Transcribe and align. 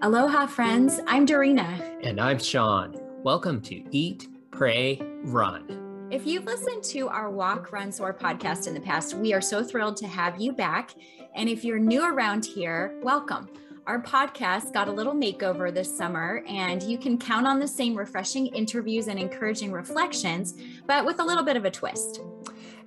Aloha, 0.00 0.46
friends. 0.46 1.00
I'm 1.06 1.26
Dorina. 1.26 1.78
And 2.02 2.18
I'm 2.18 2.38
Sean. 2.38 2.96
Welcome 3.22 3.60
to 3.62 3.84
Eat, 3.94 4.28
Pray, 4.50 4.98
Run. 5.24 6.08
If 6.10 6.26
you've 6.26 6.46
listened 6.46 6.84
to 6.84 7.08
our 7.08 7.28
Walk, 7.28 7.70
Run, 7.70 7.92
Soar 7.92 8.14
podcast 8.14 8.66
in 8.66 8.72
the 8.72 8.80
past, 8.80 9.12
we 9.12 9.34
are 9.34 9.42
so 9.42 9.62
thrilled 9.62 9.98
to 9.98 10.06
have 10.06 10.40
you 10.40 10.52
back. 10.52 10.94
And 11.34 11.50
if 11.50 11.66
you're 11.66 11.78
new 11.78 12.02
around 12.02 12.46
here, 12.46 12.98
welcome. 13.02 13.50
Our 13.86 14.00
podcast 14.00 14.72
got 14.72 14.88
a 14.88 14.92
little 14.92 15.14
makeover 15.14 15.72
this 15.72 15.94
summer, 15.94 16.42
and 16.48 16.82
you 16.82 16.96
can 16.96 17.18
count 17.18 17.46
on 17.46 17.58
the 17.58 17.68
same 17.68 17.94
refreshing 17.94 18.46
interviews 18.46 19.08
and 19.08 19.18
encouraging 19.18 19.70
reflections, 19.70 20.54
but 20.86 21.04
with 21.04 21.20
a 21.20 21.24
little 21.24 21.44
bit 21.44 21.58
of 21.58 21.66
a 21.66 21.70
twist. 21.70 22.22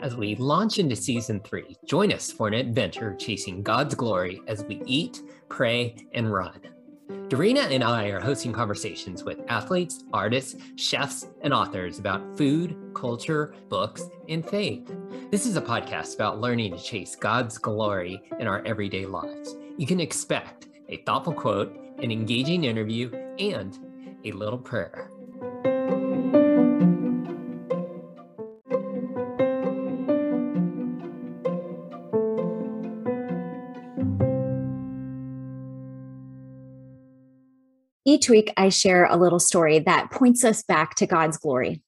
As 0.02 0.16
we 0.16 0.36
launch 0.36 0.80
into 0.80 0.96
season 0.96 1.42
three, 1.42 1.76
join 1.86 2.14
us 2.14 2.32
for 2.32 2.48
an 2.48 2.54
adventure 2.54 3.16
chasing 3.16 3.62
God's 3.62 3.96
glory 3.96 4.42
as 4.48 4.64
we 4.64 4.82
eat, 4.86 5.22
pray, 5.50 5.94
and 6.14 6.32
run. 6.32 6.62
Dorina 7.28 7.70
and 7.70 7.84
I 7.84 8.08
are 8.08 8.22
hosting 8.22 8.54
conversations 8.54 9.26
with 9.26 9.42
athletes, 9.50 10.06
artists, 10.14 10.56
chefs, 10.78 11.28
and 11.42 11.54
authors 11.54 12.00
about 12.00 12.38
food, 12.38 12.78
culture, 12.94 13.54
books, 13.68 14.04
and 14.30 14.48
faith. 14.50 14.90
This 15.32 15.46
is 15.46 15.58
a 15.58 15.62
podcast 15.62 16.16
about 16.16 16.40
learning 16.40 16.78
to 16.78 16.82
chase 16.82 17.18
God's 17.18 17.58
glory 17.58 18.24
in 18.40 18.48
our 18.48 18.66
everyday 18.66 19.06
lives. 19.06 19.58
You 19.78 19.86
can 19.86 20.00
expect 20.00 20.70
a 20.88 21.04
thoughtful 21.04 21.34
quote, 21.34 21.78
an 21.98 22.10
engaging 22.10 22.64
interview, 22.64 23.12
and 23.38 23.78
a 24.24 24.32
little 24.32 24.60
prayer. 24.60 25.12
Each 38.10 38.28
week, 38.28 38.52
I 38.58 38.70
share 38.70 39.06
a 39.06 39.16
little 39.16 39.38
story 39.38 39.78
that 39.78 40.10
points 40.10 40.44
us 40.44 40.64
back 40.64 40.96
to 40.96 41.06
God's 41.06 41.38
glory. 41.38 41.84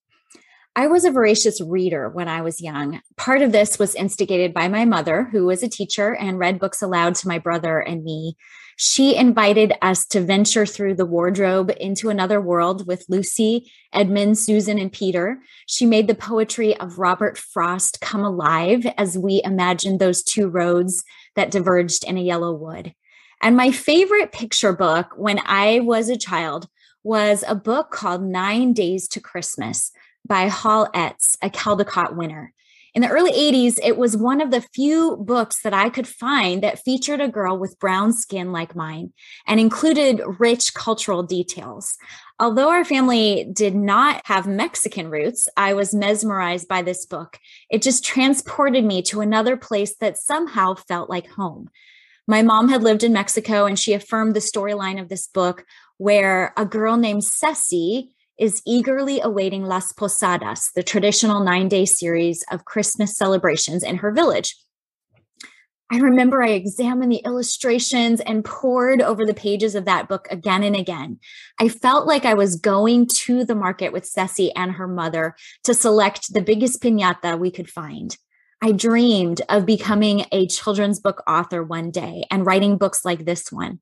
I 0.75 0.85
was 0.85 1.03
a 1.03 1.09
voracious 1.09 1.59
reader 1.59 2.09
when 2.09 2.27
I 2.27 2.43
was 2.43 2.61
young. 2.61 3.01
Part 3.17 3.41
of 3.41 3.51
this 3.51 3.79
was 3.79 3.95
instigated 3.95 4.53
by 4.53 4.67
my 4.67 4.85
mother, 4.85 5.23
who 5.31 5.47
was 5.47 5.63
a 5.63 5.67
teacher 5.67 6.13
and 6.13 6.37
read 6.37 6.59
books 6.59 6.83
aloud 6.83 7.15
to 7.15 7.27
my 7.27 7.39
brother 7.39 7.79
and 7.79 8.03
me. 8.03 8.37
She 8.77 9.15
invited 9.15 9.73
us 9.81 10.05
to 10.09 10.21
venture 10.21 10.67
through 10.67 10.93
the 10.93 11.07
wardrobe 11.07 11.71
into 11.79 12.11
another 12.11 12.39
world 12.39 12.85
with 12.85 13.03
Lucy, 13.09 13.71
Edmund, 13.91 14.37
Susan, 14.37 14.77
and 14.77 14.91
Peter. 14.91 15.39
She 15.65 15.87
made 15.87 16.05
the 16.05 16.13
poetry 16.13 16.77
of 16.77 16.99
Robert 16.99 17.39
Frost 17.39 17.99
come 17.99 18.23
alive 18.23 18.85
as 18.95 19.17
we 19.17 19.41
imagined 19.43 19.99
those 19.99 20.21
two 20.21 20.49
roads 20.49 21.03
that 21.35 21.49
diverged 21.49 22.03
in 22.03 22.15
a 22.15 22.21
yellow 22.21 22.53
wood. 22.53 22.93
And 23.41 23.57
my 23.57 23.71
favorite 23.71 24.31
picture 24.31 24.71
book 24.71 25.13
when 25.17 25.39
I 25.45 25.79
was 25.79 26.09
a 26.09 26.17
child 26.17 26.67
was 27.03 27.43
a 27.47 27.55
book 27.55 27.89
called 27.89 28.21
Nine 28.21 28.73
Days 28.73 29.07
to 29.09 29.19
Christmas 29.19 29.91
by 30.27 30.47
Hall 30.47 30.87
Ets, 30.93 31.37
a 31.41 31.49
Caldecott 31.49 32.15
winner. 32.15 32.53
In 32.93 33.01
the 33.01 33.09
early 33.09 33.31
80s, 33.31 33.79
it 33.81 33.97
was 33.97 34.17
one 34.17 34.41
of 34.41 34.51
the 34.51 34.61
few 34.61 35.15
books 35.17 35.61
that 35.63 35.73
I 35.73 35.89
could 35.89 36.07
find 36.07 36.61
that 36.61 36.83
featured 36.83 37.21
a 37.21 37.29
girl 37.29 37.57
with 37.57 37.79
brown 37.79 38.11
skin 38.11 38.51
like 38.51 38.75
mine 38.75 39.13
and 39.47 39.59
included 39.59 40.21
rich 40.39 40.73
cultural 40.73 41.23
details. 41.23 41.97
Although 42.37 42.69
our 42.69 42.83
family 42.83 43.49
did 43.51 43.75
not 43.75 44.21
have 44.25 44.45
Mexican 44.45 45.09
roots, 45.09 45.47
I 45.55 45.73
was 45.73 45.95
mesmerized 45.95 46.67
by 46.67 46.81
this 46.81 47.05
book. 47.05 47.39
It 47.69 47.81
just 47.81 48.03
transported 48.03 48.83
me 48.83 49.01
to 49.03 49.21
another 49.21 49.55
place 49.55 49.95
that 49.95 50.17
somehow 50.17 50.75
felt 50.75 51.09
like 51.09 51.27
home. 51.27 51.69
My 52.27 52.41
mom 52.41 52.69
had 52.69 52.83
lived 52.83 53.03
in 53.03 53.13
Mexico 53.13 53.65
and 53.65 53.77
she 53.77 53.93
affirmed 53.93 54.35
the 54.35 54.39
storyline 54.39 55.01
of 55.01 55.09
this 55.09 55.27
book 55.27 55.65
where 55.97 56.53
a 56.55 56.65
girl 56.65 56.97
named 56.97 57.23
Ceci 57.23 58.13
is 58.39 58.61
eagerly 58.65 59.21
awaiting 59.21 59.65
Las 59.65 59.91
Posadas, 59.91 60.71
the 60.75 60.83
traditional 60.83 61.43
nine 61.43 61.67
day 61.67 61.85
series 61.85 62.43
of 62.51 62.65
Christmas 62.65 63.15
celebrations 63.15 63.83
in 63.83 63.97
her 63.97 64.11
village. 64.11 64.55
I 65.91 65.97
remember 65.97 66.41
I 66.41 66.51
examined 66.51 67.11
the 67.11 67.21
illustrations 67.25 68.21
and 68.21 68.45
pored 68.45 69.01
over 69.01 69.25
the 69.25 69.33
pages 69.33 69.75
of 69.75 69.83
that 69.85 70.07
book 70.07 70.25
again 70.31 70.63
and 70.63 70.75
again. 70.75 71.19
I 71.59 71.67
felt 71.67 72.07
like 72.07 72.23
I 72.23 72.33
was 72.33 72.55
going 72.55 73.07
to 73.07 73.43
the 73.43 73.55
market 73.55 73.91
with 73.91 74.05
Ceci 74.05 74.55
and 74.55 74.71
her 74.71 74.87
mother 74.87 75.35
to 75.65 75.73
select 75.73 76.33
the 76.33 76.41
biggest 76.41 76.81
pinata 76.81 77.37
we 77.37 77.51
could 77.51 77.69
find. 77.69 78.17
I 78.63 78.71
dreamed 78.71 79.41
of 79.49 79.65
becoming 79.65 80.25
a 80.31 80.45
children's 80.45 80.99
book 80.99 81.23
author 81.27 81.63
one 81.63 81.89
day 81.89 82.25
and 82.29 82.45
writing 82.45 82.77
books 82.77 83.03
like 83.03 83.25
this 83.25 83.51
one. 83.51 83.79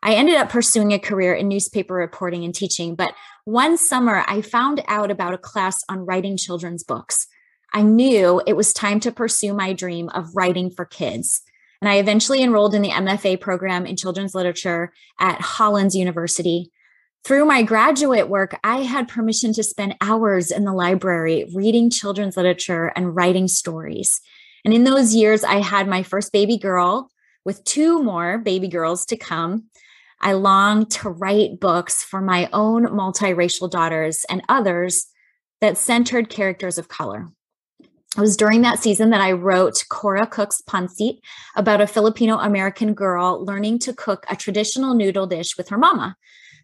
I 0.00 0.14
ended 0.14 0.36
up 0.36 0.48
pursuing 0.48 0.92
a 0.92 0.98
career 0.98 1.34
in 1.34 1.48
newspaper 1.48 1.94
reporting 1.94 2.44
and 2.44 2.54
teaching, 2.54 2.94
but 2.94 3.14
one 3.44 3.76
summer 3.76 4.24
I 4.28 4.40
found 4.40 4.84
out 4.86 5.10
about 5.10 5.34
a 5.34 5.38
class 5.38 5.82
on 5.88 6.06
writing 6.06 6.36
children's 6.36 6.84
books. 6.84 7.26
I 7.72 7.82
knew 7.82 8.40
it 8.46 8.54
was 8.54 8.72
time 8.72 9.00
to 9.00 9.12
pursue 9.12 9.54
my 9.54 9.72
dream 9.72 10.08
of 10.10 10.36
writing 10.36 10.70
for 10.70 10.84
kids. 10.84 11.42
And 11.80 11.88
I 11.88 11.96
eventually 11.96 12.42
enrolled 12.42 12.74
in 12.74 12.82
the 12.82 12.90
MFA 12.90 13.40
program 13.40 13.86
in 13.86 13.96
children's 13.96 14.36
literature 14.36 14.92
at 15.18 15.40
Hollins 15.40 15.96
University. 15.96 16.70
Through 17.24 17.44
my 17.44 17.62
graduate 17.62 18.28
work, 18.28 18.58
I 18.64 18.78
had 18.78 19.06
permission 19.06 19.52
to 19.52 19.62
spend 19.62 19.94
hours 20.00 20.50
in 20.50 20.64
the 20.64 20.72
library 20.72 21.48
reading 21.54 21.88
children's 21.88 22.36
literature 22.36 22.92
and 22.96 23.14
writing 23.14 23.46
stories. 23.46 24.20
And 24.64 24.74
in 24.74 24.82
those 24.82 25.14
years, 25.14 25.44
I 25.44 25.60
had 25.60 25.86
my 25.86 26.02
first 26.02 26.32
baby 26.32 26.58
girl 26.58 27.10
with 27.44 27.62
two 27.62 28.02
more 28.02 28.38
baby 28.38 28.66
girls 28.66 29.06
to 29.06 29.16
come. 29.16 29.66
I 30.20 30.32
longed 30.32 30.90
to 30.92 31.10
write 31.10 31.60
books 31.60 32.02
for 32.02 32.20
my 32.20 32.48
own 32.52 32.86
multiracial 32.86 33.70
daughters 33.70 34.26
and 34.28 34.42
others 34.48 35.06
that 35.60 35.78
centered 35.78 36.28
characters 36.28 36.76
of 36.76 36.88
color. 36.88 37.28
It 37.80 38.20
was 38.20 38.36
during 38.36 38.62
that 38.62 38.80
season 38.80 39.10
that 39.10 39.20
I 39.20 39.30
wrote 39.30 39.84
Cora 39.88 40.26
Cooks 40.26 40.60
Pancit 40.68 41.18
about 41.54 41.80
a 41.80 41.86
Filipino 41.86 42.38
American 42.38 42.94
girl 42.94 43.44
learning 43.44 43.78
to 43.80 43.94
cook 43.94 44.26
a 44.28 44.34
traditional 44.34 44.94
noodle 44.94 45.28
dish 45.28 45.56
with 45.56 45.68
her 45.68 45.78
mama. 45.78 46.16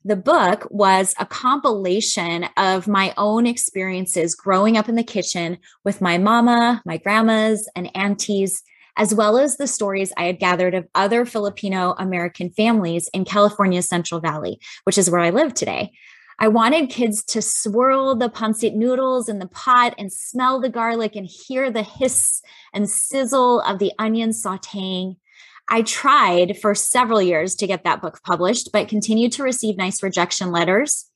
The 0.09 0.17
book 0.17 0.67
was 0.71 1.15
a 1.19 1.27
compilation 1.27 2.47
of 2.57 2.89
my 2.89 3.13
own 3.19 3.47
experiences 3.47 4.35
growing 4.35 4.79
up 4.79 4.89
in 4.89 4.95
the 4.95 5.03
kitchen 5.03 5.59
with 5.85 6.01
my 6.01 6.17
mama, 6.17 6.81
my 6.87 6.97
grandmas, 6.97 7.69
and 7.77 7.95
aunties, 7.95 8.63
as 8.97 9.15
well 9.15 9.37
as 9.37 9.59
the 9.59 9.67
stories 9.67 10.11
I 10.17 10.25
had 10.25 10.39
gathered 10.39 10.75
of 10.75 10.89
other 10.95 11.27
Filipino 11.27 11.95
American 11.99 12.49
families 12.49 13.11
in 13.13 13.27
California's 13.27 13.87
Central 13.87 14.19
Valley, 14.19 14.59
which 14.85 14.97
is 14.97 15.11
where 15.11 15.21
I 15.21 15.29
live 15.29 15.53
today. 15.53 15.93
I 16.39 16.49
wanted 16.49 16.89
kids 16.89 17.23
to 17.25 17.43
swirl 17.43 18.17
the 18.17 18.31
pancit 18.31 18.75
noodles 18.75 19.29
in 19.29 19.41
the 19.41 19.49
pot 19.49 19.95
and 19.99 20.11
smell 20.11 20.59
the 20.59 20.71
garlic 20.71 21.17
and 21.17 21.27
hear 21.27 21.71
the 21.71 21.83
hiss 21.83 22.41
and 22.73 22.89
sizzle 22.89 23.61
of 23.61 23.79
the 23.79 23.93
onion 23.99 24.31
sauteing. 24.31 25.17
I 25.71 25.83
tried 25.83 26.59
for 26.59 26.75
several 26.75 27.21
years 27.21 27.55
to 27.57 27.67
get 27.67 27.85
that 27.85 28.01
book 28.01 28.21
published, 28.25 28.71
but 28.73 28.89
continued 28.89 29.33
to 29.33 29.43
receive 29.43 29.77
nice 29.77 30.03
rejection 30.03 30.51
letters. 30.51 31.11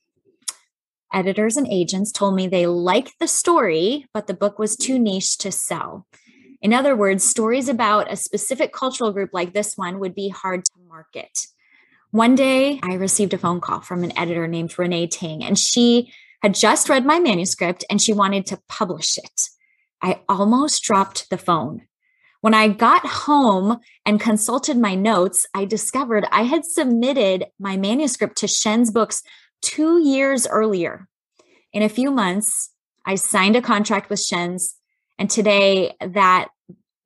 Editors 1.13 1.57
and 1.57 1.67
agents 1.71 2.13
told 2.13 2.35
me 2.35 2.47
they 2.47 2.67
liked 2.67 3.15
the 3.19 3.29
story, 3.29 4.07
but 4.13 4.27
the 4.27 4.35
book 4.35 4.59
was 4.59 4.77
too 4.77 4.99
niche 4.99 5.39
to 5.39 5.53
sell. 5.53 6.07
In 6.61 6.73
other 6.73 6.95
words, 6.95 7.25
stories 7.25 7.69
about 7.69 8.11
a 8.11 8.17
specific 8.17 8.73
cultural 8.73 9.13
group 9.13 9.31
like 9.33 9.53
this 9.53 9.77
one 9.77 9.99
would 9.99 10.15
be 10.15 10.29
hard 10.29 10.65
to 10.65 10.73
market. 10.89 11.47
One 12.11 12.35
day, 12.35 12.79
I 12.83 12.95
received 12.95 13.35
a 13.35 13.39
phone 13.39 13.61
call 13.61 13.81
from 13.81 14.05
an 14.05 14.17
editor 14.19 14.47
named 14.47 14.79
Renee 14.79 15.07
Ting, 15.07 15.43
and 15.43 15.59
she 15.59 16.13
had 16.43 16.55
just 16.55 16.89
read 16.89 17.07
my 17.07 17.19
manuscript 17.19 17.85
and 17.89 18.01
she 18.01 18.13
wanted 18.13 18.47
to 18.47 18.61
publish 18.69 19.17
it. 19.17 19.49
I 20.03 20.21
almost 20.29 20.83
dropped 20.83 21.31
the 21.31 21.39
phone. 21.39 21.83
When 22.43 22.55
I 22.55 22.67
got 22.67 23.07
home 23.07 23.79
and 24.05 24.21
consulted 24.21 24.77
my 24.77 24.97
notes, 24.97 25.47
I 25.55 25.65
discovered 25.65 26.27
I 26.33 26.43
had 26.43 26.65
submitted 26.65 27.47
my 27.61 27.77
manuscript 27.77 28.37
to 28.39 28.49
Shen's 28.49 28.91
Books 28.91 29.23
two 29.63 30.03
years 30.03 30.45
earlier. 30.49 31.07
In 31.73 31.85
a 31.85 31.89
few 31.89 32.11
months, 32.11 32.71
I 33.07 33.15
signed 33.15 33.55
a 33.55 33.63
contract 33.63 34.11
with 34.11 34.21
Shen's, 34.21 34.75
and 35.21 35.31
today 35.31 35.95
that 36.01 36.49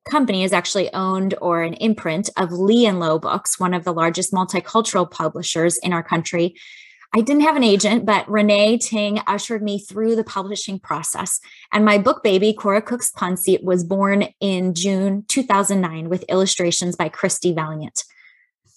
company 0.09 0.43
is 0.43 0.53
actually 0.53 0.91
owned 0.91 1.35
or 1.39 1.61
an 1.61 1.75
imprint 1.75 2.31
of 2.35 2.51
Lee 2.51 2.87
and 2.87 2.99
Low 2.99 3.19
Books, 3.19 3.59
one 3.59 3.75
of 3.75 3.83
the 3.83 3.93
largest 3.93 4.33
multicultural 4.33 5.09
publishers 5.09 5.77
in 5.77 5.93
our 5.93 6.01
country. 6.01 6.55
I 7.13 7.21
didn't 7.21 7.43
have 7.43 7.55
an 7.55 7.63
agent, 7.63 8.05
but 8.05 8.29
Renee 8.29 8.77
Ting 8.77 9.21
ushered 9.27 9.63
me 9.63 9.79
through 9.79 10.15
the 10.15 10.23
publishing 10.23 10.79
process. 10.79 11.39
And 11.71 11.85
my 11.85 11.97
book 11.97 12.21
baby, 12.23 12.53
Cora 12.53 12.81
Cooks 12.81 13.11
Pancit, 13.11 13.63
was 13.63 13.83
born 13.83 14.27
in 14.39 14.73
June 14.73 15.23
2009 15.27 16.09
with 16.09 16.25
illustrations 16.29 16.95
by 16.95 17.09
Kristi 17.09 17.55
Valiant. 17.55 18.03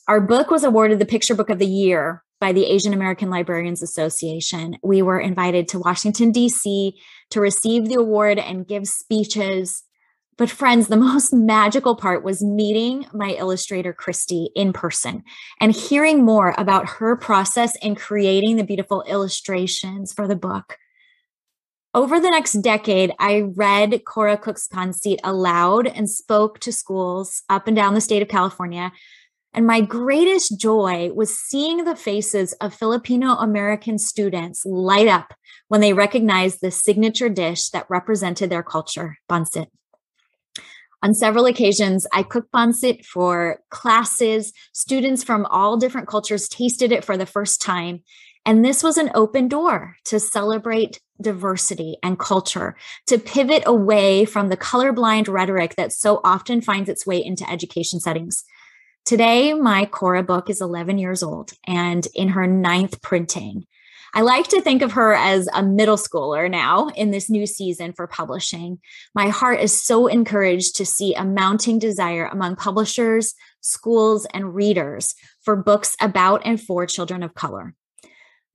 Our 0.07 0.21
book 0.21 0.51
was 0.51 0.65
awarded 0.65 0.99
the 0.99 1.07
Picture 1.07 1.35
Book 1.35 1.51
of 1.51 1.59
the 1.59 1.67
Year 1.67 2.25
by 2.41 2.53
the 2.53 2.65
Asian 2.65 2.95
American 2.95 3.31
Librarians 3.31 3.83
Association. 3.83 4.77
We 4.83 5.03
were 5.03 5.21
invited 5.21 5.69
to 5.69 5.79
Washington, 5.79 6.33
D.C. 6.33 6.99
to 7.31 7.41
receive 7.41 7.89
the 7.89 7.95
award 7.97 8.39
and 8.39 8.67
give 8.67 8.87
speeches 8.87 9.85
But, 10.41 10.49
friends, 10.49 10.89
the 10.89 10.97
most 11.11 11.35
magical 11.35 11.95
part 11.95 12.25
was 12.25 12.43
meeting 12.43 13.05
my 13.13 13.33
illustrator, 13.33 13.93
Kristi, 13.93 14.49
in 14.57 14.73
person 14.73 15.23
and 15.61 15.71
hearing 15.71 16.25
more 16.25 16.55
about 16.57 16.89
her 16.89 17.15
process 17.15 17.77
in 17.83 17.95
creating 17.95 18.57
the 18.57 18.65
beautiful 18.65 19.03
illustrations 19.03 20.15
for 20.15 20.27
the 20.27 20.35
book. 20.35 20.79
Over 21.93 22.19
the 22.19 22.31
next 22.31 22.53
decade, 22.63 23.13
I 23.19 23.51
read 23.55 24.07
Cora 24.07 24.39
Cook's 24.39 24.67
Pancit 24.67 25.19
aloud 25.23 25.87
and 25.87 26.09
spoke 26.09 26.59
to 26.61 26.73
schools 26.73 27.43
up 27.51 27.67
and 27.67 27.77
down 27.77 27.93
the 27.93 28.01
state 28.01 28.23
of 28.23 28.29
California. 28.29 28.93
And 29.53 29.67
my 29.67 29.83
greatest 29.83 30.59
joy 30.59 31.11
was 31.13 31.37
seeing 31.37 31.85
the 31.85 31.97
faces 31.97 32.55
of 32.55 32.73
Filipino 32.73 33.35
American 33.35 33.99
students 33.99 34.65
light 34.65 35.09
up 35.09 35.35
when 35.69 35.83
they 35.83 35.93
recognized 35.93 36.63
the 36.63 36.71
signature 36.71 37.29
dish 37.29 37.69
that 37.71 37.91
represented 37.91 38.49
their 38.49 38.63
culture, 38.63 39.19
pancit. 39.29 39.67
On 41.03 41.15
several 41.15 41.47
occasions, 41.47 42.07
I 42.13 42.23
cooked 42.23 42.53
pancit 42.53 43.07
for 43.07 43.61
classes. 43.71 44.53
Students 44.73 45.25
from 45.25 45.47
all 45.47 45.79
different 45.79 46.09
cultures 46.09 46.49
tasted 46.49 46.93
it 46.93 47.05
for 47.05 47.17
the 47.17 47.27
first 47.27 47.63
time. 47.63 48.03
And 48.45 48.65
this 48.65 48.83
was 48.83 48.99
an 48.99 49.11
open 49.15 49.49
door 49.49 49.97
to 50.07 50.21
celebrate 50.21 51.01
diversity 51.21 51.97
and 52.03 52.19
culture, 52.19 52.77
to 53.07 53.19
pivot 53.19 53.63
away 53.67 54.25
from 54.25 54.49
the 54.49 54.57
colorblind 54.57 55.29
rhetoric 55.29 55.77
that 55.77 55.93
so 55.93 56.21
often 56.25 56.61
finds 56.61 56.89
its 56.89 57.07
way 57.07 57.23
into 57.23 57.49
education 57.51 58.01
settings. 58.01 58.45
Today, 59.05 59.55
my 59.55 59.87
Cora 59.87 60.23
book 60.23 60.51
is 60.51 60.61
11 60.61 60.99
years 60.99 61.23
old 61.23 61.53
and 61.67 62.07
in 62.15 62.29
her 62.29 62.47
ninth 62.47 63.01
printing. 63.03 63.67
I 64.13 64.23
like 64.23 64.49
to 64.49 64.61
think 64.61 64.83
of 64.83 64.93
her 64.93 65.15
as 65.15 65.49
a 65.55 65.63
middle 65.63 65.97
schooler 65.97 66.51
now 66.51 66.89
in 66.89 67.11
this 67.11 67.31
new 67.31 67.47
season 67.47 67.93
for 67.93 68.07
publishing. 68.07 68.81
My 69.15 69.29
heart 69.29 69.61
is 69.61 69.83
so 69.83 70.09
encouraged 70.09 70.77
to 70.77 70.87
see 70.87 71.15
a 71.15 71.25
mounting 71.25 71.79
desire 71.79 72.27
among 72.27 72.57
publishers, 72.57 73.35
schools, 73.61 74.27
and 74.35 74.55
readers 74.55 75.15
for 75.43 75.55
books 75.55 75.97
about 76.01 76.43
and 76.45 76.61
for 76.61 76.87
children 76.87 77.23
of 77.23 77.35
color. 77.35 77.75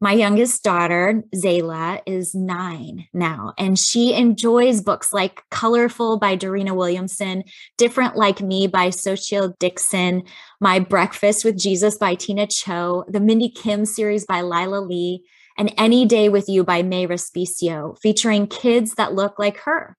My 0.02 0.12
youngest 0.12 0.62
daughter, 0.62 1.24
Zayla, 1.34 2.02
is 2.06 2.36
nine 2.36 3.08
now, 3.14 3.54
and 3.58 3.80
she 3.80 4.14
enjoys 4.14 4.82
books 4.82 5.14
like 5.14 5.42
Colorful 5.52 6.20
by 6.20 6.36
Dorena 6.36 6.76
Williamson, 6.76 7.46
Different 7.78 8.18
Like 8.18 8.42
Me 8.42 8.68
by 8.68 8.90
Xochitl 8.90 9.58
Dixon, 9.58 10.24
My 10.60 10.80
Breakfast 10.80 11.46
with 11.46 11.58
Jesus 11.58 11.98
by 11.98 12.16
Tina 12.16 12.46
Cho, 12.46 13.06
the 13.08 13.22
Mindy 13.22 13.48
Kim 13.48 13.86
series 13.86 14.26
by 14.26 14.42
Lyla 14.42 14.82
Lee, 14.86 15.24
and 15.58 15.74
Any 15.78 16.06
Day 16.06 16.30
with 16.30 16.50
You 16.50 16.64
by 16.64 16.84
Mae 16.84 17.08
Respicio, 17.08 17.98
featuring 18.02 18.48
kids 18.48 18.96
that 18.96 19.14
look 19.14 19.40
like 19.40 19.58
her. 19.60 19.98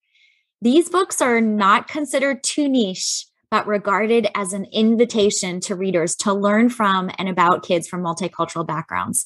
These 0.63 0.89
books 0.89 1.21
are 1.21 1.41
not 1.41 1.89
considered 1.89 2.43
too 2.43 2.69
niche, 2.69 3.27
but 3.51 3.67
regarded 3.67 4.29
as 4.35 4.53
an 4.53 4.67
invitation 4.73 5.61
to 5.61 5.75
readers 5.75 6.17
to 6.17 6.33
learn 6.33 6.69
from 6.69 7.11
and 7.19 7.29
about 7.29 7.65
kids 7.65 7.87
from 7.87 8.03
multicultural 8.03 8.67
backgrounds. 8.67 9.25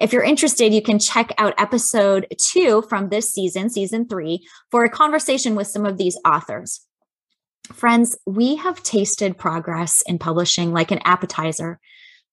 If 0.00 0.12
you're 0.12 0.22
interested, 0.22 0.72
you 0.72 0.80
can 0.80 0.98
check 0.98 1.32
out 1.38 1.54
episode 1.58 2.26
two 2.40 2.82
from 2.88 3.08
this 3.08 3.32
season, 3.32 3.68
season 3.68 4.06
three, 4.06 4.46
for 4.70 4.84
a 4.84 4.90
conversation 4.90 5.56
with 5.56 5.66
some 5.66 5.84
of 5.84 5.98
these 5.98 6.18
authors. 6.24 6.80
Friends, 7.72 8.16
we 8.24 8.56
have 8.56 8.82
tasted 8.82 9.36
progress 9.36 10.02
in 10.06 10.18
publishing 10.18 10.72
like 10.72 10.90
an 10.90 11.00
appetizer, 11.04 11.80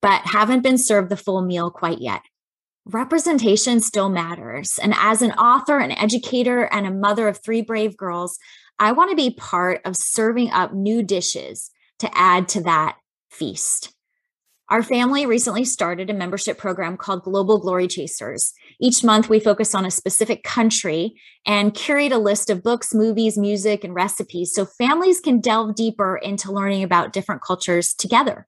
but 0.01 0.21
haven't 0.21 0.62
been 0.62 0.77
served 0.77 1.09
the 1.09 1.18
full 1.18 1.41
meal 1.41 1.71
quite 1.71 2.00
yet. 2.00 2.21
Representation 2.86 3.80
still 3.80 4.10
matters. 4.10 4.78
And 4.82 4.94
as 4.98 5.22
an 5.22 5.32
author, 5.32 5.80
an 5.80 5.92
educator, 5.92 6.66
and 6.66 6.86
a 6.86 6.92
mother 6.92 7.28
of 7.28 7.40
three 7.44 7.62
brave 7.62 7.98
girls, 7.98 8.38
I 8.78 8.92
want 8.92 9.10
to 9.10 9.16
be 9.16 9.32
part 9.32 9.82
of 9.86 9.98
serving 9.98 10.52
up 10.52 10.74
new 10.74 11.02
dishes 11.02 11.72
to 12.00 12.10
add 12.16 12.48
to 12.50 12.62
that 12.64 12.98
feast. 13.32 13.92
Our 14.70 14.82
family 14.82 15.28
recently 15.28 15.64
started 15.64 16.10
a 16.10 16.14
membership 16.14 16.58
program 16.58 16.98
called 16.98 17.24
Global 17.24 17.60
Glory 17.60 17.88
Chasers. 17.88 18.52
Each 18.80 19.04
month, 19.04 19.30
we 19.30 19.40
focus 19.40 19.76
on 19.76 19.86
a 19.86 19.92
specific 19.92 20.44
country 20.44 21.14
and 21.46 21.74
curate 21.74 22.12
a 22.12 22.18
list 22.18 22.50
of 22.50 22.64
books, 22.64 22.94
movies, 22.94 23.38
music, 23.38 23.84
and 23.84 23.94
recipes 23.94 24.54
so 24.54 24.66
families 24.66 25.20
can 25.20 25.40
delve 25.40 25.76
deeper 25.76 26.18
into 26.18 26.52
learning 26.52 26.82
about 26.82 27.14
different 27.14 27.44
cultures 27.44 27.94
together. 27.94 28.48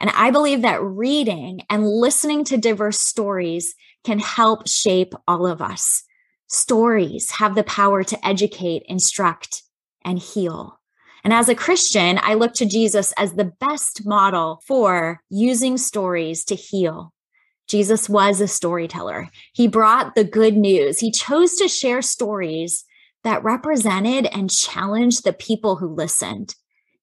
And 0.00 0.10
I 0.10 0.30
believe 0.30 0.62
that 0.62 0.82
reading 0.82 1.62
and 1.70 1.86
listening 1.86 2.44
to 2.44 2.56
diverse 2.56 2.98
stories 2.98 3.74
can 4.04 4.18
help 4.18 4.68
shape 4.68 5.14
all 5.26 5.46
of 5.46 5.62
us. 5.62 6.02
Stories 6.48 7.30
have 7.32 7.54
the 7.54 7.64
power 7.64 8.04
to 8.04 8.26
educate, 8.26 8.82
instruct, 8.86 9.62
and 10.04 10.18
heal. 10.18 10.78
And 11.24 11.32
as 11.32 11.48
a 11.48 11.54
Christian, 11.54 12.20
I 12.22 12.34
look 12.34 12.52
to 12.54 12.66
Jesus 12.66 13.12
as 13.12 13.32
the 13.32 13.52
best 13.60 14.04
model 14.04 14.62
for 14.66 15.22
using 15.30 15.78
stories 15.78 16.44
to 16.46 16.54
heal. 16.54 17.12
Jesus 17.66 18.10
was 18.10 18.42
a 18.42 18.48
storyteller. 18.48 19.30
He 19.54 19.66
brought 19.66 20.14
the 20.14 20.24
good 20.24 20.54
news. 20.54 21.00
He 21.00 21.10
chose 21.10 21.56
to 21.56 21.68
share 21.68 22.02
stories 22.02 22.84
that 23.22 23.42
represented 23.42 24.26
and 24.26 24.50
challenged 24.50 25.24
the 25.24 25.32
people 25.32 25.76
who 25.76 25.88
listened. 25.88 26.54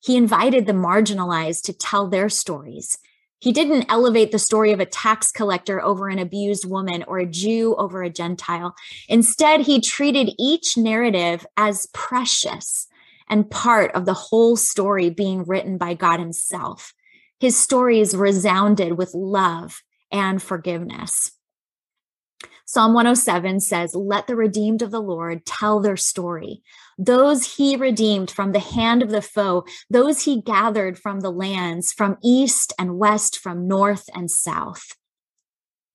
He 0.02 0.18
invited 0.18 0.66
the 0.66 0.74
marginalized 0.74 1.64
to 1.64 1.74
tell 1.74 2.08
their 2.08 2.28
stories. 2.28 2.98
He 3.40 3.52
didn't 3.52 3.86
elevate 3.90 4.32
the 4.32 4.40
story 4.40 4.72
of 4.72 4.80
a 4.80 4.86
tax 4.86 5.32
collector 5.32 5.82
over 5.82 6.10
an 6.10 6.20
abused 6.20 6.70
woman 6.70 7.04
or 7.08 7.18
a 7.18 7.26
Jew 7.26 7.76
over 7.76 8.04
a 8.04 8.10
Gentile. 8.10 8.76
Instead, 9.10 9.62
he 9.62 9.82
treated 9.82 10.36
each 10.38 10.78
narrative 10.78 11.46
as 11.58 11.88
precious 11.94 12.88
and 13.28 13.50
part 13.50 13.92
of 13.94 14.06
the 14.06 14.14
whole 14.14 14.56
story 14.58 15.10
being 15.10 15.44
written 15.44 15.78
by 15.78 15.94
God 15.96 16.20
Himself. 16.20 16.94
His 17.40 17.58
stories 17.58 18.16
resounded 18.16 18.98
with 18.98 19.16
love 19.16 19.82
and 20.12 20.42
forgiveness. 20.42 21.32
Psalm 22.66 22.94
107 22.94 23.60
says, 23.60 23.96
Let 23.96 24.28
the 24.28 24.36
redeemed 24.36 24.82
of 24.82 24.92
the 24.92 25.02
Lord 25.02 25.46
tell 25.46 25.80
their 25.80 25.98
story. 25.98 26.62
Those 26.98 27.56
he 27.56 27.76
redeemed 27.76 28.30
from 28.30 28.52
the 28.52 28.60
hand 28.60 29.02
of 29.02 29.10
the 29.10 29.22
foe, 29.22 29.66
those 29.90 30.24
he 30.24 30.42
gathered 30.42 31.00
from 31.00 31.22
the 31.22 31.32
lands, 31.32 31.92
from 31.92 32.18
east 32.24 32.74
and 32.78 32.98
west, 32.98 33.38
from 33.40 33.68
north 33.68 34.10
and 34.14 34.30
south. 34.30 34.96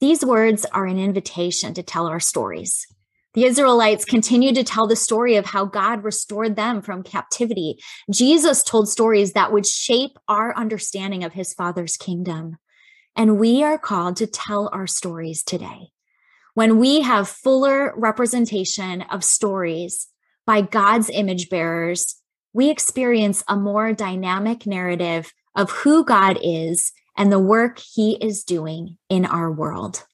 These 0.01 0.25
words 0.25 0.65
are 0.67 0.87
an 0.87 0.99
invitation 0.99 1.75
to 1.75 1.83
tell 1.83 2.07
our 2.07 2.21
stories. 2.21 2.87
The 3.35 3.45
Israelites 3.45 4.07
continued 4.07 4.55
to 4.55 4.65
tell 4.65 4.87
the 4.87 4.97
story 4.97 5.37
of 5.37 5.45
how 5.45 5.67
God 5.67 6.05
restored 6.05 6.57
them 6.57 6.81
from 6.81 7.03
captivity. 7.03 7.79
Jesus 8.11 8.63
told 8.63 8.89
stories 8.89 9.35
that 9.35 9.53
would 9.53 9.67
shape 9.67 10.19
our 10.27 10.57
understanding 10.57 11.23
of 11.23 11.35
his 11.35 11.53
Father's 11.53 11.99
kingdom. 11.99 12.57
And 13.15 13.39
we 13.39 13.63
are 13.63 13.79
called 13.79 14.17
to 14.17 14.27
tell 14.27 14.71
our 14.73 14.87
stories 14.87 15.43
today. 15.43 15.89
When 16.55 16.79
we 16.79 17.03
have 17.03 17.29
fuller 17.29 17.93
representation 17.97 19.03
of 19.03 19.23
stories 19.23 20.09
by 20.47 20.61
God's 20.61 21.11
image 21.11 21.49
bearers, 21.49 22.17
we 22.53 22.71
experience 22.71 23.43
a 23.49 23.57
more 23.57 23.93
dynamic 23.93 24.67
narrative 24.67 25.33
of 25.55 25.71
who 25.71 26.05
God 26.05 26.39
is 26.43 26.93
and 27.17 27.33
the 27.33 27.39
work 27.39 27.79
he 27.79 28.23
is 28.23 28.45
doing 28.45 28.99
in 29.09 29.25
our 29.25 29.51
world 29.51 30.05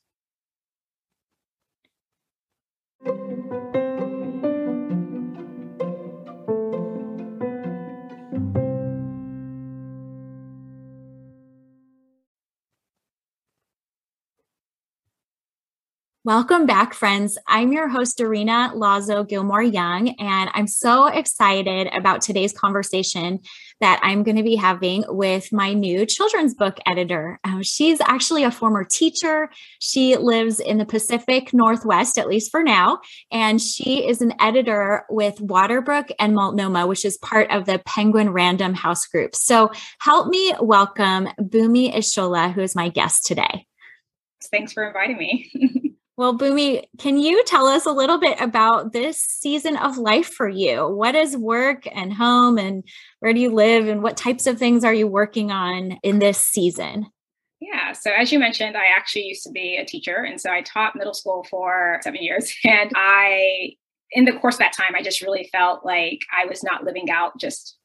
Welcome 16.29 16.67
back, 16.67 16.93
friends. 16.93 17.39
I'm 17.47 17.73
your 17.73 17.89
host, 17.89 18.19
Dorina 18.19 18.75
Lazo 18.75 19.25
Gilmore 19.25 19.63
Young, 19.63 20.11
and 20.21 20.51
I'm 20.53 20.67
so 20.67 21.07
excited 21.07 21.89
about 21.91 22.21
today's 22.21 22.53
conversation 22.53 23.41
that 23.81 23.99
I'm 24.03 24.25
going 24.25 24.37
to 24.37 24.43
be 24.43 24.55
having 24.55 25.05
with 25.09 25.51
my 25.55 25.73
new 25.73 26.05
children's 26.05 26.53
book 26.53 26.77
editor. 26.87 27.41
Uh, 27.45 27.61
she's 27.63 28.03
actually 28.03 28.45
a 28.45 28.51
former 28.51 28.85
teacher. 28.85 29.49
She 29.79 30.19
lives 30.19 30.61
in 30.61 30.77
the 30.77 30.85
Pacific 30.85 31.55
Northwest, 31.55 32.19
at 32.19 32.29
least 32.29 32.51
for 32.51 32.63
now, 32.63 32.99
and 33.33 33.59
she 33.59 34.07
is 34.07 34.21
an 34.21 34.35
editor 34.39 35.07
with 35.09 35.39
Waterbrook 35.39 36.11
and 36.19 36.35
Multnomah, 36.35 36.87
which 36.89 37.07
is 37.07 37.17
part 37.17 37.51
of 37.51 37.65
the 37.65 37.79
Penguin 37.87 38.35
Random 38.35 38.75
House 38.75 39.07
Group. 39.07 39.35
So 39.35 39.71
help 39.99 40.29
me 40.29 40.53
welcome 40.61 41.29
Bunmi 41.41 41.91
Ishola, 41.95 42.53
who 42.53 42.61
is 42.61 42.77
my 42.77 42.91
guest 42.91 43.25
today. 43.25 43.65
Thanks 44.51 44.75
for 44.75 44.87
inviting 44.87 45.17
me. 45.17 45.95
Well, 46.19 46.37
Bunmi, 46.37 46.83
can 46.99 47.17
you 47.17 47.45
tell 47.45 47.69
us 47.69 47.87
a 47.87 47.93
little 47.93 48.19
bit 48.19 48.41
about 48.41 48.93
this 48.93 49.21
season 49.21 49.77
of 49.77 49.99
life 49.99 50.27
for 50.27 50.49
you? 50.49 50.89
What 50.89 51.15
is 51.15 51.37
work 51.37 51.85
and 51.95 52.13
home, 52.13 52.59
and 52.59 52.83
where 53.21 53.33
do 53.33 53.39
you 53.39 53.55
live, 53.55 53.87
and 53.87 54.03
what 54.03 54.17
types 54.17 54.49
of 54.49 54.59
things 54.59 54.83
are 54.83 54.93
you 54.93 55.07
working 55.07 55.53
on 55.53 55.93
in 56.03 56.19
this 56.19 56.39
season? 56.39 57.07
Yeah. 57.61 57.93
So 57.93 58.11
as 58.11 58.33
you 58.33 58.41
mentioned, 58.41 58.77
I 58.77 58.87
actually 58.97 59.27
used 59.27 59.45
to 59.45 59.53
be 59.53 59.77
a 59.77 59.85
teacher. 59.85 60.17
And 60.17 60.41
so 60.41 60.51
I 60.51 60.63
taught 60.63 60.97
middle 60.97 61.15
school 61.15 61.47
for 61.49 62.01
seven 62.03 62.21
years. 62.21 62.53
And 62.65 62.91
I, 62.97 63.75
in 64.11 64.25
the 64.25 64.33
course 64.33 64.57
of 64.57 64.61
that 64.61 64.73
time, 64.73 64.97
I 64.97 65.03
just 65.03 65.23
really 65.23 65.49
felt 65.53 65.85
like 65.85 66.19
I 66.37 66.47
was 66.47 66.65
not 66.65 66.83
living 66.83 67.11
out 67.13 67.39
just 67.39 67.77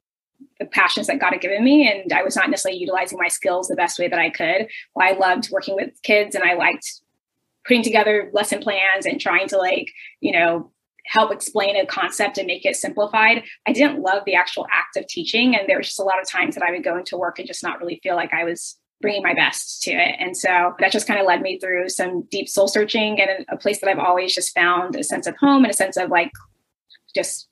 the 0.60 0.66
passions 0.66 1.06
that 1.06 1.20
God 1.20 1.34
had 1.34 1.42
given 1.42 1.64
me. 1.64 1.88
And 1.88 2.12
I 2.12 2.24
was 2.24 2.36
not 2.36 2.50
necessarily 2.50 2.80
utilizing 2.80 3.20
my 3.20 3.28
skills 3.28 3.68
the 3.68 3.76
best 3.76 4.00
way 4.00 4.08
that 4.08 4.20
I 4.20 4.32
could. 4.32 4.68
Well, 4.96 5.08
I 5.08 5.18
loved 5.18 5.52
working 5.52 5.76
with 5.76 5.92
kids 6.02 6.34
and 6.34 6.44
I 6.44 6.56
liked 6.56 7.03
putting 7.66 7.84
together 7.84 8.30
lesson 8.34 8.62
plans 8.62 9.06
and 9.06 9.20
trying 9.20 9.48
to 9.48 9.58
like, 9.58 9.92
you 10.22 10.32
know, 10.32 10.72
help 11.06 11.32
explain 11.32 11.76
a 11.76 11.86
concept 11.86 12.38
and 12.38 12.48
make 12.48 12.66
it 12.66 12.76
simplified. 12.76 13.44
I 13.68 13.74
didn't 13.74 14.02
love 14.02 14.24
the 14.26 14.36
actual 14.36 14.68
act 14.72 14.96
of 14.96 15.08
teaching. 15.08 15.56
And 15.56 15.68
there 15.68 15.78
was 15.78 15.88
just 15.88 16.00
a 16.00 16.04
lot 16.04 16.22
of 16.22 16.28
times 16.28 16.56
that 16.56 16.64
I 16.64 16.72
would 16.72 16.84
go 16.84 16.98
into 16.98 17.18
work 17.18 17.40
and 17.40 17.48
just 17.48 17.64
not 17.64 17.80
really 17.80 18.00
feel 18.02 18.16
like 18.16 18.34
I 18.34 18.44
was 18.44 18.78
bringing 19.02 19.22
my 19.22 19.34
best 19.34 19.84
to 19.84 19.92
it. 19.92 20.16
And 20.20 20.36
so 20.36 20.76
that 20.80 20.94
just 20.94 21.08
kind 21.08 21.20
of 21.20 21.26
led 21.26 21.42
me 21.42 21.60
through 21.60 21.90
some 21.90 22.22
deep 22.32 22.48
soul 22.48 22.70
searching 22.70 23.20
and 23.20 23.46
a 23.50 23.58
place 23.58 23.80
that 23.82 23.90
I've 23.90 24.00
always 24.00 24.34
just 24.34 24.54
found 24.54 24.96
a 24.96 25.04
sense 25.04 25.28
of 25.28 25.36
home 25.38 25.64
and 25.64 25.72
a 25.72 25.76
sense 25.76 25.98
of 25.98 26.10
like 26.10 26.32
just 27.14 27.50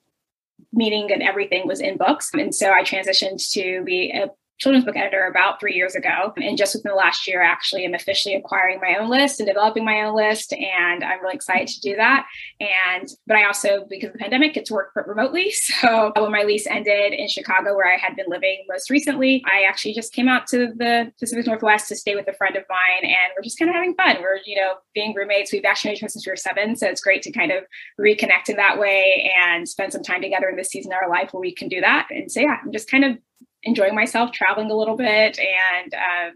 meaning 0.71 1.11
and 1.11 1.21
everything 1.21 1.67
was 1.67 1.81
in 1.81 1.97
books. 1.97 2.31
And 2.33 2.55
so 2.55 2.71
I 2.71 2.83
transitioned 2.83 3.51
to 3.51 3.83
be 3.83 4.11
a 4.11 4.27
children's 4.61 4.85
book 4.85 4.95
editor 4.95 5.25
about 5.25 5.59
three 5.59 5.73
years 5.73 5.95
ago. 5.95 6.33
And 6.37 6.55
just 6.55 6.75
within 6.75 6.91
the 6.91 6.95
last 6.95 7.27
year, 7.27 7.41
actually, 7.41 7.83
I'm 7.83 7.95
officially 7.95 8.35
acquiring 8.35 8.79
my 8.79 8.95
own 8.99 9.09
list 9.09 9.39
and 9.39 9.47
developing 9.47 9.83
my 9.83 10.03
own 10.03 10.15
list. 10.15 10.53
And 10.53 11.03
I'm 11.03 11.19
really 11.21 11.33
excited 11.33 11.67
to 11.69 11.81
do 11.81 11.95
that. 11.95 12.27
And, 12.59 13.09
but 13.25 13.37
I 13.37 13.45
also, 13.45 13.85
because 13.89 14.07
of 14.07 14.13
the 14.13 14.19
pandemic, 14.19 14.53
get 14.53 14.65
to 14.65 14.73
work 14.73 14.91
remotely. 14.95 15.51
So 15.81 16.11
when 16.17 16.31
my 16.31 16.43
lease 16.43 16.67
ended 16.67 17.13
in 17.13 17.27
Chicago, 17.27 17.75
where 17.75 17.91
I 17.91 17.97
had 17.97 18.15
been 18.15 18.25
living 18.27 18.65
most 18.69 18.89
recently, 18.89 19.43
I 19.51 19.63
actually 19.63 19.93
just 19.93 20.13
came 20.13 20.27
out 20.27 20.45
to 20.47 20.73
the 20.75 21.11
Pacific 21.19 21.47
Northwest 21.47 21.87
to 21.87 21.95
stay 21.95 22.13
with 22.13 22.27
a 22.27 22.33
friend 22.33 22.55
of 22.55 22.63
mine. 22.69 23.03
And 23.03 23.33
we're 23.35 23.43
just 23.43 23.57
kind 23.57 23.69
of 23.69 23.75
having 23.75 23.95
fun. 23.95 24.17
We're, 24.21 24.39
you 24.45 24.57
know, 24.57 24.73
being 24.93 25.15
roommates. 25.15 25.51
We've 25.51 25.65
actually 25.65 25.91
known 25.91 25.95
each 25.95 26.11
since 26.11 26.25
we 26.25 26.31
were 26.31 26.35
seven. 26.35 26.75
So 26.75 26.87
it's 26.87 27.01
great 27.01 27.21
to 27.23 27.31
kind 27.31 27.51
of 27.51 27.63
reconnect 27.99 28.49
in 28.49 28.57
that 28.57 28.77
way 28.77 29.31
and 29.41 29.67
spend 29.67 29.91
some 29.91 30.03
time 30.03 30.21
together 30.21 30.49
in 30.49 30.55
this 30.55 30.69
season 30.69 30.91
of 30.91 30.99
our 31.01 31.09
life 31.09 31.33
where 31.33 31.41
we 31.41 31.53
can 31.53 31.67
do 31.67 31.81
that. 31.81 32.07
And 32.11 32.31
so, 32.31 32.41
yeah, 32.41 32.57
I'm 32.63 32.71
just 32.71 32.89
kind 32.89 33.05
of 33.05 33.17
enjoying 33.63 33.95
myself, 33.95 34.31
traveling 34.31 34.71
a 34.71 34.75
little 34.75 34.97
bit, 34.97 35.39
and 35.39 35.93
um, 35.93 36.33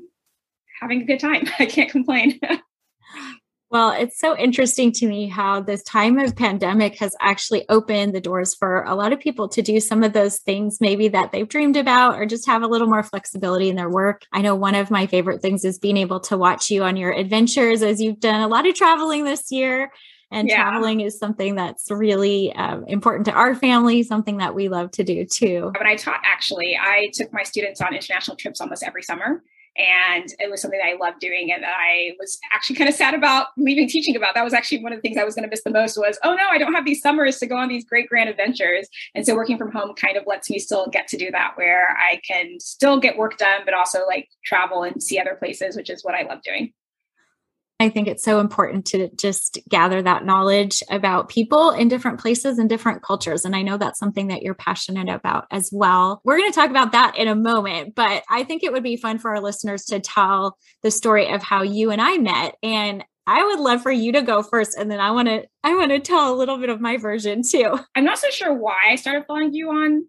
having 0.82 1.01
a 1.01 1.05
good 1.05 1.20
time. 1.20 1.44
I 1.60 1.65
can't 1.65 1.89
complain. 1.89 2.39
Well, 3.72 3.91
it's 3.91 4.20
so 4.20 4.38
interesting 4.38 4.91
to 4.94 5.08
me 5.08 5.27
how 5.27 5.60
this 5.60 5.84
time 5.84 6.17
of 6.20 6.36
pandemic 6.36 6.98
has 7.00 7.13
actually 7.20 7.67
opened 7.67 8.13
the 8.13 8.22
doors 8.22 8.53
for 8.53 8.84
a 8.84 8.96
lot 8.96 9.12
of 9.12 9.20
people 9.20 9.50
to 9.50 9.62
do 9.62 9.79
some 9.79 10.03
of 10.03 10.13
those 10.13 10.38
things 10.38 10.77
maybe 10.79 11.08
that 11.10 11.32
they've 11.32 11.50
dreamed 11.50 11.75
about 11.75 12.17
or 12.17 12.25
just 12.25 12.46
have 12.46 12.62
a 12.62 12.67
little 12.67 12.88
more 12.88 13.03
flexibility 13.03 13.67
in 13.67 13.75
their 13.75 13.89
work. 13.89 14.22
I 14.32 14.41
know 14.41 14.55
one 14.55 14.75
of 14.75 14.91
my 14.91 15.08
favorite 15.08 15.41
things 15.41 15.65
is 15.65 15.79
being 15.79 15.98
able 15.98 16.22
to 16.22 16.38
watch 16.38 16.70
you 16.70 16.84
on 16.84 16.96
your 16.96 17.12
adventures 17.12 17.82
as 17.82 18.00
you've 18.00 18.22
done 18.22 18.39
a 18.39 18.48
lot 18.48 18.65
of 18.65 18.75
traveling 18.75 19.25
this 19.25 19.51
year. 19.51 19.91
And 20.36 20.50
yeah. 20.50 20.63
traveling 20.63 21.00
is 21.00 21.18
something 21.18 21.56
that's 21.56 21.89
really 21.89 22.54
um, 22.56 22.84
important 22.88 23.25
to 23.27 23.32
our 23.32 23.56
family, 23.56 24.04
something 24.04 24.38
that 24.39 24.54
we 24.54 24.68
love 24.68 24.92
to 24.92 25.04
do 25.04 25.25
too. 25.25 25.72
When 25.80 25.88
I 25.88 25.96
taught, 25.96 26.20
actually, 26.25 26.77
I 26.77 27.08
took 27.13 27.32
my 27.32 27.44
students 27.44 27.80
on 27.80 27.94
international 27.94 28.36
trips 28.36 28.60
almost 28.60 28.84
every 28.84 29.01
summer. 29.01 29.42
And 29.77 30.25
it 30.39 30.51
was 30.51 30.62
something 30.62 30.80
that 30.80 30.88
I 30.88 30.96
loved 30.96 31.20
doing 31.20 31.51
and 31.54 31.65
I 31.65 32.12
was 32.20 32.38
actually 32.54 32.75
kind 32.77 32.89
of 32.89 32.96
sad 32.96 33.13
about 33.13 33.48
leaving 33.58 33.88
teaching 33.88 34.15
about. 34.15 34.34
That 34.36 34.44
was 34.44 34.54
actually 34.54 34.84
one 34.84 34.92
of 34.92 34.98
the 34.98 35.01
things 35.01 35.18
I 35.18 35.24
was 35.24 35.36
going 35.36 35.44
to 35.44 35.50
miss 35.50 35.63
the 35.63 35.72
most 35.72 35.98
was, 35.98 36.20
oh 36.24 36.34
no, 36.34 36.48
I 36.50 36.58
don't 36.58 36.74
have 36.74 36.86
these 36.86 37.01
summers 37.01 37.39
to 37.39 37.46
go 37.46 37.56
on 37.56 37.70
these 37.70 37.86
great 37.86 38.08
grand 38.10 38.30
adventures. 38.30 38.89
And 39.15 39.25
so 39.25 39.36
working 39.36 39.58
from 39.58 39.72
home 39.72 39.94
kind 39.96 40.18
of 40.18 40.24
lets 40.27 40.50
me 40.50 40.60
still 40.60 40.88
get 40.88 41.08
to 41.10 41.18
do 41.18 41.32
that 41.32 41.54
where 41.56 41.89
I 41.98 42.22
can 42.30 42.60
still 42.60 43.00
get 43.00 43.18
work 43.18 43.38
done, 43.38 43.62
but 43.63 43.74
also 43.74 44.06
like 44.06 44.27
travel 44.46 44.84
and 44.84 45.01
see 45.01 45.18
other 45.18 45.36
places, 45.36 45.77
which 45.77 45.89
is 45.89 46.04
what 46.04 46.15
I 46.15 46.24
love 46.24 46.42
doing. 46.44 46.74
I 47.79 47.89
think 47.89 48.08
it's 48.08 48.24
so 48.24 48.39
important 48.39 48.86
to 48.88 49.10
just 49.15 49.60
gather 49.67 50.01
that 50.01 50.25
knowledge 50.25 50.82
about 50.89 51.27
people 51.27 51.72
in 51.72 51.89
different 51.89 52.22
places 52.22 52.58
and 52.58 52.70
different 52.70 53.01
cultures. 53.01 53.44
And 53.44 53.53
I 53.53 53.63
know 53.63 53.77
that's 53.77 54.00
something 54.00 54.27
that 54.27 54.44
you're 54.44 54.53
passionate 54.53 55.10
about 55.10 55.46
as 55.51 55.70
well. 55.74 56.22
We're 56.24 56.38
going 56.38 56.51
to 56.51 56.55
talk 56.55 56.70
about 56.70 56.94
that 56.94 57.17
in 57.17 57.27
a 57.27 57.36
moment, 57.36 57.94
but 57.94 58.24
I 58.29 58.44
think 58.44 58.63
it 58.63 58.72
would 58.72 58.84
be 58.84 58.96
fun 58.96 59.20
for 59.20 59.32
our 59.36 59.41
listeners 59.41 59.84
to 59.86 60.00
tell 60.00 60.58
the 60.84 60.91
story 60.91 61.29
of 61.29 61.44
how 61.44 61.63
you 61.63 61.91
and 61.91 62.01
I 62.01 62.17
met. 62.17 62.55
And 62.63 63.03
I 63.27 63.44
would 63.44 63.60
love 63.60 63.82
for 63.82 63.91
you 63.91 64.13
to 64.13 64.22
go 64.22 64.41
first 64.41 64.77
and 64.77 64.89
then 64.89 65.00
I 65.00 65.12
want 65.12 65.27
to 65.27 65.46
I 65.63 65.75
want 65.75 65.89
to 65.91 66.00
tell 66.00 66.34
a 66.34 66.38
little 66.38 66.58
bit 66.58 66.70
of 66.70 66.79
my 66.79 66.98
version 66.98 67.41
too. 67.41 67.77
I'm 67.96 68.05
not 68.05 68.20
so 68.20 68.29
sure 68.29 68.53
why 68.53 68.77
I 68.88 68.96
started 68.96 69.25
following 69.27 69.53
you 69.53 69.72
on 69.72 70.05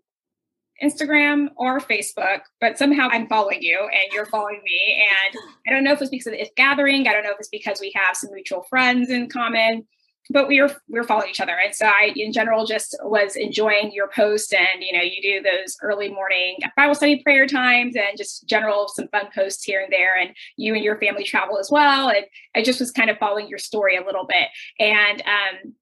Instagram 0.83 1.49
or 1.57 1.81
Facebook, 1.81 2.41
but 2.61 2.79
somehow 2.79 3.09
I'm 3.11 3.27
following 3.29 3.63
you 3.63 3.79
and 3.81 4.13
you're 4.13 4.27
following 4.27 4.61
me. 4.65 5.05
And 5.09 5.39
I 5.67 5.73
don't 5.73 5.85
know 5.85 5.93
if 5.93 6.01
it's 6.01 6.11
because 6.11 6.27
of 6.27 6.33
the 6.33 6.43
If 6.43 6.55
Gathering. 6.55 7.09
I 7.09 7.13
don't 7.13 7.25
know 7.25 7.31
if 7.31 7.39
it's 7.39 7.49
because 7.49 7.81
we 7.81 7.93
have 7.95 8.17
some 8.17 8.33
mutual 8.33 8.63
friends 8.65 9.11
in 9.11 9.29
common, 9.29 9.87
but 10.31 10.49
we 10.49 10.61
were 10.61 10.69
we 10.89 10.99
were 10.99 11.05
following 11.05 11.31
each 11.31 11.41
other. 11.41 11.57
And 11.65 11.75
so 11.75 11.87
I, 11.87 12.13
in 12.15 12.33
general, 12.33 12.67
just 12.67 12.97
was 13.03 13.37
enjoying 13.37 13.93
your 13.93 14.09
post. 14.09 14.53
And 14.53 14.83
you 14.83 14.93
know, 14.93 15.03
you 15.03 15.23
do 15.23 15.43
those 15.43 15.77
early 15.83 16.11
morning 16.11 16.57
Bible 16.77 16.95
study 16.95 17.23
prayer 17.23 17.47
times 17.47 17.97
and 17.97 18.17
just 18.17 18.47
general 18.47 18.89
some 18.89 19.09
fun 19.09 19.29
posts 19.35 19.65
here 19.65 19.81
and 19.81 19.93
there. 19.93 20.19
And 20.19 20.31
you 20.57 20.75
and 20.75 20.85
your 20.85 20.99
family 20.99 21.25
travel 21.25 21.59
as 21.59 21.71
well. 21.71 22.09
And 22.09 22.27
I 22.55 22.63
just 22.63 22.81
was 22.81 22.91
kind 22.91 23.11
of 23.11 23.19
following 23.19 23.49
your 23.49 23.59
story 23.59 23.97
a 23.97 24.05
little 24.05 24.27
bit. 24.27 24.49
And 24.79 25.23
um, 25.23 25.75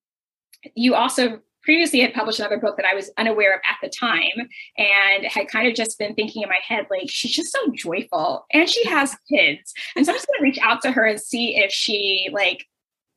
you 0.74 0.94
also 0.94 1.40
previously 1.64 2.00
had 2.00 2.14
published 2.14 2.38
another 2.38 2.58
book 2.58 2.76
that 2.76 2.86
I 2.86 2.94
was 2.94 3.10
unaware 3.18 3.54
of 3.54 3.60
at 3.68 3.76
the 3.82 3.88
time 3.88 4.48
and 4.76 5.24
had 5.24 5.48
kind 5.48 5.66
of 5.66 5.74
just 5.74 5.98
been 5.98 6.14
thinking 6.14 6.42
in 6.42 6.48
my 6.48 6.60
head, 6.66 6.86
like, 6.90 7.08
she's 7.08 7.32
just 7.32 7.52
so 7.52 7.70
joyful 7.72 8.46
and 8.52 8.68
she 8.68 8.84
has 8.86 9.16
kids. 9.28 9.72
And 9.96 10.04
so 10.04 10.12
I'm 10.12 10.16
just 10.16 10.26
going 10.26 10.38
to 10.38 10.44
reach 10.44 10.58
out 10.62 10.82
to 10.82 10.92
her 10.92 11.04
and 11.04 11.20
see 11.20 11.56
if 11.56 11.72
she, 11.72 12.28
like, 12.32 12.66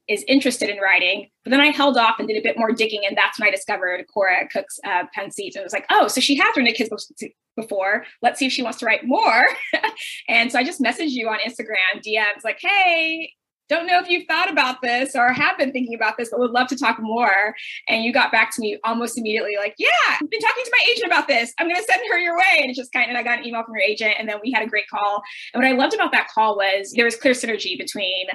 is 0.07 0.23
interested 0.27 0.69
in 0.69 0.79
writing. 0.79 1.29
But 1.43 1.51
then 1.51 1.61
I 1.61 1.67
held 1.67 1.97
off 1.97 2.15
and 2.19 2.27
did 2.27 2.37
a 2.37 2.41
bit 2.41 2.57
more 2.57 2.71
digging. 2.71 3.01
And 3.05 3.17
that's 3.17 3.39
when 3.39 3.47
I 3.47 3.51
discovered 3.51 4.05
Cora 4.13 4.47
Cook's 4.47 4.79
uh, 4.85 5.03
Pen 5.13 5.31
Seeds. 5.31 5.55
And 5.55 5.61
it 5.61 5.65
was 5.65 5.73
like, 5.73 5.85
oh, 5.89 6.07
so 6.07 6.21
she 6.21 6.35
has 6.37 6.55
written 6.55 6.67
a 6.67 6.73
kid's 6.73 6.89
book 6.89 6.99
before. 7.55 8.05
Let's 8.21 8.39
see 8.39 8.45
if 8.45 8.53
she 8.53 8.63
wants 8.63 8.79
to 8.79 8.85
write 8.85 9.03
more. 9.03 9.43
and 10.29 10.51
so 10.51 10.59
I 10.59 10.63
just 10.63 10.81
messaged 10.81 11.11
you 11.11 11.27
on 11.27 11.39
Instagram, 11.39 12.01
DMs, 12.05 12.43
like, 12.43 12.59
hey, 12.61 13.33
don't 13.69 13.87
know 13.87 13.99
if 13.99 14.09
you've 14.09 14.27
thought 14.27 14.51
about 14.51 14.81
this 14.81 15.15
or 15.15 15.31
have 15.33 15.57
been 15.57 15.71
thinking 15.71 15.95
about 15.95 16.17
this, 16.17 16.29
but 16.29 16.39
would 16.39 16.51
love 16.51 16.67
to 16.67 16.77
talk 16.77 16.97
more. 16.99 17.53
And 17.87 18.03
you 18.03 18.13
got 18.13 18.31
back 18.31 18.53
to 18.55 18.61
me 18.61 18.77
almost 18.83 19.17
immediately, 19.17 19.55
like, 19.57 19.75
yeah, 19.77 19.87
I've 20.09 20.29
been 20.29 20.39
talking 20.39 20.63
to 20.63 20.71
my 20.71 20.91
agent 20.91 21.07
about 21.07 21.27
this. 21.27 21.53
I'm 21.59 21.67
going 21.67 21.75
to 21.75 21.83
send 21.83 22.01
her 22.09 22.17
your 22.17 22.37
way. 22.37 22.59
And 22.59 22.69
it's 22.69 22.77
just 22.77 22.91
kind 22.91 23.11
of, 23.11 23.17
I 23.17 23.23
got 23.23 23.39
an 23.39 23.45
email 23.45 23.63
from 23.63 23.73
your 23.75 23.83
agent, 23.83 24.15
and 24.17 24.27
then 24.27 24.37
we 24.43 24.51
had 24.51 24.63
a 24.63 24.67
great 24.67 24.87
call. 24.89 25.21
And 25.53 25.61
what 25.61 25.69
I 25.69 25.75
loved 25.75 25.93
about 25.93 26.11
that 26.11 26.27
call 26.33 26.55
was 26.55 26.93
there 26.95 27.05
was 27.05 27.15
clear 27.15 27.33
synergy 27.33 27.77
between 27.77 28.27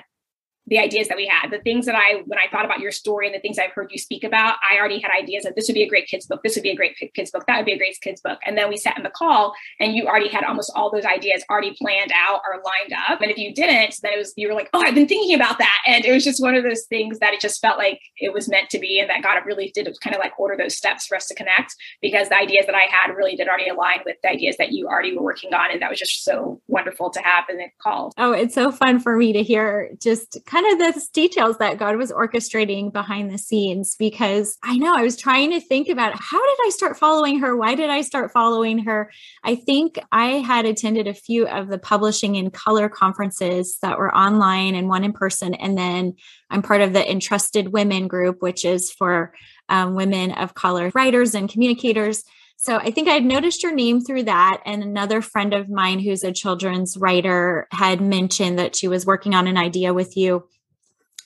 the 0.73 0.79
ideas 0.79 1.09
that 1.09 1.19
we 1.19 1.27
had, 1.27 1.51
the 1.51 1.59
things 1.59 1.85
that 1.85 1.95
I, 1.95 2.23
when 2.25 2.39
I 2.39 2.51
thought 2.51 2.65
about 2.65 2.81
your 2.81 2.93
story 2.93 3.27
and 3.27 3.35
the 3.35 3.41
things 3.41 3.59
I've 3.59 3.73
heard 3.73 3.91
you 3.93 3.99
speak 3.99 4.25
about, 4.25 4.57
I 4.65 4.79
already 4.79 4.99
had 5.01 5.11
ideas 5.13 5.45
that 5.45 5.55
this 5.55 5.69
would 5.69 5.75
be 5.75 5.83
a 5.83 5.89
great 5.89 6.07
kids 6.07 6.25
book. 6.27 6.43
This 6.43 6.55
would 6.57 6.63
be 6.63 6.71
a 6.71 6.75
great 6.75 6.97
kids 7.15 7.31
book. 7.31 7.45
That 7.47 7.59
would 7.59 7.67
be 7.67 7.75
a 7.75 7.77
great 7.77 8.01
kids 8.01 8.23
book. 8.23 8.39
And 8.47 8.57
then 8.57 8.71
we 8.71 8.79
sat 8.79 8.97
in 8.97 9.03
the 9.03 9.11
call 9.11 9.53
and 9.79 9.95
you 9.95 10.07
already 10.07 10.29
had 10.29 10.45
almost 10.45 10.73
all 10.75 10.91
those 10.91 11.05
ideas 11.05 11.45
already 11.51 11.77
planned 11.79 12.11
out 12.15 12.41
or 12.47 12.55
lined 12.55 12.95
up. 13.07 13.21
And 13.21 13.31
if 13.31 13.37
you 13.37 13.53
didn't, 13.53 13.97
then 14.03 14.15
it 14.15 14.17
was, 14.17 14.33
you 14.39 14.49
were 14.49 14.55
like, 14.55 14.71
oh, 14.73 14.81
I've 14.81 14.95
been 14.95 15.07
thinking 15.07 15.35
about 15.35 15.59
that. 15.59 15.77
And 15.87 16.07
it 16.07 16.11
was 16.11 16.25
just 16.25 16.41
one 16.41 16.55
of 16.55 16.65
those 16.65 16.87
things 16.87 17.19
that 17.19 17.35
it 17.35 17.41
just 17.43 17.61
felt 17.61 17.77
like 17.77 18.01
it 18.17 18.33
was 18.33 18.49
meant 18.49 18.71
to 18.71 18.79
be. 18.79 18.99
And 18.99 19.11
that 19.11 19.23
God 19.23 19.45
really 19.45 19.73
did 19.75 19.95
kind 20.01 20.17
of 20.17 20.21
like 20.21 20.41
order 20.41 20.57
those 20.57 20.75
steps 20.75 21.07
for 21.07 21.19
us 21.19 21.27
to 21.27 21.35
connect 21.35 21.75
because 22.01 22.31
the 22.31 22.39
ideas 22.39 22.65
that 22.65 22.75
I 22.75 22.87
had 22.91 23.15
really 23.15 23.37
did 23.37 23.47
already 23.47 23.69
align 23.69 23.99
with 24.07 24.17
the 24.23 24.31
ideas 24.31 24.57
that 24.57 24.73
you 24.73 24.87
already 24.87 25.15
were 25.15 25.23
working 25.23 25.53
on. 25.53 25.71
And 25.71 25.83
that 25.83 25.91
was 25.91 25.99
just 25.99 26.25
so 26.25 26.63
wonderful 26.67 27.11
to 27.11 27.21
have 27.21 27.45
in 27.51 27.59
the 27.59 27.67
call. 27.79 28.15
Oh, 28.17 28.33
it's 28.33 28.55
so 28.55 28.73
fun 28.73 29.01
for 29.01 29.19
me 29.19 29.35
to 29.35 29.43
hear 29.43 29.91
just 30.01 30.39
kind 30.47 30.62
of 30.73 30.79
this 30.79 31.09
details 31.09 31.59
that 31.59 31.79
God 31.79 31.97
was 31.97 32.13
orchestrating 32.13 32.93
behind 32.93 33.31
the 33.31 33.39
scenes 33.39 33.97
because 33.97 34.57
I 34.63 34.77
know 34.79 34.95
I 34.95 35.03
was 35.03 35.17
trying 35.17 35.51
to 35.51 35.61
think 35.61 35.89
about 35.89 36.15
how 36.19 36.41
did 36.41 36.67
I 36.67 36.71
start 36.71 36.99
following 36.99 37.41
her? 37.41 37.57
Why 37.57 37.75
did 37.75 37.91
I 37.91 38.03
start 38.03 38.33
following 38.33 38.79
her? 38.81 39.11
I 39.43 39.55
think 39.55 39.99
I 40.11 40.27
had 40.27 40.65
attended 40.65 41.07
a 41.07 41.15
few 41.15 41.47
of 41.47 41.69
the 41.69 41.79
publishing 41.79 42.35
in 42.35 42.51
color 42.51 42.89
conferences 42.89 43.79
that 43.83 43.99
were 43.99 44.15
online 44.15 44.75
and 44.75 44.89
one 44.89 45.05
in 45.05 45.13
person. 45.13 45.55
And 45.55 45.77
then 45.77 46.15
I'm 46.51 46.63
part 46.63 46.81
of 46.81 46.93
the 46.93 47.11
Entrusted 47.11 47.73
Women 47.73 48.09
group, 48.09 48.43
which 48.43 48.65
is 48.65 48.91
for 48.91 49.35
um, 49.69 49.95
women 49.95 50.33
of 50.33 50.55
color 50.55 50.91
writers 50.95 51.35
and 51.35 51.49
communicators. 51.49 52.25
So 52.63 52.77
I 52.77 52.93
think 52.93 53.09
I'd 53.09 53.25
noticed 53.25 53.65
your 53.65 53.75
name 53.75 54.01
through 54.01 54.23
that. 54.23 54.63
And 54.65 54.85
another 54.85 55.21
friend 55.21 55.53
of 55.53 55.69
mine 55.69 55.99
who's 55.99 56.23
a 56.23 56.31
children's 56.31 56.97
writer 56.97 57.67
had 57.73 58.01
mentioned 58.01 58.57
that 58.61 58.77
she 58.77 58.87
was 58.87 59.05
working 59.05 59.35
on 59.35 59.49
an 59.49 59.57
idea 59.57 59.93
with 59.93 60.17
you. 60.17 60.47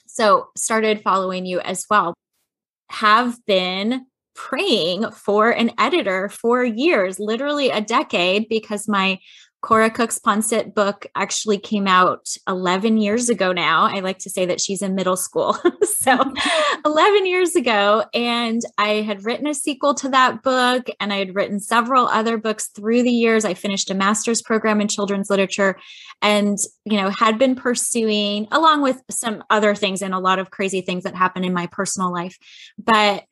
So 0.07 0.47
started 0.57 1.03
following 1.03 1.45
you 1.45 1.59
as 1.59 1.85
well. 1.91 2.15
Have 2.89 3.37
been 3.45 4.07
praying 4.33 5.11
for 5.11 5.51
an 5.51 5.73
editor 5.77 6.27
for 6.27 6.63
years, 6.63 7.19
literally 7.19 7.69
a 7.69 7.81
decade, 7.81 8.49
because 8.49 8.87
my 8.87 9.19
Cora 9.61 9.89
Cooks 9.89 10.19
Pancit 10.19 10.75
book 10.75 11.07
actually 11.15 11.57
came 11.57 11.87
out 11.87 12.27
11 12.47 12.97
years 12.97 13.27
ago 13.27 13.51
now. 13.51 13.83
I 13.83 14.01
like 14.01 14.19
to 14.19 14.29
say 14.29 14.45
that 14.45 14.61
she's 14.61 14.83
in 14.83 14.93
middle 14.93 15.17
school. 15.17 15.57
so 15.81 16.17
11 16.85 17.25
years 17.25 17.55
ago. 17.55 18.05
And 18.13 18.61
I 18.77 19.01
had 19.01 19.25
written 19.25 19.47
a 19.47 19.55
sequel 19.55 19.95
to 19.95 20.09
that 20.09 20.43
book 20.43 20.87
and 20.99 21.11
I 21.11 21.17
had 21.17 21.33
written 21.33 21.59
several 21.59 22.07
other 22.07 22.37
books 22.37 22.67
through 22.67 23.01
the 23.01 23.11
years. 23.11 23.45
I 23.45 23.55
finished 23.55 23.89
a 23.89 23.95
master's 23.95 24.43
program 24.43 24.79
in 24.79 24.87
children's 24.87 25.29
literature 25.29 25.77
and, 26.21 26.57
you 26.85 26.97
know, 26.97 27.09
had 27.09 27.39
been 27.39 27.55
pursuing, 27.55 28.47
along 28.51 28.83
with 28.83 29.01
some 29.09 29.43
other 29.49 29.73
things 29.73 30.03
and 30.03 30.13
a 30.13 30.19
lot 30.19 30.37
of 30.37 30.51
crazy 30.51 30.81
things 30.81 31.03
that 31.03 31.15
happened 31.15 31.45
in 31.45 31.53
my 31.53 31.67
personal 31.67 32.13
life. 32.13 32.37
But 32.77 33.23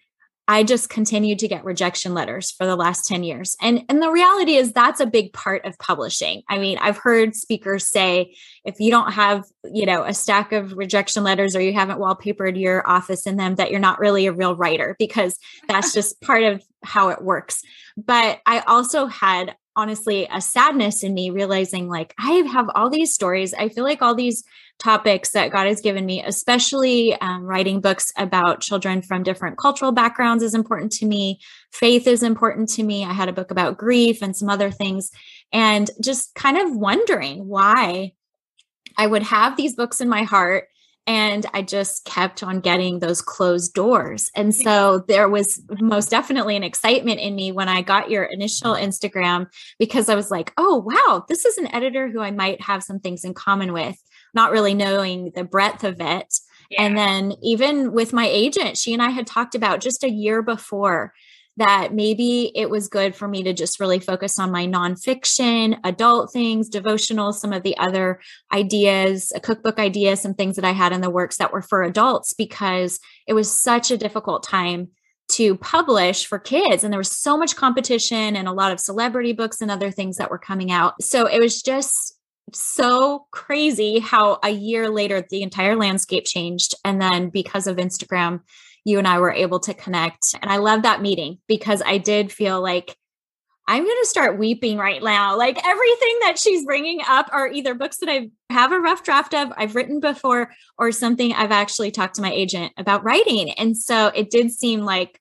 I 0.47 0.63
just 0.63 0.89
continued 0.89 1.39
to 1.39 1.47
get 1.47 1.65
rejection 1.65 2.13
letters 2.13 2.51
for 2.51 2.65
the 2.67 2.75
last 2.75 3.07
10 3.07 3.23
years. 3.23 3.55
And, 3.61 3.83
and 3.89 4.01
the 4.01 4.11
reality 4.11 4.55
is 4.55 4.71
that's 4.71 4.99
a 4.99 5.07
big 5.07 5.33
part 5.33 5.65
of 5.65 5.77
publishing. 5.79 6.43
I 6.47 6.59
mean, 6.59 6.77
I've 6.79 6.97
heard 6.97 7.35
speakers 7.35 7.87
say 7.87 8.35
if 8.63 8.79
you 8.79 8.91
don't 8.91 9.13
have, 9.13 9.45
you 9.63 9.85
know, 9.85 10.03
a 10.03 10.13
stack 10.13 10.51
of 10.51 10.73
rejection 10.73 11.23
letters 11.23 11.55
or 11.55 11.61
you 11.61 11.73
haven't 11.73 11.99
wallpapered 11.99 12.59
your 12.59 12.87
office 12.87 13.25
in 13.25 13.37
them, 13.37 13.55
that 13.55 13.71
you're 13.71 13.79
not 13.79 13.99
really 13.99 14.27
a 14.27 14.33
real 14.33 14.55
writer 14.55 14.95
because 14.99 15.37
that's 15.67 15.93
just 15.95 16.21
part 16.21 16.43
of 16.43 16.63
how 16.83 17.09
it 17.09 17.23
works. 17.23 17.63
But 17.97 18.39
I 18.45 18.59
also 18.59 19.07
had 19.07 19.55
honestly 19.75 20.27
a 20.31 20.41
sadness 20.41 21.03
in 21.03 21.13
me 21.13 21.29
realizing 21.29 21.87
like 21.87 22.13
I 22.17 22.31
have 22.51 22.69
all 22.75 22.89
these 22.89 23.13
stories. 23.13 23.53
I 23.53 23.69
feel 23.69 23.83
like 23.83 24.01
all 24.01 24.15
these 24.15 24.43
topics 24.79 25.31
that 25.31 25.51
God 25.51 25.67
has 25.67 25.81
given 25.81 26.05
me, 26.05 26.23
especially 26.23 27.15
um, 27.21 27.43
writing 27.43 27.79
books 27.79 28.11
about 28.17 28.61
children 28.61 29.01
from 29.01 29.23
different 29.23 29.57
cultural 29.57 29.91
backgrounds, 29.91 30.43
is 30.43 30.53
important 30.53 30.91
to 30.93 31.05
me. 31.05 31.39
Faith 31.71 32.07
is 32.07 32.23
important 32.23 32.69
to 32.69 32.83
me. 32.83 33.05
I 33.05 33.13
had 33.13 33.29
a 33.29 33.33
book 33.33 33.51
about 33.51 33.77
grief 33.77 34.21
and 34.21 34.35
some 34.35 34.49
other 34.49 34.71
things, 34.71 35.11
and 35.53 35.89
just 36.01 36.35
kind 36.35 36.57
of 36.57 36.75
wondering 36.75 37.47
why 37.47 38.13
I 38.97 39.07
would 39.07 39.23
have 39.23 39.55
these 39.55 39.75
books 39.75 40.01
in 40.01 40.09
my 40.09 40.23
heart 40.23 40.67
and 41.07 41.45
I 41.53 41.61
just 41.61 42.05
kept 42.05 42.41
on 42.41 42.61
getting 42.61 42.99
those 42.99 43.21
closed 43.21 43.73
doors. 43.73 44.31
And 44.35 44.55
so 44.55 45.03
there 45.07 45.29
was 45.29 45.61
most 45.79 46.09
definitely 46.09 46.55
an 46.55 46.63
excitement 46.63 47.19
in 47.19 47.35
me 47.35 47.51
when 47.51 47.69
I 47.69 47.83
got 47.83 48.09
your 48.09 48.23
initial 48.23 48.73
Instagram 48.73 49.47
because 49.77 50.09
I 50.09 50.15
was 50.15 50.31
like, 50.31 50.51
oh, 50.57 50.77
wow, 50.77 51.23
this 51.29 51.45
is 51.45 51.57
an 51.57 51.73
editor 51.73 52.09
who 52.09 52.21
I 52.21 52.31
might 52.31 52.59
have 52.61 52.83
some 52.83 52.99
things 52.99 53.23
in 53.23 53.35
common 53.35 53.71
with, 53.71 54.01
not 54.33 54.51
really 54.51 54.73
knowing 54.73 55.31
the 55.35 55.43
breadth 55.43 55.83
of 55.83 56.01
it. 56.01 56.33
Yeah. 56.71 56.81
And 56.81 56.97
then 56.97 57.33
even 57.43 57.91
with 57.91 58.11
my 58.11 58.25
agent, 58.25 58.75
she 58.75 58.91
and 58.91 59.01
I 59.01 59.09
had 59.09 59.27
talked 59.27 59.53
about 59.53 59.81
just 59.81 60.03
a 60.03 60.09
year 60.09 60.41
before 60.41 61.13
that 61.57 61.93
maybe 61.93 62.51
it 62.53 62.69
was 62.69 62.89
good 62.89 63.15
for 63.15 63.27
me 63.27 63.43
to 63.43 63.53
just 63.53 63.79
really 63.79 63.99
focus 63.99 64.37
on 64.39 64.51
my 64.51 64.67
nonfiction, 64.67 65.79
adult 65.83 66.33
things, 66.33 66.67
devotional, 66.67 67.31
some 67.31 67.53
of 67.53 67.63
the 67.63 67.77
other 67.77 68.19
ideas, 68.53 69.31
a 69.35 69.39
cookbook 69.39 69.79
idea, 69.79 70.17
some 70.17 70.33
things 70.33 70.57
that 70.57 70.65
I 70.65 70.71
had 70.71 70.91
in 70.91 71.01
the 71.01 71.09
works 71.09 71.37
that 71.37 71.53
were 71.53 71.61
for 71.61 71.83
adults 71.83 72.33
because 72.33 72.99
it 73.27 73.33
was 73.33 73.49
such 73.49 73.89
a 73.89 73.97
difficult 73.97 74.43
time 74.43 74.89
to 75.27 75.55
publish 75.55 76.25
for 76.25 76.39
kids. 76.39 76.83
And 76.83 76.91
there 76.91 76.99
was 76.99 77.11
so 77.11 77.37
much 77.37 77.55
competition 77.55 78.35
and 78.35 78.47
a 78.47 78.53
lot 78.53 78.71
of 78.71 78.79
celebrity 78.79 79.33
books 79.33 79.61
and 79.61 79.71
other 79.71 79.91
things 79.91 80.17
that 80.17 80.29
were 80.29 80.37
coming 80.37 80.71
out. 80.71 81.01
So 81.01 81.25
it 81.25 81.39
was 81.39 81.61
just 81.61 82.15
so 82.53 83.25
crazy 83.31 83.99
how 83.99 84.39
a 84.43 84.51
year 84.51 84.89
later 84.89 85.25
the 85.27 85.41
entire 85.41 85.75
landscape 85.75 86.25
changed. 86.25 86.75
And 86.83 87.01
then 87.01 87.29
because 87.29 87.65
of 87.65 87.77
Instagram, 87.77 88.41
you 88.85 88.99
and 88.99 89.07
I 89.07 89.19
were 89.19 89.33
able 89.33 89.59
to 89.61 89.73
connect. 89.73 90.35
And 90.41 90.49
I 90.49 90.57
love 90.57 90.83
that 90.83 91.01
meeting 91.01 91.39
because 91.47 91.81
I 91.85 91.97
did 91.97 92.31
feel 92.31 92.61
like 92.61 92.95
I'm 93.67 93.83
going 93.83 93.97
to 94.01 94.07
start 94.07 94.37
weeping 94.37 94.77
right 94.77 95.01
now. 95.01 95.35
Like 95.35 95.57
everything 95.65 96.19
that 96.21 96.37
she's 96.37 96.63
bringing 96.65 97.01
up 97.07 97.27
are 97.31 97.51
either 97.51 97.73
books 97.73 97.97
that 97.97 98.09
I 98.09 98.29
have 98.51 98.71
a 98.71 98.79
rough 98.79 99.03
draft 99.03 99.33
of, 99.33 99.51
I've 99.57 99.75
written 99.75 99.99
before, 99.99 100.51
or 100.77 100.91
something 100.91 101.33
I've 101.33 101.51
actually 101.51 101.89
talked 101.89 102.15
to 102.15 102.21
my 102.21 102.31
agent 102.31 102.73
about 102.77 103.03
writing. 103.03 103.51
And 103.53 103.75
so 103.75 104.11
it 104.13 104.29
did 104.29 104.51
seem 104.51 104.81
like, 104.81 105.19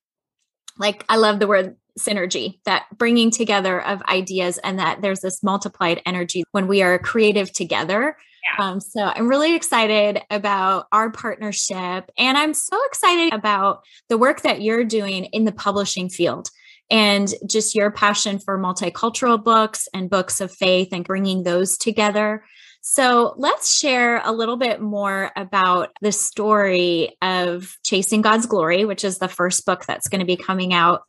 like 0.78 1.04
I 1.08 1.16
love 1.16 1.38
the 1.38 1.46
word 1.46 1.76
synergy, 1.98 2.58
that 2.66 2.84
bringing 2.98 3.30
together 3.30 3.80
of 3.80 4.02
ideas, 4.02 4.58
and 4.58 4.78
that 4.78 5.00
there's 5.00 5.20
this 5.20 5.42
multiplied 5.42 6.02
energy 6.04 6.44
when 6.50 6.66
we 6.66 6.82
are 6.82 6.98
creative 6.98 7.50
together 7.50 8.16
yeah. 8.44 8.64
Um, 8.64 8.80
so 8.80 9.00
I'm 9.00 9.28
really 9.28 9.54
excited 9.54 10.20
about 10.30 10.86
our 10.92 11.10
partnership. 11.10 12.10
And 12.18 12.36
I'm 12.36 12.54
so 12.54 12.78
excited 12.86 13.32
about 13.32 13.82
the 14.08 14.18
work 14.18 14.42
that 14.42 14.62
you're 14.62 14.84
doing 14.84 15.24
in 15.26 15.44
the 15.44 15.52
publishing 15.52 16.08
field 16.08 16.50
and 16.90 17.32
just 17.48 17.74
your 17.74 17.90
passion 17.90 18.38
for 18.38 18.58
multicultural 18.58 19.42
books 19.42 19.88
and 19.94 20.10
books 20.10 20.40
of 20.40 20.52
faith 20.52 20.88
and 20.92 21.04
bringing 21.04 21.42
those 21.42 21.78
together. 21.78 22.44
So 22.82 23.34
let's 23.38 23.74
share 23.74 24.20
a 24.22 24.32
little 24.32 24.58
bit 24.58 24.80
more 24.80 25.32
about 25.36 25.96
the 26.02 26.12
story 26.12 27.16
of 27.22 27.78
Chasing 27.82 28.20
God's 28.20 28.44
Glory, 28.44 28.84
which 28.84 29.04
is 29.04 29.18
the 29.18 29.28
first 29.28 29.64
book 29.64 29.86
that's 29.86 30.08
going 30.08 30.20
to 30.20 30.26
be 30.26 30.36
coming 30.36 30.74
out 30.74 31.02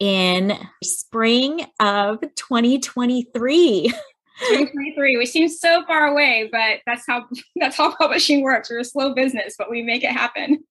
in 0.00 0.58
spring 0.82 1.64
of 1.78 2.20
2023. 2.34 3.94
2023 4.48 5.16
we 5.16 5.26
seem 5.26 5.48
so 5.48 5.84
far 5.86 6.06
away 6.06 6.48
but 6.50 6.80
that's 6.86 7.04
how 7.06 7.26
that's 7.56 7.76
how 7.76 7.94
publishing 7.96 8.42
works. 8.42 8.70
We're 8.70 8.80
a 8.80 8.84
slow 8.84 9.14
business 9.14 9.54
but 9.58 9.70
we 9.70 9.82
make 9.82 10.04
it 10.04 10.12
happen. 10.12 10.64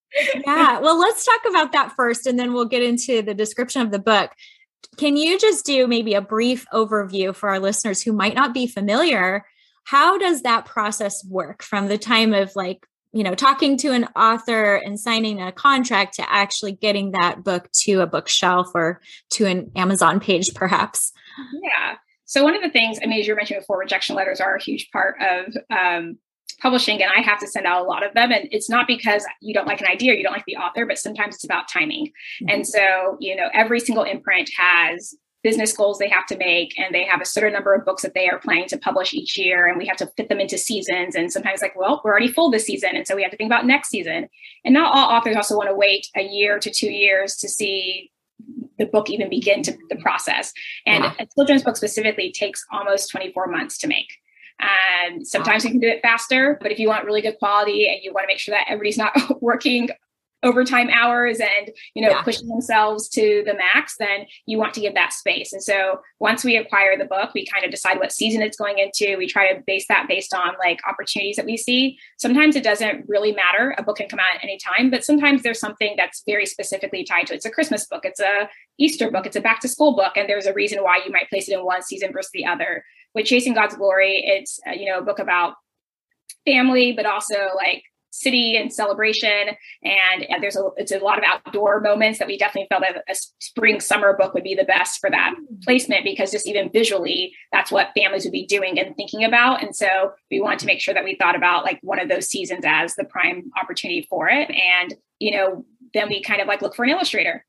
Yeah. 0.45 0.79
Well 0.81 0.99
let's 0.99 1.25
talk 1.25 1.41
about 1.49 1.71
that 1.71 1.93
first 1.95 2.27
and 2.27 2.37
then 2.37 2.53
we'll 2.53 2.65
get 2.65 2.83
into 2.83 3.21
the 3.21 3.33
description 3.33 3.81
of 3.81 3.91
the 3.91 3.99
book. 3.99 4.31
Can 4.97 5.15
you 5.15 5.39
just 5.39 5.65
do 5.65 5.87
maybe 5.87 6.13
a 6.13 6.21
brief 6.21 6.65
overview 6.73 7.35
for 7.35 7.49
our 7.49 7.59
listeners 7.59 8.01
who 8.01 8.11
might 8.11 8.35
not 8.35 8.53
be 8.53 8.67
familiar? 8.67 9.45
How 9.85 10.17
does 10.17 10.41
that 10.41 10.65
process 10.65 11.25
work 11.25 11.63
from 11.63 11.87
the 11.87 11.97
time 11.97 12.33
of 12.33 12.55
like 12.55 12.85
you 13.13 13.23
know 13.23 13.35
talking 13.35 13.77
to 13.77 13.91
an 13.91 14.07
author 14.15 14.75
and 14.75 14.99
signing 14.99 15.41
a 15.41 15.51
contract 15.51 16.15
to 16.15 16.31
actually 16.31 16.73
getting 16.73 17.11
that 17.11 17.43
book 17.43 17.71
to 17.83 18.01
a 18.01 18.07
bookshelf 18.07 18.71
or 18.73 19.01
to 19.31 19.45
an 19.45 19.71
amazon 19.75 20.19
page 20.19 20.53
perhaps? 20.53 21.11
Yeah 21.63 21.95
so 22.31 22.45
one 22.45 22.55
of 22.55 22.61
the 22.61 22.69
things, 22.69 22.97
I 23.03 23.07
mean, 23.07 23.19
as 23.19 23.27
you 23.27 23.35
mentioned 23.35 23.59
before, 23.59 23.77
rejection 23.77 24.15
letters 24.15 24.39
are 24.39 24.55
a 24.55 24.63
huge 24.63 24.89
part 24.91 25.17
of 25.19 25.53
um, 25.69 26.17
publishing, 26.61 27.03
and 27.03 27.11
I 27.13 27.19
have 27.19 27.39
to 27.39 27.47
send 27.47 27.65
out 27.65 27.81
a 27.81 27.83
lot 27.83 28.05
of 28.05 28.13
them. 28.13 28.31
And 28.31 28.47
it's 28.51 28.69
not 28.69 28.87
because 28.87 29.25
you 29.41 29.53
don't 29.53 29.67
like 29.67 29.81
an 29.81 29.87
idea 29.87 30.13
or 30.13 30.15
you 30.15 30.23
don't 30.23 30.31
like 30.31 30.45
the 30.45 30.55
author, 30.55 30.85
but 30.85 30.97
sometimes 30.97 31.35
it's 31.35 31.43
about 31.43 31.67
timing. 31.67 32.05
Mm-hmm. 32.05 32.49
And 32.49 32.65
so, 32.65 33.17
you 33.19 33.35
know, 33.35 33.49
every 33.53 33.81
single 33.81 34.05
imprint 34.05 34.49
has 34.57 35.13
business 35.43 35.73
goals 35.73 35.97
they 35.97 36.07
have 36.07 36.25
to 36.27 36.37
make 36.37 36.79
and 36.79 36.95
they 36.95 37.03
have 37.03 37.19
a 37.19 37.25
certain 37.25 37.51
number 37.51 37.73
of 37.73 37.83
books 37.83 38.03
that 38.03 38.13
they 38.13 38.29
are 38.29 38.39
planning 38.39 38.69
to 38.69 38.77
publish 38.77 39.13
each 39.13 39.37
year 39.37 39.67
and 39.67 39.77
we 39.77 39.87
have 39.87 39.97
to 39.97 40.05
fit 40.15 40.29
them 40.29 40.39
into 40.39 40.55
seasons 40.55 41.15
and 41.15 41.33
sometimes 41.33 41.63
like 41.63 41.75
well 41.75 41.99
we're 42.05 42.11
already 42.11 42.27
full 42.27 42.51
this 42.51 42.65
season 42.65 42.91
and 42.93 43.07
so 43.07 43.15
we 43.15 43.23
have 43.23 43.31
to 43.31 43.37
think 43.37 43.49
about 43.49 43.65
next 43.65 43.89
season 43.89 44.29
and 44.63 44.73
not 44.75 44.95
all 44.95 45.09
authors 45.09 45.35
also 45.35 45.57
want 45.57 45.67
to 45.67 45.75
wait 45.75 46.05
a 46.15 46.21
year 46.21 46.59
to 46.59 46.69
two 46.69 46.91
years 46.91 47.35
to 47.37 47.49
see 47.49 48.10
the 48.81 48.87
book 48.87 49.09
even 49.09 49.29
begin 49.29 49.61
to 49.61 49.77
the 49.89 49.95
process. 49.97 50.51
And 50.85 51.03
wow. 51.03 51.15
a 51.19 51.27
children's 51.35 51.63
book 51.63 51.77
specifically 51.77 52.31
takes 52.31 52.65
almost 52.71 53.11
24 53.11 53.47
months 53.47 53.77
to 53.79 53.87
make. 53.87 54.17
And 54.59 55.25
sometimes 55.25 55.63
wow. 55.63 55.67
you 55.67 55.73
can 55.73 55.79
do 55.79 55.87
it 55.87 56.01
faster, 56.01 56.57
but 56.61 56.71
if 56.71 56.79
you 56.79 56.87
want 56.87 57.05
really 57.05 57.21
good 57.21 57.37
quality 57.39 57.87
and 57.87 57.99
you 58.03 58.11
want 58.11 58.23
to 58.23 58.27
make 58.27 58.39
sure 58.39 58.53
that 58.53 58.65
everybody's 58.67 58.97
not 58.97 59.15
working 59.41 59.89
overtime 60.43 60.89
hours 60.89 61.39
and 61.39 61.71
you 61.93 62.01
know 62.01 62.09
yeah. 62.09 62.21
pushing 62.23 62.47
themselves 62.47 63.07
to 63.09 63.43
the 63.45 63.53
max 63.53 63.95
then 63.99 64.25
you 64.45 64.57
want 64.57 64.73
to 64.73 64.81
give 64.81 64.93
that 64.95 65.13
space. 65.13 65.53
And 65.53 65.61
so 65.61 66.01
once 66.19 66.43
we 66.43 66.57
acquire 66.57 66.97
the 66.97 67.05
book 67.05 67.31
we 67.33 67.45
kind 67.45 67.63
of 67.63 67.71
decide 67.71 67.99
what 67.99 68.11
season 68.11 68.41
it's 68.41 68.57
going 68.57 68.79
into. 68.79 69.17
We 69.17 69.27
try 69.27 69.53
to 69.53 69.61
base 69.65 69.85
that 69.87 70.07
based 70.07 70.33
on 70.33 70.53
like 70.59 70.79
opportunities 70.87 71.35
that 71.35 71.45
we 71.45 71.57
see. 71.57 71.97
Sometimes 72.17 72.55
it 72.55 72.63
doesn't 72.63 73.05
really 73.07 73.31
matter. 73.31 73.75
A 73.77 73.83
book 73.83 73.97
can 73.97 74.09
come 74.09 74.19
out 74.19 74.35
at 74.35 74.43
any 74.43 74.57
time 74.57 74.89
but 74.89 75.03
sometimes 75.03 75.43
there's 75.43 75.59
something 75.59 75.93
that's 75.97 76.23
very 76.25 76.45
specifically 76.45 77.03
tied 77.03 77.27
to 77.27 77.33
it. 77.33 77.37
it's 77.37 77.45
a 77.45 77.51
christmas 77.51 77.85
book. 77.85 78.03
It's 78.03 78.19
a 78.19 78.49
easter 78.79 79.11
book. 79.11 79.25
It's 79.25 79.35
a 79.35 79.41
back 79.41 79.59
to 79.61 79.67
school 79.67 79.95
book 79.95 80.17
and 80.17 80.27
there's 80.27 80.47
a 80.47 80.53
reason 80.53 80.83
why 80.83 81.01
you 81.05 81.11
might 81.11 81.29
place 81.29 81.49
it 81.49 81.53
in 81.53 81.65
one 81.65 81.83
season 81.83 82.11
versus 82.11 82.31
the 82.33 82.45
other. 82.45 82.83
With 83.13 83.25
chasing 83.25 83.53
god's 83.53 83.75
glory 83.75 84.23
it's 84.25 84.59
uh, 84.67 84.71
you 84.71 84.85
know 84.85 84.99
a 84.99 85.03
book 85.03 85.19
about 85.19 85.55
family 86.45 86.93
but 86.93 87.05
also 87.05 87.35
like 87.55 87.83
city 88.11 88.55
and 88.57 88.71
celebration. 88.71 89.55
And, 89.83 90.27
there's 90.41 90.55
a 90.55 90.69
it's 90.77 90.91
a 90.91 90.99
lot 90.99 91.17
of 91.17 91.23
outdoor 91.23 91.81
moments 91.81 92.17
that 92.19 92.27
we 92.27 92.37
definitely 92.37 92.67
felt 92.69 92.81
that 92.81 93.03
a 93.07 93.15
spring 93.39 93.79
summer 93.79 94.15
book 94.17 94.33
would 94.33 94.43
be 94.43 94.55
the 94.55 94.63
best 94.63 94.99
for 94.99 95.09
that 95.09 95.33
placement 95.63 96.03
because 96.03 96.31
just 96.31 96.47
even 96.47 96.71
visually, 96.71 97.33
that's 97.51 97.71
what 97.71 97.91
families 97.95 98.23
would 98.23 98.31
be 98.31 98.45
doing 98.45 98.79
and 98.79 98.95
thinking 98.95 99.23
about. 99.23 99.63
And 99.63 99.75
so 99.75 100.13
we 100.31 100.41
wanted 100.41 100.59
to 100.59 100.65
make 100.65 100.79
sure 100.79 100.93
that 100.93 101.03
we 101.03 101.15
thought 101.15 101.35
about 101.35 101.63
like 101.63 101.79
one 101.83 101.99
of 101.99 102.09
those 102.09 102.27
seasons 102.27 102.63
as 102.65 102.95
the 102.95 103.03
prime 103.03 103.51
opportunity 103.61 104.07
for 104.09 104.29
it. 104.29 104.49
And 104.49 104.95
you 105.19 105.37
know, 105.37 105.65
then 105.93 106.09
we 106.09 106.21
kind 106.21 106.41
of 106.41 106.47
like 106.47 106.61
look 106.61 106.75
for 106.75 106.83
an 106.83 106.89
illustrator 106.89 107.45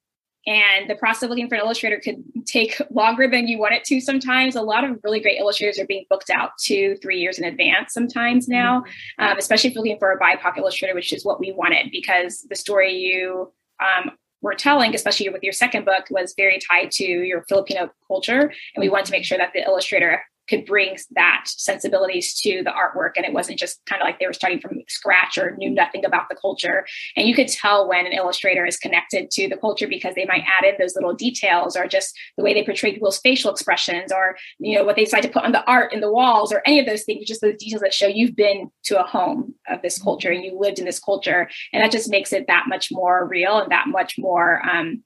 and 0.47 0.91
the 0.91 0.97
process 0.97 1.25
of 1.25 1.31
looking 1.31 1.49
for 1.49 1.55
an 1.55 1.61
illustrator 1.61 2.01
could 2.01 2.23
take 2.47 2.81
longer 2.91 3.29
than 3.29 3.47
you 3.47 3.59
want 3.59 3.75
it 3.75 3.85
to 3.85 4.01
sometimes. 4.01 4.57
A 4.57 4.63
lot 4.63 4.85
of 4.85 4.99
really 5.05 5.21
great 5.21 5.39
illustrators 5.39 5.79
are 5.79 5.87
being 5.87 6.05
booked 6.11 6.31
out 6.31 6.51
two, 6.59 6.97
three 7.01 7.19
years 7.19 7.39
in 7.39 7.45
advance 7.45 7.95
sometimes 7.95 8.49
now, 8.49 8.81
mm-hmm. 8.81 9.25
um, 9.25 9.39
especially 9.39 9.71
if 9.71 9.75
you're 9.75 9.85
looking 9.85 9.99
for 9.99 10.13
a 10.13 10.19
BIPOC 10.19 10.59
illustrator, 10.59 10.95
which 10.95 11.13
is 11.13 11.25
what 11.25 11.39
we 11.39 11.53
wanted 11.53 11.91
because 11.93 12.45
the 12.51 12.57
story 12.57 12.95
you 12.95 13.53
um, 13.81 14.13
were 14.41 14.55
telling, 14.55 14.95
especially 14.95 15.29
with 15.29 15.45
your 15.45 15.53
second 15.53 15.85
book, 15.85 16.07
was 16.11 16.35
very 16.37 16.59
tied 16.59 16.91
to 16.91 17.05
your 17.05 17.45
Filipino 17.49 17.91
culture. 18.09 18.53
And 18.75 18.81
we 18.81 18.89
wanted 18.89 19.07
to 19.07 19.13
make 19.13 19.25
sure 19.25 19.39
that 19.39 19.53
the 19.55 19.63
illustrator 19.63 20.23
could 20.49 20.67
bring 20.67 20.97
that 21.13 21.45
sensibilities 21.47 22.35
to 22.41 22.63
the 22.65 22.71
artwork. 22.71 23.13
And 23.17 23.25
it 23.25 23.33
wasn't 23.33 23.59
just 23.59 23.81
kind 23.87 24.03
of 24.03 24.07
like 24.07 24.19
they 24.19 24.27
were 24.27 24.33
starting 24.33 24.61
from 24.61 24.79
scratch 24.89 25.39
or 25.39 25.57
knew 25.57 25.71
nothing 25.71 26.05
about 26.05 26.29
the 26.29 26.35
culture. 26.35 26.85
And 27.17 27.29
you 27.29 27.35
could 27.35 27.49
tell 27.49 27.89
when 27.89 28.07
an 28.07 28.13
illustrator 28.13 28.67
is 28.67 28.77
connected 28.77 29.31
to 29.33 29.49
the 29.49 29.57
culture 29.57 29.87
because 29.87 30.15
they 30.15 30.27
might 30.27 30.45
add 30.47 30.65
in 30.65 30.75
those 30.79 30.95
little 30.95 31.15
details 31.15 31.77
or 31.77 31.87
just 31.87 32.17
the 32.37 32.45
way 32.45 32.55
they 32.55 32.65
portray 32.65 32.93
people's 32.93 33.19
facial 33.19 33.51
expressions 33.51 34.13
or 34.13 34.37
you 34.59 34.77
know 34.77 34.85
what 34.85 34.97
they 34.97 35.05
decide 35.05 35.23
to 35.23 35.29
put 35.29 35.45
on 35.45 35.53
the 35.53 35.65
art 35.71 35.93
in 35.93 36.01
the 36.01 36.13
walls 36.13 36.53
or 36.53 36.63
any 36.67 36.79
of 36.79 36.87
those 36.87 37.05
things 37.05 37.27
just 37.27 37.41
those 37.41 37.57
details 37.57 37.83
that 37.83 37.95
show 37.95 38.07
you've 38.07 38.37
been 38.37 38.71
to 38.85 39.01
a 39.01 39.07
home 39.07 39.55
of 39.69 39.83
this 39.83 40.01
culture 40.01 40.31
and 40.31 40.45
you 40.45 40.59
lived 40.59 40.79
in 40.79 40.85
this 40.85 40.99
culture. 40.99 41.49
And 41.73 41.83
that 41.83 41.93
just 41.93 42.11
makes 42.11 42.33
it 42.33 42.47
that 42.47 42.65
much 42.69 42.91
more 42.91 43.27
real 43.27 43.59
and 43.59 43.71
that 43.71 43.89
much 43.89 44.19
more 44.19 44.63
um, 44.69 45.03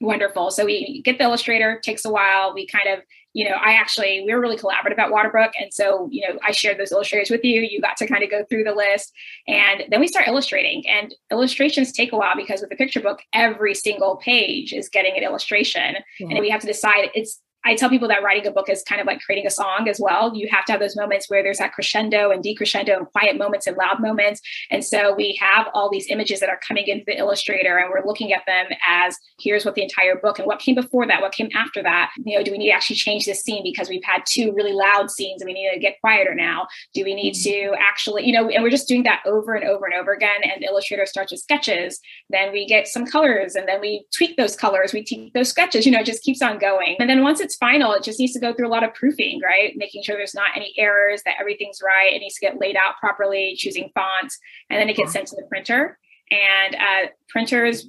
wonderful. 0.00 0.50
So 0.50 0.64
we 0.64 1.02
get 1.02 1.18
the 1.18 1.24
illustrator, 1.24 1.80
takes 1.82 2.04
a 2.04 2.10
while. 2.10 2.52
We 2.54 2.66
kind 2.66 2.88
of, 2.88 3.04
you 3.32 3.48
know, 3.48 3.56
I 3.56 3.72
actually, 3.72 4.22
we 4.24 4.32
were 4.32 4.40
really 4.40 4.56
collaborative 4.56 4.98
at 4.98 5.10
Waterbrook. 5.10 5.50
And 5.60 5.72
so, 5.72 6.08
you 6.10 6.28
know, 6.28 6.38
I 6.44 6.52
shared 6.52 6.78
those 6.78 6.92
illustrators 6.92 7.30
with 7.30 7.44
you. 7.44 7.60
You 7.62 7.80
got 7.80 7.96
to 7.96 8.06
kind 8.06 8.22
of 8.22 8.30
go 8.30 8.44
through 8.48 8.64
the 8.64 8.74
list. 8.74 9.12
And 9.48 9.84
then 9.90 10.00
we 10.00 10.06
start 10.06 10.28
illustrating. 10.28 10.88
And 10.88 11.14
illustrations 11.32 11.90
take 11.90 12.12
a 12.12 12.16
while 12.16 12.36
because 12.36 12.60
with 12.60 12.70
the 12.70 12.76
picture 12.76 13.00
book, 13.00 13.20
every 13.32 13.74
single 13.74 14.16
page 14.16 14.72
is 14.72 14.88
getting 14.88 15.16
an 15.16 15.24
illustration. 15.24 15.96
Yeah. 16.20 16.28
And 16.28 16.38
we 16.40 16.50
have 16.50 16.60
to 16.60 16.66
decide 16.66 17.10
it's 17.14 17.40
I 17.64 17.74
tell 17.74 17.88
people 17.88 18.08
that 18.08 18.22
writing 18.22 18.46
a 18.46 18.50
book 18.50 18.68
is 18.68 18.82
kind 18.82 19.00
of 19.00 19.06
like 19.06 19.20
creating 19.20 19.46
a 19.46 19.50
song 19.50 19.88
as 19.88 19.98
well. 20.00 20.34
You 20.34 20.48
have 20.50 20.64
to 20.66 20.72
have 20.72 20.80
those 20.80 20.96
moments 20.96 21.30
where 21.30 21.42
there's 21.42 21.58
that 21.58 21.72
crescendo 21.72 22.30
and 22.30 22.42
decrescendo 22.42 22.96
and 22.96 23.06
quiet 23.10 23.38
moments 23.38 23.66
and 23.66 23.76
loud 23.76 24.00
moments. 24.00 24.40
And 24.70 24.84
so 24.84 25.14
we 25.14 25.38
have 25.40 25.68
all 25.74 25.90
these 25.90 26.06
images 26.08 26.40
that 26.40 26.48
are 26.48 26.60
coming 26.66 26.86
into 26.86 27.04
the 27.06 27.16
illustrator 27.16 27.78
and 27.78 27.90
we're 27.90 28.06
looking 28.06 28.32
at 28.32 28.42
them 28.46 28.66
as 28.86 29.16
here's 29.40 29.64
what 29.64 29.74
the 29.74 29.82
entire 29.82 30.16
book 30.16 30.38
and 30.38 30.46
what 30.46 30.58
came 30.58 30.74
before 30.74 31.06
that, 31.06 31.22
what 31.22 31.32
came 31.32 31.48
after 31.54 31.82
that. 31.82 32.10
You 32.24 32.38
know, 32.38 32.44
do 32.44 32.50
we 32.50 32.58
need 32.58 32.68
to 32.68 32.74
actually 32.74 32.96
change 32.96 33.24
this 33.24 33.42
scene 33.42 33.62
because 33.62 33.88
we've 33.88 34.04
had 34.04 34.22
two 34.26 34.52
really 34.52 34.72
loud 34.72 35.10
scenes 35.10 35.40
and 35.40 35.48
we 35.48 35.54
need 35.54 35.70
to 35.72 35.78
get 35.78 36.00
quieter 36.00 36.34
now? 36.34 36.66
Do 36.92 37.04
we 37.04 37.14
need 37.14 37.34
mm-hmm. 37.34 37.72
to 37.72 37.76
actually, 37.80 38.26
you 38.26 38.32
know, 38.32 38.48
and 38.48 38.62
we're 38.62 38.70
just 38.70 38.88
doing 38.88 39.04
that 39.04 39.22
over 39.26 39.54
and 39.54 39.64
over 39.64 39.86
and 39.86 39.94
over 39.94 40.12
again. 40.12 40.42
And 40.42 40.62
the 40.62 40.66
illustrator 40.66 41.06
starts 41.06 41.32
with 41.32 41.40
sketches, 41.40 42.00
then 42.30 42.52
we 42.52 42.66
get 42.66 42.88
some 42.88 43.06
colors 43.06 43.54
and 43.54 43.68
then 43.68 43.80
we 43.80 44.06
tweak 44.16 44.36
those 44.36 44.56
colors, 44.56 44.92
we 44.92 45.04
tweak 45.04 45.32
those 45.32 45.48
sketches, 45.48 45.86
you 45.86 45.92
know, 45.92 46.00
it 46.00 46.06
just 46.06 46.22
keeps 46.22 46.42
on 46.42 46.58
going. 46.58 46.96
And 46.98 47.08
then 47.08 47.22
once 47.22 47.40
it's 47.40 47.53
final, 47.56 47.92
it 47.92 48.02
just 48.02 48.18
needs 48.18 48.32
to 48.32 48.40
go 48.40 48.52
through 48.52 48.68
a 48.68 48.70
lot 48.70 48.84
of 48.84 48.94
proofing, 48.94 49.40
right? 49.42 49.72
Making 49.76 50.02
sure 50.02 50.16
there's 50.16 50.34
not 50.34 50.56
any 50.56 50.74
errors, 50.78 51.22
that 51.24 51.36
everything's 51.40 51.80
right. 51.82 52.12
It 52.12 52.20
needs 52.20 52.34
to 52.34 52.40
get 52.40 52.60
laid 52.60 52.76
out 52.76 52.96
properly, 53.00 53.54
choosing 53.56 53.90
fonts, 53.94 54.38
and 54.70 54.80
then 54.80 54.88
it 54.88 54.96
gets 54.96 55.12
sent 55.12 55.28
to 55.28 55.36
the 55.36 55.46
printer. 55.48 55.98
And 56.30 56.74
uh, 56.74 57.10
printers, 57.28 57.88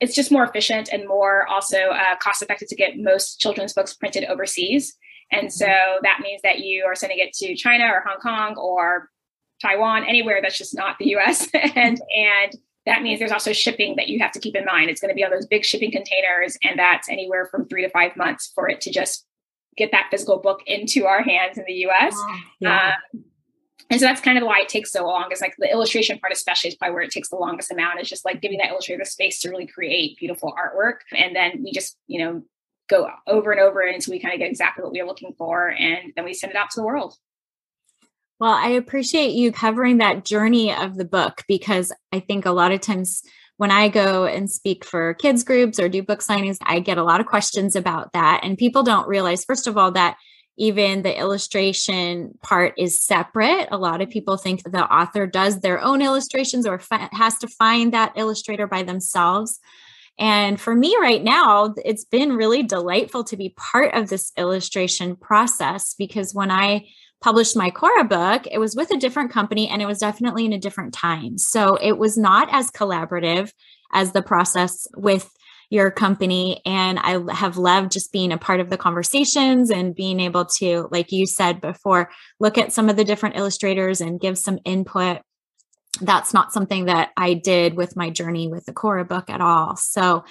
it's 0.00 0.14
just 0.14 0.30
more 0.30 0.44
efficient 0.44 0.90
and 0.92 1.08
more 1.08 1.46
also 1.46 1.78
uh, 1.78 2.16
cost 2.16 2.42
effective 2.42 2.68
to 2.68 2.76
get 2.76 2.98
most 2.98 3.40
children's 3.40 3.72
books 3.72 3.94
printed 3.94 4.24
overseas. 4.24 4.96
And 5.32 5.52
so 5.52 5.66
that 5.66 6.20
means 6.22 6.42
that 6.42 6.60
you 6.60 6.84
are 6.84 6.94
sending 6.94 7.18
it 7.18 7.32
to 7.34 7.54
China 7.54 7.84
or 7.86 8.02
Hong 8.06 8.20
Kong 8.20 8.56
or 8.56 9.10
Taiwan, 9.62 10.04
anywhere 10.04 10.40
that's 10.42 10.58
just 10.58 10.74
not 10.74 10.98
the 10.98 11.16
US. 11.16 11.48
and 11.54 12.00
and 12.16 12.52
that 12.86 13.02
means 13.02 13.18
there's 13.18 13.32
also 13.32 13.52
shipping 13.52 13.96
that 13.96 14.08
you 14.08 14.18
have 14.20 14.32
to 14.32 14.40
keep 14.40 14.56
in 14.56 14.64
mind. 14.64 14.90
It's 14.90 15.00
going 15.00 15.10
to 15.10 15.14
be 15.14 15.24
on 15.24 15.30
those 15.30 15.46
big 15.46 15.64
shipping 15.64 15.90
containers, 15.90 16.56
and 16.62 16.78
that's 16.78 17.08
anywhere 17.08 17.46
from 17.46 17.66
three 17.66 17.82
to 17.82 17.90
five 17.90 18.16
months 18.16 18.50
for 18.54 18.68
it 18.68 18.80
to 18.82 18.90
just 18.90 19.26
get 19.76 19.92
that 19.92 20.08
physical 20.10 20.38
book 20.38 20.60
into 20.66 21.06
our 21.06 21.22
hands 21.22 21.58
in 21.58 21.64
the 21.66 21.86
US. 21.86 22.14
yeah. 22.60 22.94
um, 23.14 23.24
and 23.90 23.98
so 23.98 24.06
that's 24.06 24.20
kind 24.20 24.38
of 24.38 24.44
why 24.44 24.60
it 24.60 24.68
takes 24.68 24.92
so 24.92 25.04
long. 25.04 25.30
Is 25.32 25.40
like 25.40 25.54
the 25.58 25.70
illustration 25.70 26.18
part, 26.20 26.32
especially, 26.32 26.68
is 26.68 26.76
probably 26.76 26.94
where 26.94 27.02
it 27.02 27.10
takes 27.10 27.28
the 27.28 27.36
longest 27.36 27.72
amount. 27.72 28.00
Is 28.00 28.08
just 28.08 28.24
like 28.24 28.40
giving 28.40 28.58
that 28.58 28.70
illustrator 28.70 29.04
space 29.04 29.40
to 29.40 29.50
really 29.50 29.66
create 29.66 30.16
beautiful 30.16 30.54
artwork, 30.54 31.00
and 31.12 31.34
then 31.34 31.62
we 31.64 31.72
just 31.72 31.96
you 32.06 32.24
know 32.24 32.42
go 32.88 33.08
over 33.26 33.50
and 33.50 33.60
over 33.60 33.80
until 33.80 34.12
we 34.12 34.20
kind 34.20 34.32
of 34.32 34.38
get 34.38 34.48
exactly 34.48 34.84
what 34.84 34.92
we 34.92 35.00
are 35.00 35.06
looking 35.06 35.34
for, 35.36 35.70
and 35.70 36.12
then 36.14 36.24
we 36.24 36.34
send 36.34 36.52
it 36.52 36.56
out 36.56 36.70
to 36.70 36.80
the 36.80 36.86
world. 36.86 37.16
Well, 38.40 38.54
I 38.54 38.68
appreciate 38.68 39.32
you 39.32 39.52
covering 39.52 39.98
that 39.98 40.24
journey 40.24 40.74
of 40.74 40.96
the 40.96 41.04
book 41.04 41.44
because 41.46 41.92
I 42.10 42.20
think 42.20 42.46
a 42.46 42.52
lot 42.52 42.72
of 42.72 42.80
times 42.80 43.22
when 43.58 43.70
I 43.70 43.88
go 43.88 44.24
and 44.24 44.50
speak 44.50 44.82
for 44.82 45.12
kids 45.12 45.44
groups 45.44 45.78
or 45.78 45.90
do 45.90 46.02
book 46.02 46.20
signings, 46.20 46.56
I 46.62 46.80
get 46.80 46.96
a 46.96 47.04
lot 47.04 47.20
of 47.20 47.26
questions 47.26 47.76
about 47.76 48.14
that. 48.14 48.40
And 48.42 48.56
people 48.56 48.82
don't 48.82 49.06
realize, 49.06 49.44
first 49.44 49.66
of 49.66 49.76
all, 49.76 49.92
that 49.92 50.16
even 50.56 51.02
the 51.02 51.18
illustration 51.18 52.32
part 52.42 52.72
is 52.78 53.04
separate. 53.04 53.68
A 53.70 53.76
lot 53.76 54.00
of 54.00 54.08
people 54.08 54.38
think 54.38 54.62
the 54.62 54.90
author 54.90 55.26
does 55.26 55.60
their 55.60 55.78
own 55.78 56.00
illustrations 56.00 56.66
or 56.66 56.80
has 57.12 57.36
to 57.40 57.46
find 57.46 57.92
that 57.92 58.14
illustrator 58.16 58.66
by 58.66 58.82
themselves. 58.84 59.60
And 60.18 60.58
for 60.58 60.74
me 60.74 60.96
right 60.98 61.22
now, 61.22 61.74
it's 61.84 62.04
been 62.06 62.36
really 62.36 62.62
delightful 62.62 63.24
to 63.24 63.36
be 63.36 63.54
part 63.56 63.94
of 63.94 64.08
this 64.08 64.32
illustration 64.38 65.16
process 65.16 65.94
because 65.98 66.34
when 66.34 66.50
I 66.50 66.86
published 67.20 67.56
my 67.56 67.70
Cora 67.70 68.04
book, 68.04 68.46
it 68.50 68.58
was 68.58 68.74
with 68.74 68.90
a 68.90 68.98
different 68.98 69.30
company 69.30 69.68
and 69.68 69.82
it 69.82 69.86
was 69.86 69.98
definitely 69.98 70.44
in 70.44 70.52
a 70.52 70.58
different 70.58 70.94
time. 70.94 71.38
So 71.38 71.76
it 71.76 71.98
was 71.98 72.16
not 72.16 72.48
as 72.50 72.70
collaborative 72.70 73.52
as 73.92 74.12
the 74.12 74.22
process 74.22 74.86
with 74.96 75.30
your 75.70 75.90
company. 75.90 76.60
And 76.66 76.98
I 76.98 77.32
have 77.32 77.56
loved 77.56 77.92
just 77.92 78.12
being 78.12 78.32
a 78.32 78.38
part 78.38 78.60
of 78.60 78.70
the 78.70 78.76
conversations 78.76 79.70
and 79.70 79.94
being 79.94 80.18
able 80.18 80.44
to, 80.58 80.88
like 80.90 81.12
you 81.12 81.26
said 81.26 81.60
before, 81.60 82.10
look 82.40 82.58
at 82.58 82.72
some 82.72 82.88
of 82.88 82.96
the 82.96 83.04
different 83.04 83.36
illustrators 83.36 84.00
and 84.00 84.20
give 84.20 84.36
some 84.36 84.58
input. 84.64 85.20
That's 86.00 86.34
not 86.34 86.52
something 86.52 86.86
that 86.86 87.10
I 87.16 87.34
did 87.34 87.74
with 87.74 87.96
my 87.96 88.10
journey 88.10 88.48
with 88.48 88.64
the 88.64 88.72
Cora 88.72 89.04
book 89.04 89.30
at 89.30 89.40
all. 89.40 89.76
So 89.76 90.24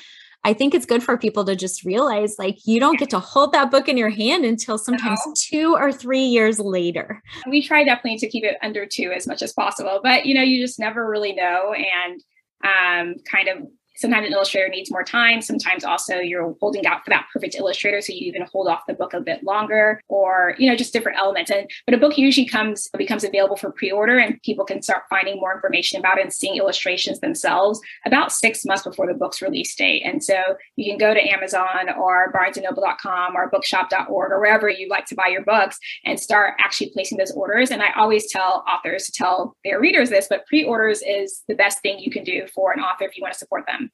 I 0.43 0.53
think 0.53 0.73
it's 0.73 0.85
good 0.85 1.03
for 1.03 1.17
people 1.17 1.43
to 1.45 1.55
just 1.55 1.83
realize 1.83 2.39
like 2.39 2.59
you 2.65 2.79
don't 2.79 2.97
get 2.97 3.09
to 3.09 3.19
hold 3.19 3.51
that 3.51 3.71
book 3.71 3.89
in 3.89 3.97
your 3.97 4.09
hand 4.09 4.45
until 4.45 4.77
sometimes 4.77 5.19
no. 5.25 5.33
two 5.35 5.75
or 5.75 5.91
three 5.91 6.23
years 6.23 6.59
later. 6.59 7.21
We 7.47 7.61
try 7.61 7.83
definitely 7.83 8.19
to 8.19 8.29
keep 8.29 8.45
it 8.45 8.57
under 8.61 8.85
two 8.85 9.11
as 9.11 9.27
much 9.27 9.41
as 9.41 9.51
possible, 9.51 9.99
but 10.01 10.25
you 10.25 10.33
know, 10.33 10.41
you 10.41 10.61
just 10.61 10.79
never 10.79 11.09
really 11.09 11.33
know. 11.33 11.73
And 11.73 12.23
um, 12.63 13.15
kind 13.29 13.47
of 13.47 13.67
sometimes 13.99 14.27
an 14.27 14.33
illustrator 14.33 14.69
needs 14.69 14.91
more 14.91 15.03
time. 15.03 15.41
Sometimes 15.41 15.83
also 15.83 16.15
you're 16.15 16.55
holding 16.59 16.85
out 16.85 17.03
for 17.03 17.09
that 17.09 17.27
perfect 17.33 17.55
illustrator. 17.55 18.01
So 18.01 18.13
you 18.13 18.27
even 18.27 18.47
hold 18.51 18.67
off 18.67 18.81
the 18.87 18.93
book 18.93 19.13
a 19.13 19.19
bit 19.19 19.43
longer 19.43 20.01
or, 20.07 20.55
you 20.57 20.69
know, 20.69 20.75
just 20.75 20.93
different 20.93 21.17
elements. 21.19 21.51
And, 21.51 21.69
but 21.85 21.93
a 21.93 21.97
book 21.97 22.17
usually 22.17 22.47
comes, 22.47 22.89
becomes 22.97 23.23
available 23.23 23.57
for 23.57 23.71
pre-order 23.71 24.17
and 24.17 24.41
people 24.43 24.65
can 24.65 24.81
start 24.81 25.03
finding 25.09 25.35
more 25.35 25.53
information 25.53 25.99
about 25.99 26.17
it 26.17 26.23
and 26.23 26.33
seeing 26.33 26.55
illustrations 26.55 27.19
themselves 27.19 27.81
about 28.05 28.31
six 28.31 28.65
months 28.65 28.83
before 28.83 29.07
the 29.07 29.13
book's 29.13 29.41
release 29.41 29.75
date. 29.75 30.03
And 30.05 30.23
so 30.23 30.41
you 30.75 30.89
can 30.89 30.97
go 30.97 31.13
to 31.13 31.29
Amazon 31.29 31.89
or 31.97 32.31
barnesandnoble.com 32.33 33.35
or 33.35 33.49
bookshop.org 33.49 34.31
or 34.31 34.39
wherever 34.39 34.69
you 34.69 34.87
like 34.87 35.05
to 35.07 35.15
buy 35.15 35.27
your 35.27 35.43
books 35.43 35.77
and 36.05 36.19
start 36.19 36.55
actually 36.59 36.91
placing 36.93 37.17
those 37.17 37.31
orders. 37.31 37.69
And 37.69 37.81
I 37.81 37.91
always 37.97 38.31
tell 38.31 38.63
authors 38.67 39.05
to 39.05 39.11
tell 39.11 39.55
their 39.65 39.79
readers 39.79 40.09
this, 40.09 40.27
but 40.29 40.45
pre-orders 40.45 41.01
is 41.05 41.43
the 41.47 41.55
best 41.55 41.81
thing 41.81 41.99
you 41.99 42.11
can 42.11 42.23
do 42.23 42.47
for 42.53 42.71
an 42.71 42.79
author 42.79 43.05
if 43.05 43.17
you 43.17 43.21
want 43.21 43.33
to 43.33 43.39
support 43.39 43.65
them 43.67 43.88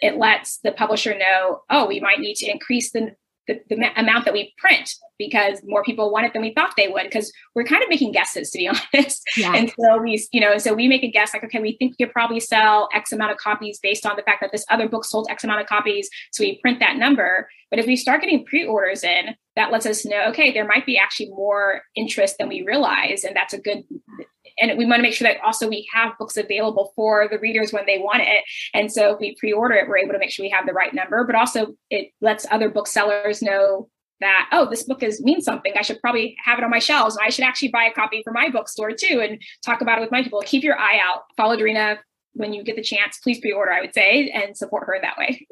it 0.00 0.16
lets 0.16 0.58
the 0.58 0.72
publisher 0.72 1.16
know, 1.16 1.62
oh, 1.70 1.86
we 1.86 2.00
might 2.00 2.20
need 2.20 2.34
to 2.36 2.50
increase 2.50 2.92
the, 2.92 3.14
the, 3.46 3.60
the, 3.68 4.00
amount 4.00 4.24
that 4.24 4.34
we 4.34 4.54
print 4.58 4.94
because 5.18 5.60
more 5.64 5.82
people 5.82 6.12
want 6.12 6.26
it 6.26 6.32
than 6.32 6.42
we 6.42 6.52
thought 6.54 6.74
they 6.76 6.88
would 6.88 7.04
because 7.04 7.32
we're 7.54 7.64
kind 7.64 7.82
of 7.82 7.88
making 7.88 8.12
guesses 8.12 8.50
to 8.50 8.58
be 8.58 8.68
honest 8.94 9.22
yeah. 9.36 9.52
and 9.54 9.72
so 9.78 9.98
we 10.00 10.24
you 10.32 10.40
know 10.40 10.58
so 10.58 10.72
we 10.72 10.86
make 10.86 11.02
a 11.02 11.10
guess 11.10 11.34
like 11.34 11.42
okay 11.42 11.60
we 11.60 11.76
think 11.78 11.94
we 11.98 12.04
could 12.04 12.12
probably 12.12 12.38
sell 12.38 12.88
x 12.94 13.10
amount 13.10 13.32
of 13.32 13.38
copies 13.38 13.80
based 13.82 14.06
on 14.06 14.14
the 14.16 14.22
fact 14.22 14.40
that 14.40 14.52
this 14.52 14.64
other 14.70 14.88
book 14.88 15.04
sold 15.04 15.26
x 15.30 15.42
amount 15.44 15.60
of 15.60 15.66
copies 15.66 16.08
so 16.30 16.44
we 16.44 16.60
print 16.60 16.78
that 16.78 16.96
number 16.96 17.48
but 17.70 17.80
if 17.80 17.86
we 17.86 17.96
start 17.96 18.20
getting 18.20 18.44
pre-orders 18.44 19.02
in 19.02 19.34
that 19.56 19.72
lets 19.72 19.86
us 19.86 20.04
know 20.04 20.28
okay 20.28 20.52
there 20.52 20.66
might 20.66 20.86
be 20.86 20.98
actually 20.98 21.30
more 21.30 21.82
interest 21.96 22.36
than 22.38 22.48
we 22.48 22.62
realize 22.62 23.24
and 23.24 23.34
that's 23.34 23.54
a 23.54 23.60
good 23.60 23.82
and 24.60 24.76
we 24.78 24.86
want 24.86 24.98
to 24.98 25.02
make 25.02 25.14
sure 25.14 25.28
that 25.28 25.40
also 25.44 25.68
we 25.68 25.88
have 25.94 26.18
books 26.18 26.36
available 26.36 26.92
for 26.96 27.28
the 27.28 27.38
readers 27.38 27.72
when 27.72 27.86
they 27.86 27.98
want 27.98 28.22
it. 28.22 28.44
And 28.74 28.92
so 28.92 29.14
if 29.14 29.20
we 29.20 29.36
pre-order 29.38 29.74
it, 29.74 29.88
we're 29.88 29.98
able 29.98 30.12
to 30.12 30.18
make 30.18 30.30
sure 30.30 30.44
we 30.44 30.50
have 30.50 30.66
the 30.66 30.72
right 30.72 30.92
number, 30.92 31.24
but 31.24 31.34
also 31.34 31.74
it 31.90 32.10
lets 32.20 32.46
other 32.50 32.68
booksellers 32.68 33.42
know 33.42 33.88
that 34.20 34.48
oh 34.50 34.68
this 34.68 34.82
book 34.82 35.02
is 35.02 35.22
means 35.22 35.44
something. 35.44 35.72
I 35.76 35.82
should 35.82 36.00
probably 36.00 36.36
have 36.44 36.58
it 36.58 36.64
on 36.64 36.70
my 36.70 36.80
shelves. 36.80 37.16
I 37.22 37.30
should 37.30 37.44
actually 37.44 37.68
buy 37.68 37.84
a 37.84 37.92
copy 37.92 38.22
for 38.24 38.32
my 38.32 38.48
bookstore 38.50 38.92
too 38.92 39.20
and 39.20 39.40
talk 39.64 39.80
about 39.80 39.98
it 39.98 40.00
with 40.00 40.10
my 40.10 40.22
people. 40.22 40.42
Keep 40.44 40.64
your 40.64 40.78
eye 40.78 40.98
out. 41.00 41.22
Follow 41.36 41.56
Dorina 41.56 41.98
when 42.32 42.52
you 42.52 42.64
get 42.64 42.76
the 42.76 42.82
chance. 42.82 43.18
Please 43.18 43.40
pre-order 43.40 43.72
i 43.72 43.80
would 43.80 43.94
say 43.94 44.30
and 44.30 44.56
support 44.56 44.86
her 44.86 44.98
that 45.00 45.16
way 45.18 45.46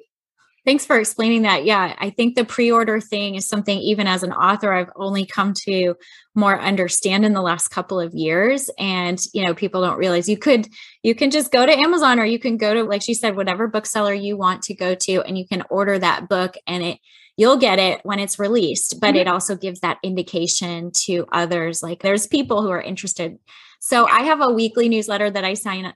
Thanks 0.67 0.85
for 0.85 0.99
explaining 0.99 1.43
that. 1.43 1.65
Yeah, 1.65 1.95
I 1.97 2.11
think 2.11 2.35
the 2.35 2.45
pre 2.45 2.73
order 2.73 3.01
thing 3.01 3.37
is 3.37 3.47
something, 3.47 3.79
even 3.79 4.09
as 4.09 4.25
an 4.25 4.33
author, 4.33 4.73
I've 4.73 4.91
only 4.97 5.25
come 5.25 5.55
to 5.65 5.95
more 6.35 6.61
understand 6.61 7.25
in 7.25 7.35
the 7.35 7.41
last 7.41 7.69
couple 7.69 8.01
of 8.01 8.13
years. 8.15 8.69
And, 8.77 9.17
you 9.33 9.47
know, 9.47 9.55
people 9.55 9.81
don't 9.81 9.97
realize 9.97 10.29
you 10.29 10.37
could, 10.37 10.67
you 11.05 11.15
can 11.15 11.31
just 11.31 11.53
go 11.53 11.65
to 11.65 11.73
Amazon 11.73 12.19
or 12.19 12.25
you 12.25 12.41
can 12.41 12.57
go 12.57 12.75
to, 12.75 12.83
like 12.83 13.01
she 13.01 13.15
said, 13.15 13.37
whatever 13.37 13.69
bookseller 13.69 14.13
you 14.13 14.37
want 14.37 14.63
to 14.63 14.75
go 14.75 14.97
to, 14.97 15.23
and 15.23 15.39
you 15.39 15.47
can 15.47 15.63
order 15.71 16.01
that 16.01 16.29
book 16.29 16.57
and 16.67 16.83
it, 16.83 16.99
you'll 17.37 17.59
get 17.59 17.79
it 17.79 18.01
when 18.03 18.19
it's 18.19 18.41
released. 18.41 19.01
But 19.01 19.11
mm-hmm. 19.11 19.19
it 19.19 19.29
also 19.29 19.55
gives 19.55 19.79
that 19.81 19.99
indication 20.03 20.91
to 21.05 21.27
others 21.31 21.81
like 21.81 22.03
there's 22.03 22.27
people 22.27 22.63
who 22.63 22.71
are 22.71 22.83
interested. 22.83 23.39
So 23.79 24.09
I 24.09 24.23
have 24.23 24.41
a 24.41 24.53
weekly 24.53 24.89
newsletter 24.89 25.31
that 25.31 25.45
I 25.45 25.55
sign 25.55 25.95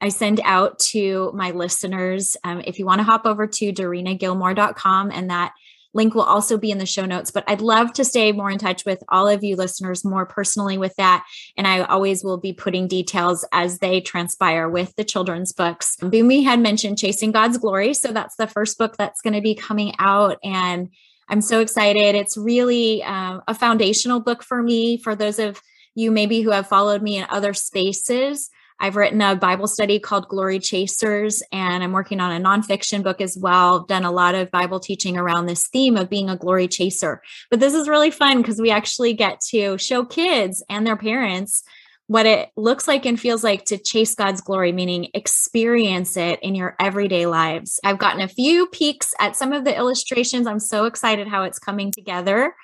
I 0.00 0.08
send 0.08 0.40
out 0.44 0.78
to 0.90 1.32
my 1.34 1.52
listeners. 1.52 2.36
Um, 2.44 2.62
if 2.66 2.78
you 2.78 2.86
want 2.86 2.98
to 2.98 3.04
hop 3.04 3.24
over 3.24 3.46
to 3.46 3.72
dorinagilmore.com 3.72 5.10
and 5.10 5.30
that 5.30 5.52
link 5.96 6.14
will 6.14 6.22
also 6.22 6.58
be 6.58 6.70
in 6.70 6.78
the 6.78 6.86
show 6.86 7.06
notes. 7.06 7.30
But 7.30 7.44
I'd 7.48 7.62
love 7.62 7.92
to 7.94 8.04
stay 8.04 8.30
more 8.30 8.50
in 8.50 8.58
touch 8.58 8.84
with 8.84 9.02
all 9.08 9.26
of 9.26 9.42
you 9.42 9.56
listeners 9.56 10.04
more 10.04 10.26
personally 10.26 10.78
with 10.78 10.94
that. 10.96 11.26
And 11.56 11.66
I 11.66 11.80
always 11.80 12.22
will 12.22 12.36
be 12.36 12.52
putting 12.52 12.86
details 12.86 13.44
as 13.50 13.78
they 13.78 14.00
transpire 14.00 14.68
with 14.68 14.94
the 14.96 15.04
children's 15.04 15.52
books. 15.52 15.96
Bunmi 16.00 16.44
had 16.44 16.60
mentioned 16.60 16.98
Chasing 16.98 17.32
God's 17.32 17.56
Glory. 17.56 17.94
So 17.94 18.12
that's 18.12 18.36
the 18.36 18.46
first 18.46 18.78
book 18.78 18.96
that's 18.96 19.22
going 19.22 19.34
to 19.34 19.40
be 19.40 19.54
coming 19.54 19.94
out. 19.98 20.36
And 20.44 20.90
I'm 21.28 21.40
so 21.40 21.60
excited. 21.60 22.14
It's 22.14 22.36
really 22.36 23.02
um, 23.02 23.42
a 23.48 23.54
foundational 23.54 24.20
book 24.20 24.42
for 24.42 24.62
me. 24.62 24.98
For 24.98 25.16
those 25.16 25.38
of 25.38 25.60
you 25.94 26.10
maybe 26.10 26.42
who 26.42 26.50
have 26.50 26.68
followed 26.68 27.02
me 27.02 27.16
in 27.16 27.26
other 27.30 27.54
spaces, 27.54 28.50
I've 28.78 28.96
written 28.96 29.22
a 29.22 29.34
Bible 29.34 29.66
study 29.66 29.98
called 29.98 30.28
Glory 30.28 30.58
Chasers, 30.58 31.42
and 31.50 31.82
I'm 31.82 31.92
working 31.92 32.20
on 32.20 32.32
a 32.32 32.44
nonfiction 32.44 33.02
book 33.02 33.20
as 33.20 33.36
well. 33.40 33.80
I've 33.80 33.86
done 33.88 34.04
a 34.04 34.10
lot 34.10 34.34
of 34.34 34.50
Bible 34.50 34.80
teaching 34.80 35.16
around 35.16 35.46
this 35.46 35.68
theme 35.68 35.96
of 35.96 36.10
being 36.10 36.28
a 36.28 36.36
glory 36.36 36.68
chaser. 36.68 37.22
But 37.50 37.60
this 37.60 37.72
is 37.72 37.88
really 37.88 38.10
fun 38.10 38.38
because 38.38 38.60
we 38.60 38.70
actually 38.70 39.14
get 39.14 39.40
to 39.50 39.78
show 39.78 40.04
kids 40.04 40.62
and 40.68 40.86
their 40.86 40.96
parents 40.96 41.62
what 42.08 42.26
it 42.26 42.50
looks 42.56 42.86
like 42.86 43.04
and 43.04 43.18
feels 43.18 43.42
like 43.42 43.64
to 43.64 43.78
chase 43.78 44.14
God's 44.14 44.40
glory, 44.40 44.72
meaning 44.72 45.08
experience 45.14 46.16
it 46.16 46.38
in 46.40 46.54
your 46.54 46.76
everyday 46.78 47.26
lives. 47.26 47.80
I've 47.82 47.98
gotten 47.98 48.20
a 48.20 48.28
few 48.28 48.66
peeks 48.68 49.12
at 49.18 49.36
some 49.36 49.52
of 49.52 49.64
the 49.64 49.76
illustrations. 49.76 50.46
I'm 50.46 50.60
so 50.60 50.84
excited 50.84 51.26
how 51.26 51.42
it's 51.42 51.58
coming 51.58 51.90
together 51.90 52.54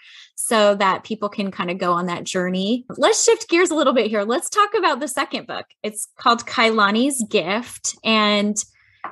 so 0.44 0.74
that 0.74 1.05
people 1.05 1.28
can 1.28 1.52
kind 1.52 1.70
of 1.70 1.78
go 1.78 1.92
on 1.92 2.07
that 2.07 2.24
journey. 2.24 2.85
Let's 2.98 3.24
shift 3.24 3.48
gears 3.48 3.70
a 3.70 3.76
little 3.76 3.92
bit 3.92 4.09
here. 4.09 4.22
Let's 4.22 4.50
talk 4.50 4.70
about 4.76 4.98
the 4.98 5.07
second 5.07 5.46
book. 5.46 5.66
It's 5.85 6.09
called 6.18 6.44
Kailani's 6.46 7.24
Gift. 7.31 7.96
And 8.05 8.57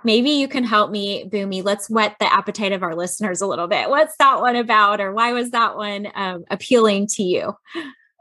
maybe 0.03 0.31
you 0.31 0.49
can 0.49 0.65
help 0.65 0.91
me, 0.91 1.29
Bunmi. 1.33 1.63
Let's 1.63 1.89
whet 1.89 2.17
the 2.19 2.33
appetite 2.33 2.73
of 2.73 2.83
our 2.83 2.97
listeners 2.97 3.41
a 3.41 3.47
little 3.47 3.69
bit. 3.69 3.89
What's 3.89 4.17
that 4.19 4.41
one 4.41 4.57
about, 4.57 5.01
or 5.01 5.13
why 5.13 5.33
was 5.33 5.51
that 5.51 5.77
one 5.77 6.09
um, 6.17 6.45
appealing 6.51 7.07
to 7.13 7.23
you? 7.23 7.55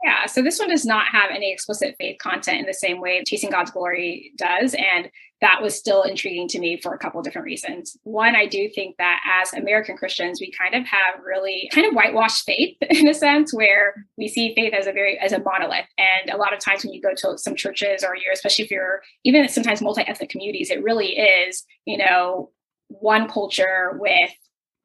Yeah, 0.02 0.24
so 0.26 0.40
this 0.40 0.58
one 0.58 0.70
does 0.70 0.86
not 0.86 1.08
have 1.08 1.30
any 1.30 1.52
explicit 1.52 1.94
faith 1.98 2.18
content 2.18 2.60
in 2.60 2.66
the 2.66 2.72
same 2.72 3.00
way 3.00 3.22
Chasing 3.26 3.50
God's 3.50 3.70
Glory 3.70 4.32
does. 4.38 4.74
And 4.74 5.10
that 5.42 5.60
was 5.62 5.74
still 5.74 6.02
intriguing 6.02 6.48
to 6.48 6.58
me 6.58 6.78
for 6.80 6.94
a 6.94 6.98
couple 6.98 7.20
different 7.22 7.44
reasons. 7.44 7.96
One, 8.02 8.34
I 8.34 8.46
do 8.46 8.70
think 8.74 8.96
that 8.96 9.20
as 9.42 9.52
American 9.52 9.96
Christians, 9.98 10.40
we 10.40 10.52
kind 10.52 10.74
of 10.74 10.86
have 10.86 11.22
really 11.24 11.70
kind 11.72 11.86
of 11.86 11.94
whitewashed 11.94 12.44
faith 12.44 12.76
in 12.90 13.08
a 13.08 13.14
sense 13.14 13.52
where 13.52 14.06
we 14.16 14.26
see 14.28 14.54
faith 14.54 14.72
as 14.72 14.86
a 14.86 14.92
very 14.92 15.18
as 15.18 15.32
a 15.32 15.40
monolith. 15.40 15.86
And 15.98 16.30
a 16.30 16.38
lot 16.38 16.54
of 16.54 16.60
times 16.60 16.82
when 16.82 16.94
you 16.94 17.02
go 17.02 17.14
to 17.14 17.38
some 17.38 17.54
churches 17.54 18.02
or 18.02 18.16
you're 18.16 18.32
especially 18.32 18.64
if 18.64 18.70
you're 18.70 19.02
even 19.24 19.48
sometimes 19.48 19.82
multi-ethnic 19.82 20.30
communities, 20.30 20.70
it 20.70 20.82
really 20.82 21.18
is, 21.18 21.64
you 21.84 21.98
know, 21.98 22.50
one 22.88 23.28
culture 23.28 23.98
with 23.98 24.30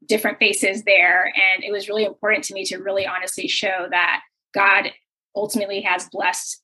different 0.07 0.39
faces 0.39 0.83
there. 0.83 1.25
And 1.25 1.63
it 1.63 1.71
was 1.71 1.87
really 1.87 2.05
important 2.05 2.43
to 2.45 2.53
me 2.53 2.65
to 2.65 2.77
really 2.77 3.07
honestly 3.07 3.47
show 3.47 3.87
that 3.89 4.21
God 4.53 4.91
ultimately 5.35 5.81
has 5.81 6.07
blessed 6.09 6.61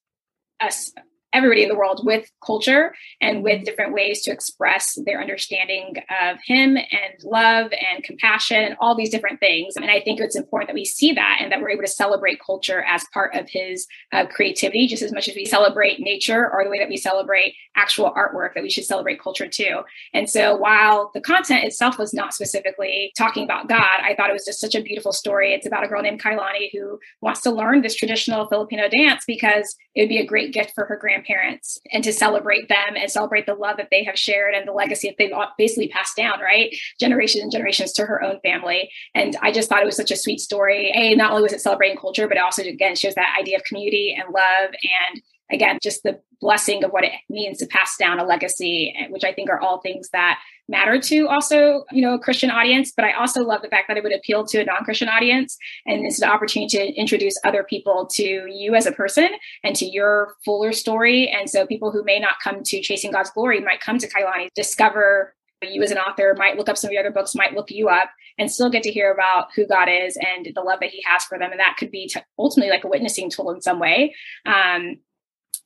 us 0.60 0.92
everybody 1.34 1.64
in 1.64 1.70
the 1.70 1.76
world 1.76 2.02
with 2.04 2.30
culture 2.46 2.94
and 3.22 3.44
with 3.44 3.56
mm-hmm. 3.56 3.64
different 3.64 3.94
ways 3.94 4.22
to 4.22 4.32
express 4.32 4.98
their 5.06 5.22
understanding 5.22 5.96
of 6.22 6.38
him 6.46 6.76
and 6.78 7.24
love 7.24 7.72
and 7.72 8.04
compassion 8.04 8.58
and 8.58 8.76
all 8.80 8.96
these 8.96 9.10
different 9.10 9.40
things 9.40 9.76
and 9.76 9.90
i 9.90 10.00
think 10.02 10.20
it's 10.20 10.36
important 10.36 10.68
that 10.68 10.74
we 10.74 10.86
see 10.86 11.14
that 11.14 11.38
and 11.40 11.52
that 11.52 11.62
we're 11.62 11.70
able 11.70 11.82
to 11.82 11.88
celebrate 11.88 12.40
culture 12.46 12.84
as 12.84 13.06
part 13.14 13.34
of 13.36 13.48
his 13.50 13.88
uh, 14.12 14.26
creativity 14.26 14.88
just 14.88 15.04
as 15.04 15.14
much 15.14 15.28
as 15.30 15.36
we 15.36 15.46
celebrate 15.46 16.00
nature 16.00 16.50
or 16.52 16.64
the 16.64 16.70
way 16.70 16.80
that 16.80 16.90
we 16.90 16.98
celebrate 16.98 17.56
actual 17.76 18.14
artwork 18.16 18.54
that 18.54 18.64
we 18.64 18.70
should 18.70 18.86
celebrate 18.86 19.22
culture 19.22 19.48
too 19.48 19.82
and 20.14 20.30
so 20.30 20.56
while 20.56 21.12
the 21.14 21.22
content 21.22 21.64
itself 21.64 21.98
was 21.98 22.14
not 22.14 22.34
specifically 22.34 23.12
talking 23.18 23.44
about 23.44 23.70
god 23.70 24.00
i 24.04 24.14
thought 24.16 24.30
it 24.30 24.34
was 24.34 24.46
just 24.46 24.60
such 24.60 24.76
a 24.76 24.82
beautiful 24.82 25.12
story 25.12 25.54
it's 25.54 25.66
about 25.66 25.84
a 25.84 25.88
girl 25.88 26.02
named 26.02 26.22
kailani 26.22 26.70
who 26.74 27.00
wants 27.22 27.42
to 27.42 27.52
learn 27.52 27.82
this 27.82 27.96
traditional 27.96 28.48
filipino 28.48 28.88
dance 28.90 29.24
because 29.26 29.76
it 29.96 30.02
would 30.02 30.10
be 30.10 30.20
a 30.20 30.26
great 30.26 30.54
gift 30.54 30.74
for 30.74 30.86
her 30.86 30.96
grandparents 30.96 31.80
and 31.92 32.04
to 32.04 32.14
celebrate 32.14 32.70
them 32.70 32.96
and 32.96 33.12
celebrate 33.12 33.46
the 33.46 33.54
love 33.54 33.78
that 33.78 33.90
they 33.92 34.04
have 34.04 34.18
shared 34.18 34.54
and 34.54 34.68
the 34.68 34.72
legacy 34.72 35.10
that 35.10 35.18
they've 35.18 35.32
basically 35.58 35.90
passed 35.90 36.16
down, 36.16 36.40
right? 36.40 36.74
Generations 37.00 37.44
and 37.44 37.52
generations 37.52 37.92
to 37.94 38.06
her 38.06 38.24
own 38.24 38.40
family. 38.42 38.90
And 39.16 39.36
I 39.42 39.52
just 39.52 39.68
thought 39.68 39.82
it 39.82 39.86
was 39.86 39.98
such 39.98 40.12
a 40.12 40.16
sweet 40.16 40.40
story. 40.40 40.92
A, 40.96 41.16
not 41.16 41.32
only 41.32 41.44
was 41.44 41.54
it 41.54 41.62
celebrating 41.62 41.98
culture, 41.98 42.28
but 42.28 42.38
it 42.38 42.44
also, 42.44 42.64
again, 42.64 42.96
shows 42.96 43.16
that 43.16 43.36
idea 43.40 43.58
of 43.58 43.64
community 43.64 44.18
and 44.18 44.34
love 44.34 44.70
and 44.70 45.22
again, 45.52 45.80
just 45.82 46.04
the 46.04 46.20
blessing 46.40 46.84
of 46.84 46.92
what 46.92 47.04
it 47.04 47.12
means 47.30 47.60
to 47.60 47.68
pass 47.68 47.96
down 47.98 48.20
a 48.20 48.26
legacy, 48.26 48.96
which 49.10 49.24
I 49.24 49.32
think 49.32 49.50
are 49.50 49.60
all 49.60 49.80
things 49.80 50.10
that 50.10 50.40
matter 50.68 51.00
to 51.00 51.28
also, 51.28 51.84
you 51.92 52.02
know, 52.02 52.16
a 52.16 52.20
Christian 52.20 52.50
audience. 52.50 52.92
But 52.96 53.06
I 53.06 53.14
also 53.14 53.44
love 53.44 53.62
the 53.62 53.68
fact 53.68 53.88
that 53.88 53.98
it 53.98 54.04
would 54.04 54.16
appeal 54.16 54.46
to 54.48 54.62
a 54.62 54.66
non-Christian 54.66 55.10
audience. 55.10 55.58
And 55.86 56.06
it's 56.06 56.22
an 56.22 56.30
opportunity 56.30 56.78
to 56.78 56.94
introduce 56.94 57.36
other 57.44 57.64
people 57.64 58.08
to 58.14 58.24
you 58.24 58.74
as 58.74 58.86
a 58.86 58.92
person 58.92 59.30
and 59.64 59.76
to 59.76 59.86
your 59.86 60.36
fuller 60.44 60.72
story. 60.72 61.30
And 61.30 61.50
so 61.50 61.68
people 61.68 61.92
who 61.92 62.04
may 62.04 62.20
not 62.20 62.36
come 62.44 62.64
to 62.64 62.82
Chasing 62.82 63.12
God's 63.12 63.30
Glory 63.32 63.60
might 63.60 63.82
come 63.82 63.98
to 64.00 64.08
Kailani, 64.08 64.48
discover 64.56 65.36
you 65.62 65.84
as 65.84 65.92
an 65.92 65.98
author 66.00 66.34
might 66.38 66.58
look 66.58 66.70
up 66.70 66.78
some 66.78 66.88
of 66.88 66.94
your 66.94 67.02
other 67.02 67.12
books, 67.12 67.36
might 67.36 67.54
look 67.54 67.70
you 67.70 67.88
up, 67.88 68.10
and 68.40 68.52
still 68.52 68.70
get 68.70 68.82
to 68.82 68.92
hear 68.92 69.12
about 69.12 69.50
who 69.56 69.68
God 69.68 69.88
is 69.92 70.18
and 70.18 70.48
the 70.56 70.62
love 70.62 70.80
that 70.80 70.90
He 70.90 71.04
has 71.06 71.24
for 71.26 71.38
them. 71.38 71.52
And 71.52 71.60
that 71.60 71.76
could 71.78 71.92
be 71.92 72.08
t- 72.08 72.20
ultimately 72.40 72.72
like 72.72 72.84
a 72.84 72.88
witnessing 72.88 73.30
tool 73.30 73.52
in 73.52 73.62
some 73.62 73.80
way. 73.80 74.16
Um, 74.46 74.98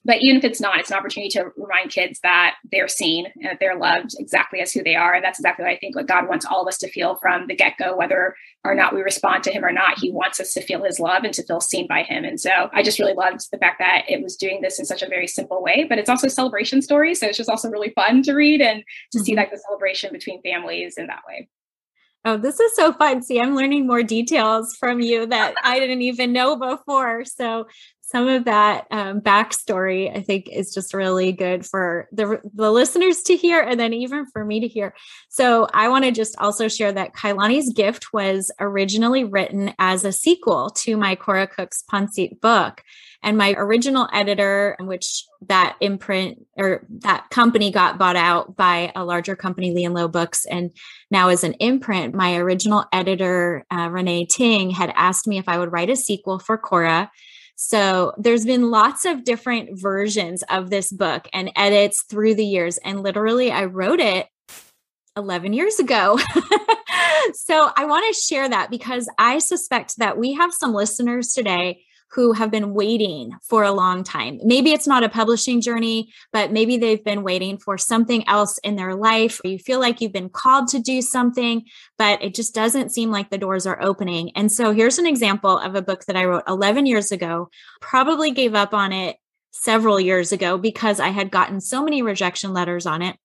but 0.06 0.18
even 0.22 0.38
if 0.38 0.44
it's 0.44 0.62
not, 0.62 0.80
it's 0.80 0.92
an 0.92 0.98
opportunity 0.98 1.30
to 1.30 1.52
remind 1.58 1.90
kids 1.90 2.20
that 2.22 2.56
they're 2.72 2.88
seen 2.88 3.26
and 3.36 3.46
that 3.46 3.58
they're 3.60 3.78
loved 3.78 4.12
exactly 4.20 4.62
as 4.62 4.72
who 4.72 4.84
they 4.84 4.96
are. 4.96 5.14
And 5.14 5.24
that's 5.24 5.40
exactly 5.40 5.66
what 5.66 5.72
I 5.72 5.78
think 5.78 5.96
what 5.96 6.08
God 6.08 6.30
wants 6.30 6.46
all 6.46 6.62
of 6.62 6.68
us 6.68 6.78
to 6.80 6.90
feel 6.90 7.16
from 7.16 7.48
the 7.48 7.56
get 7.56 7.74
go, 7.78 7.98
whether 7.98 8.36
or 8.64 8.76
not 8.76 8.94
we 8.94 9.02
respond 9.02 9.44
to 9.44 9.52
Him 9.52 9.66
or 9.66 9.72
not. 9.72 10.00
He 10.00 10.12
wants 10.12 10.40
us 10.40 10.54
to 10.54 10.62
feel 10.62 10.84
His 10.84 11.00
love 11.00 11.24
and 11.24 11.34
to 11.34 11.44
feel 11.44 11.60
seen 11.60 11.88
by 11.88 12.04
Him. 12.04 12.24
And 12.24 12.40
so 12.40 12.70
I 12.72 12.84
just 12.84 13.00
really 13.00 13.14
loved 13.14 13.48
the 13.52 13.58
fact 13.58 13.80
that 13.80 14.04
it 14.08 14.22
was 14.22 14.36
doing 14.36 14.62
this 14.62 14.80
in 14.80 14.86
such 14.86 15.02
a 15.02 15.10
very 15.10 15.28
simple 15.28 15.64
way, 15.64 15.86
but 15.90 15.98
it's 15.98 16.10
also 16.10 16.28
a 16.28 16.32
celebration 16.32 16.84
story. 16.84 17.16
So 17.16 17.28
it's 17.28 17.38
just 17.38 17.50
also 17.50 17.70
really 17.70 17.92
fun 17.92 18.22
to 18.24 18.34
read 18.34 18.62
and 18.62 18.84
to 19.12 19.18
mm-hmm. 19.18 19.26
see 19.26 19.36
like 19.36 19.52
the 19.52 19.58
celebration 19.58 20.12
between 20.14 20.42
families 20.44 20.98
in 20.98 21.08
that 21.08 21.24
way. 21.28 21.48
Oh, 22.26 22.38
this 22.38 22.60
is 22.60 22.76
so 22.76 22.92
fun. 22.92 23.22
See, 23.22 23.40
I'm 23.40 23.56
learning 23.56 23.86
more 23.86 24.02
details 24.02 24.76
from 24.76 25.00
you 25.00 25.28
that 25.28 25.54
I 25.64 25.80
didn't 25.80 26.02
even 26.02 26.34
know 26.34 26.56
before. 26.56 27.24
So 27.24 27.68
some 28.02 28.28
of 28.28 28.46
that 28.46 28.86
um, 28.92 29.20
backstory, 29.20 30.16
I 30.16 30.22
think, 30.22 30.48
is 30.50 30.74
just 30.74 30.94
really 30.94 31.32
good 31.32 31.66
for 31.66 32.08
the, 32.12 32.40
the 32.54 32.72
listeners 32.72 33.22
to 33.24 33.36
hear 33.36 33.62
and 33.62 33.80
then 33.80 33.94
even 33.94 34.28
for 34.28 34.46
me 34.46 34.60
to 34.60 34.68
hear. 34.68 34.94
So, 35.30 35.68
I 35.74 35.90
want 35.90 36.06
to 36.06 36.12
just 36.12 36.38
also 36.38 36.68
share 36.68 36.92
that 36.92 37.16
Kailani's 37.16 37.74
Gift 37.74 38.14
was 38.14 38.52
originally 38.60 39.24
written 39.24 39.74
as 39.80 40.06
a 40.06 40.12
sequel 40.12 40.70
to 40.70 40.98
my 40.98 41.16
Cora 41.16 41.48
Cook's 41.48 41.84
Pancit 41.92 42.40
book. 42.42 42.84
And 43.24 43.38
my 43.38 43.54
original 43.58 44.08
editor, 44.14 44.76
which 44.80 45.24
that 45.48 45.78
imprint 45.82 46.46
or 46.58 46.86
that 47.00 47.30
company 47.30 47.72
got 47.72 47.98
bought 47.98 48.16
out 48.16 48.56
by 48.56 48.92
a 48.96 49.04
larger 49.06 49.36
company, 49.36 49.74
Lee 49.74 49.86
and 49.86 49.96
Low 49.96 50.08
Books, 50.08 50.46
and 50.46 50.72
now 51.12 51.30
is 51.30 51.44
an 51.44 51.54
imprint. 51.54 52.14
My 52.14 52.36
original 52.38 52.86
editor, 52.94 53.66
uh, 53.72 53.90
Renee 53.90 54.26
Ting, 54.26 54.70
had 54.70 54.92
asked 54.96 55.28
me 55.28 55.38
if 55.38 55.48
I 55.48 55.58
would 55.58 55.72
write 55.72 55.90
a 55.90 55.96
sequel 55.96 56.40
for 56.40 56.58
Cora 56.58 57.10
so 57.56 58.14
there's 58.18 58.46
been 58.46 58.70
lots 58.70 59.06
of 59.06 59.24
different 59.24 59.80
versions 59.82 60.44
of 60.50 60.70
this 60.70 60.92
book 60.92 61.28
and 61.34 61.52
edits 61.56 62.04
through 62.04 62.36
the 62.36 62.46
years. 62.46 62.78
And 62.80 63.02
literally, 63.02 63.52
I 63.52 63.66
wrote 63.66 64.02
it 64.02 64.28
11 65.16 65.54
years 65.54 65.80
ago. 65.80 66.20
so 67.34 67.70
I 67.76 67.86
want 67.86 68.06
to 68.14 68.22
share 68.22 68.50
that 68.50 68.70
because 68.70 69.10
I 69.18 69.40
suspect 69.40 69.98
that 70.00 70.18
we 70.18 70.34
have 70.34 70.54
some 70.54 70.74
listeners 70.74 71.34
today 71.34 71.85
who 72.12 72.34
have 72.34 72.52
been 72.52 72.74
waiting 72.74 73.32
for 73.42 73.64
a 73.64 73.72
long 73.72 74.04
time. 74.04 74.40
Maybe 74.44 74.72
it's 74.72 74.88
not 74.88 75.04
a 75.04 75.10
publishing 75.10 75.62
journey, 75.62 76.14
but 76.32 76.52
maybe 76.52 76.78
they've 76.78 77.04
been 77.04 77.24
waiting 77.24 77.58
for 77.58 77.78
something 77.78 78.28
else 78.28 78.58
in 78.60 78.76
their 78.76 78.96
life. 78.96 79.42
You 79.44 79.60
feel 79.60 79.80
like 79.80 80.00
you've 80.00 80.14
been 80.14 80.30
called 80.30 80.70
to 80.70 80.80
do 80.80 81.02
something, 81.02 81.66
but 81.98 82.24
it 82.24 82.34
just 82.34 82.56
doesn't 82.56 82.92
seem 82.94 83.12
like 83.12 83.30
the 83.30 83.38
doors 83.38 83.66
are 83.66 83.82
opening. 83.82 84.32
And 84.36 84.52
so 84.52 84.72
here's 84.72 84.98
an 84.98 85.06
example 85.06 85.58
of 85.58 85.76
a 85.76 85.82
book 85.82 86.06
that 86.06 86.16
I 86.16 86.26
wrote 86.26 86.44
11 86.48 86.86
years 86.86 87.12
ago, 87.12 87.50
probably 87.82 88.32
gave 88.32 88.56
up 88.56 88.74
on 88.74 88.94
it 88.94 89.18
several 89.52 90.00
years 90.00 90.32
ago 90.32 90.58
because 90.58 91.00
I 91.00 91.10
had 91.10 91.32
gotten 91.32 91.62
so 91.62 91.84
many 91.84 92.02
rejection 92.02 92.54
letters 92.54 92.86
on 92.86 93.02
it 93.02 93.18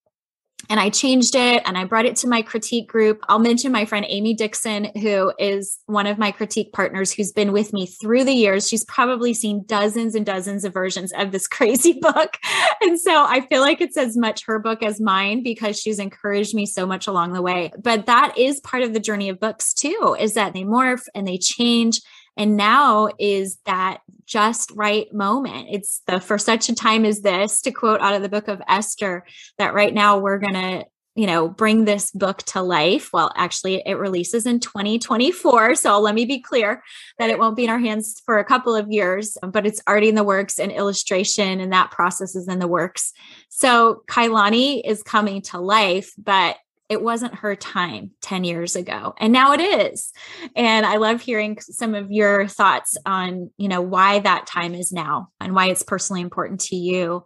and 0.70 0.78
I 0.78 0.88
changed 0.88 1.34
it 1.34 1.62
and 1.66 1.76
I 1.76 1.84
brought 1.84 2.06
it 2.06 2.14
to 2.16 2.28
my 2.28 2.42
critique 2.42 2.88
group. 2.88 3.24
I'll 3.28 3.40
mention 3.40 3.72
my 3.72 3.84
friend 3.84 4.06
Amy 4.08 4.34
Dixon, 4.34 4.84
who 5.02 5.32
is 5.36 5.80
one 5.86 6.06
of 6.06 6.16
my 6.16 6.30
critique 6.30 6.72
partners 6.72 7.12
who's 7.12 7.32
been 7.32 7.50
with 7.50 7.72
me 7.72 7.86
through 7.86 8.22
the 8.22 8.32
years. 8.32 8.68
She's 8.68 8.84
probably 8.84 9.34
seen 9.34 9.64
dozens 9.66 10.14
and 10.14 10.24
dozens 10.24 10.64
of 10.64 10.72
versions 10.72 11.12
of 11.12 11.32
this 11.32 11.46
crazy 11.48 11.98
book. 12.00 12.38
And 12.82 12.98
so 13.00 13.24
I 13.24 13.40
feel 13.48 13.60
like 13.60 13.80
it's 13.80 13.96
as 13.96 14.16
much 14.16 14.46
her 14.46 14.60
book 14.60 14.82
as 14.84 15.00
mine 15.00 15.42
because 15.42 15.78
she's 15.78 15.98
encouraged 15.98 16.54
me 16.54 16.66
so 16.66 16.86
much 16.86 17.08
along 17.08 17.32
the 17.32 17.42
way. 17.42 17.72
But 17.82 18.06
that 18.06 18.38
is 18.38 18.60
part 18.60 18.84
of 18.84 18.94
the 18.94 19.00
journey 19.00 19.28
of 19.28 19.40
books 19.40 19.74
too, 19.74 20.16
is 20.20 20.34
that 20.34 20.54
they 20.54 20.62
morph 20.62 21.02
and 21.16 21.26
they 21.26 21.36
change 21.36 22.00
and 22.40 22.56
now 22.56 23.10
is 23.18 23.58
that 23.66 23.98
just 24.24 24.70
right 24.70 25.12
moment. 25.12 25.68
It's 25.70 26.00
the 26.06 26.20
for 26.20 26.38
such 26.38 26.70
a 26.70 26.74
time 26.74 27.04
as 27.04 27.20
this, 27.20 27.60
to 27.62 27.70
quote 27.70 28.00
out 28.00 28.14
of 28.14 28.22
the 28.22 28.30
book 28.30 28.48
of 28.48 28.62
Esther, 28.66 29.26
that 29.58 29.74
right 29.74 29.92
now 29.92 30.16
we're 30.16 30.38
going 30.38 30.54
to 30.54 30.86
you 31.16 31.26
know, 31.26 31.48
bring 31.48 31.84
this 31.84 32.10
book 32.12 32.38
to 32.44 32.62
life. 32.62 33.10
Well, 33.12 33.30
actually, 33.36 33.82
it 33.84 33.98
releases 33.98 34.46
in 34.46 34.58
2024. 34.58 35.74
So 35.74 36.00
let 36.00 36.14
me 36.14 36.24
be 36.24 36.40
clear 36.40 36.82
that 37.18 37.28
it 37.28 37.38
won't 37.38 37.56
be 37.56 37.64
in 37.64 37.70
our 37.70 37.80
hands 37.80 38.22
for 38.24 38.38
a 38.38 38.44
couple 38.44 38.74
of 38.74 38.90
years, 38.90 39.36
but 39.42 39.66
it's 39.66 39.82
already 39.86 40.08
in 40.08 40.14
the 40.14 40.24
works 40.24 40.58
and 40.58 40.72
illustration 40.72 41.60
and 41.60 41.72
that 41.74 41.90
process 41.90 42.34
is 42.34 42.48
in 42.48 42.58
the 42.58 42.68
works. 42.68 43.12
So 43.50 44.02
Kailani 44.08 44.80
is 44.82 45.02
coming 45.02 45.42
to 45.42 45.58
life, 45.58 46.12
but 46.16 46.56
it 46.90 47.00
wasn't 47.00 47.36
her 47.36 47.54
time 47.54 48.10
10 48.20 48.44
years 48.44 48.76
ago 48.76 49.14
and 49.18 49.32
now 49.32 49.52
it 49.52 49.60
is. 49.60 50.12
And 50.56 50.84
i 50.84 50.96
love 50.96 51.22
hearing 51.22 51.58
some 51.60 51.94
of 51.94 52.10
your 52.10 52.48
thoughts 52.48 52.98
on 53.06 53.50
you 53.56 53.68
know 53.68 53.80
why 53.80 54.18
that 54.18 54.46
time 54.46 54.74
is 54.74 54.92
now 54.92 55.28
and 55.40 55.54
why 55.54 55.66
it's 55.66 55.84
personally 55.84 56.20
important 56.20 56.60
to 56.62 56.76
you. 56.76 57.24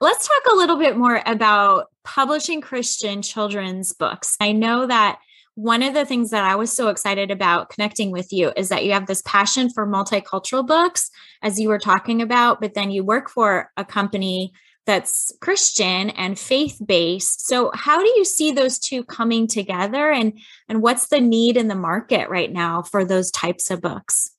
Let's 0.00 0.26
talk 0.26 0.52
a 0.52 0.56
little 0.56 0.78
bit 0.78 0.96
more 0.96 1.22
about 1.26 1.88
publishing 2.04 2.62
christian 2.62 3.20
children's 3.20 3.92
books. 3.92 4.36
I 4.40 4.52
know 4.52 4.86
that 4.86 5.18
one 5.56 5.82
of 5.82 5.92
the 5.92 6.06
things 6.06 6.30
that 6.30 6.44
I 6.44 6.54
was 6.54 6.74
so 6.74 6.88
excited 6.88 7.30
about 7.30 7.68
connecting 7.68 8.12
with 8.12 8.32
you 8.32 8.52
is 8.56 8.70
that 8.70 8.84
you 8.84 8.92
have 8.92 9.06
this 9.06 9.22
passion 9.26 9.68
for 9.68 9.86
multicultural 9.86 10.66
books, 10.66 11.10
as 11.42 11.60
you 11.60 11.68
were 11.68 11.78
talking 11.78 12.22
about, 12.22 12.60
but 12.62 12.72
then 12.72 12.90
you 12.90 13.04
work 13.04 13.28
for 13.28 13.70
a 13.76 13.84
company 13.84 14.52
that's 14.86 15.32
Christian 15.40 16.10
and 16.10 16.38
faith 16.38 16.80
based. 16.84 17.46
So 17.46 17.70
how 17.74 18.00
do 18.00 18.08
you 18.08 18.24
see 18.24 18.50
those 18.50 18.78
two 18.78 19.04
coming 19.04 19.46
together 19.46 20.10
and 20.10 20.38
and 20.68 20.82
what's 20.82 21.08
the 21.08 21.20
need 21.20 21.56
in 21.56 21.68
the 21.68 21.74
market 21.74 22.28
right 22.28 22.52
now 22.52 22.82
for 22.82 23.04
those 23.04 23.30
types 23.30 23.70
of 23.70 23.80
books? 23.80 24.30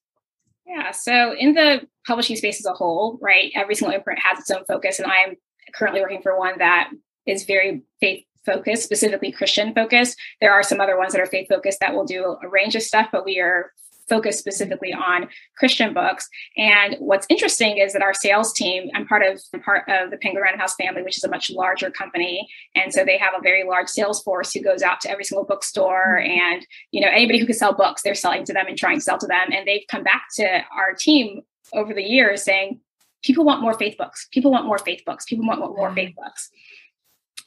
Yeah, 0.66 0.90
so 0.90 1.34
in 1.38 1.54
the 1.54 1.82
publishing 2.06 2.36
space 2.36 2.58
as 2.58 2.66
a 2.66 2.72
whole, 2.72 3.18
right, 3.20 3.52
every 3.54 3.74
single 3.74 3.94
imprint 3.94 4.20
has 4.20 4.38
its 4.38 4.50
own 4.50 4.64
focus 4.66 4.98
and 4.98 5.10
I'm 5.10 5.36
currently 5.74 6.00
working 6.00 6.22
for 6.22 6.38
one 6.38 6.58
that 6.58 6.90
is 7.26 7.44
very 7.44 7.82
faith 8.00 8.24
focused, 8.44 8.82
specifically 8.82 9.30
Christian 9.30 9.74
focused. 9.74 10.18
There 10.40 10.52
are 10.52 10.62
some 10.62 10.80
other 10.80 10.98
ones 10.98 11.12
that 11.12 11.20
are 11.20 11.26
faith 11.26 11.48
focused 11.48 11.78
that 11.80 11.94
will 11.94 12.04
do 12.04 12.36
a 12.42 12.48
range 12.48 12.74
of 12.74 12.82
stuff, 12.82 13.08
but 13.12 13.24
we 13.24 13.38
are 13.38 13.72
focused 14.12 14.38
specifically 14.38 14.92
on 14.92 15.26
Christian 15.56 15.94
books. 15.94 16.28
And 16.58 16.96
what's 16.98 17.26
interesting 17.30 17.78
is 17.78 17.94
that 17.94 18.02
our 18.02 18.12
sales 18.12 18.52
team, 18.52 18.90
I'm 18.94 19.06
part 19.06 19.22
of 19.22 19.40
I'm 19.54 19.62
part 19.62 19.88
of 19.88 20.10
the 20.10 20.18
Penguin 20.18 20.42
Random 20.42 20.60
House 20.60 20.74
family, 20.74 21.02
which 21.02 21.16
is 21.16 21.24
a 21.24 21.30
much 21.30 21.50
larger 21.50 21.90
company. 21.90 22.46
And 22.74 22.92
so 22.92 23.06
they 23.06 23.16
have 23.16 23.32
a 23.34 23.40
very 23.40 23.64
large 23.64 23.88
sales 23.88 24.22
force 24.22 24.52
who 24.52 24.60
goes 24.62 24.82
out 24.82 25.00
to 25.00 25.10
every 25.10 25.24
single 25.24 25.46
bookstore 25.46 26.18
mm-hmm. 26.20 26.30
and 26.30 26.66
you 26.90 27.00
know 27.00 27.08
anybody 27.10 27.38
who 27.38 27.46
can 27.46 27.54
sell 27.54 27.72
books, 27.72 28.02
they're 28.02 28.14
selling 28.14 28.44
to 28.44 28.52
them 28.52 28.66
and 28.68 28.76
trying 28.76 28.98
to 28.98 29.02
sell 29.02 29.18
to 29.18 29.26
them. 29.26 29.46
And 29.50 29.66
they've 29.66 29.86
come 29.88 30.02
back 30.02 30.24
to 30.36 30.44
our 30.76 30.92
team 30.94 31.40
over 31.72 31.94
the 31.94 32.02
years 32.02 32.42
saying, 32.42 32.80
people 33.24 33.46
want 33.46 33.62
more 33.62 33.72
faith 33.72 33.96
books. 33.96 34.28
People 34.30 34.50
want 34.50 34.66
more 34.66 34.78
faith 34.78 35.02
books. 35.06 35.24
People 35.24 35.46
want 35.46 35.60
more 35.60 35.94
faith 35.94 36.14
books 36.14 36.50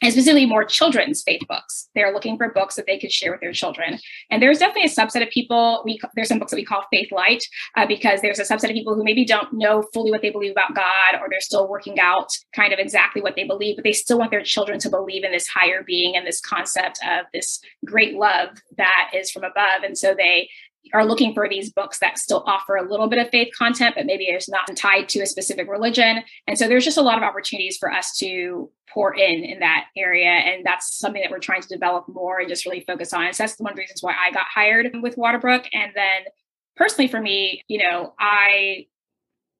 and 0.01 0.11
specifically 0.11 0.45
more 0.45 0.63
children's 0.63 1.23
faith 1.23 1.41
books. 1.47 1.89
They're 1.95 2.13
looking 2.13 2.37
for 2.37 2.51
books 2.51 2.75
that 2.75 2.85
they 2.85 2.99
could 2.99 3.11
share 3.11 3.31
with 3.31 3.41
their 3.41 3.53
children. 3.53 3.99
And 4.29 4.41
there's 4.41 4.59
definitely 4.59 4.89
a 4.89 4.93
subset 4.93 5.23
of 5.23 5.29
people. 5.29 5.81
We 5.85 5.99
there's 6.15 6.27
some 6.27 6.39
books 6.39 6.51
that 6.51 6.57
we 6.57 6.65
call 6.65 6.83
faith 6.91 7.11
light 7.11 7.43
uh, 7.75 7.85
because 7.87 8.21
there's 8.21 8.39
a 8.39 8.43
subset 8.43 8.69
of 8.69 8.75
people 8.75 8.95
who 8.95 9.03
maybe 9.03 9.25
don't 9.25 9.53
know 9.53 9.83
fully 9.93 10.11
what 10.11 10.21
they 10.21 10.29
believe 10.29 10.51
about 10.51 10.75
God, 10.75 11.19
or 11.19 11.27
they're 11.29 11.39
still 11.39 11.67
working 11.67 11.99
out 11.99 12.29
kind 12.55 12.73
of 12.73 12.79
exactly 12.79 13.21
what 13.21 13.35
they 13.35 13.43
believe, 13.43 13.75
but 13.75 13.83
they 13.83 13.93
still 13.93 14.19
want 14.19 14.31
their 14.31 14.43
children 14.43 14.79
to 14.79 14.89
believe 14.89 15.23
in 15.23 15.31
this 15.31 15.47
higher 15.47 15.83
being 15.83 16.15
and 16.15 16.25
this 16.25 16.41
concept 16.41 16.99
of 17.03 17.25
this 17.33 17.59
great 17.85 18.15
love 18.15 18.49
that 18.77 19.11
is 19.13 19.31
from 19.31 19.43
above. 19.43 19.83
And 19.83 19.97
so 19.97 20.13
they 20.15 20.49
are 20.93 21.05
looking 21.05 21.33
for 21.33 21.47
these 21.49 21.71
books 21.71 21.99
that 21.99 22.17
still 22.17 22.43
offer 22.45 22.75
a 22.75 22.87
little 22.87 23.07
bit 23.07 23.19
of 23.19 23.29
faith 23.29 23.53
content, 23.57 23.95
but 23.95 24.05
maybe 24.05 24.25
it's 24.25 24.49
not 24.49 24.75
tied 24.75 25.09
to 25.09 25.21
a 25.21 25.25
specific 25.25 25.67
religion. 25.67 26.21
And 26.47 26.57
so 26.57 26.67
there's 26.67 26.85
just 26.85 26.97
a 26.97 27.01
lot 27.01 27.17
of 27.17 27.23
opportunities 27.23 27.77
for 27.77 27.91
us 27.91 28.15
to 28.17 28.69
pour 28.93 29.13
in 29.13 29.43
in 29.43 29.59
that 29.59 29.85
area. 29.97 30.29
And 30.29 30.65
that's 30.65 30.97
something 30.97 31.21
that 31.21 31.31
we're 31.31 31.39
trying 31.39 31.61
to 31.61 31.67
develop 31.67 32.05
more 32.07 32.39
and 32.39 32.47
just 32.47 32.65
really 32.65 32.81
focus 32.81 33.13
on. 33.13 33.25
And 33.25 33.35
so 33.35 33.43
that's 33.43 33.59
one 33.59 33.71
of 33.71 33.75
the 33.75 33.81
reasons 33.81 34.01
why 34.01 34.13
I 34.13 34.31
got 34.31 34.45
hired 34.53 34.95
with 35.01 35.17
Waterbrook. 35.17 35.67
And 35.73 35.91
then 35.95 36.23
personally 36.75 37.07
for 37.07 37.21
me, 37.21 37.63
you 37.67 37.79
know, 37.79 38.13
I 38.19 38.87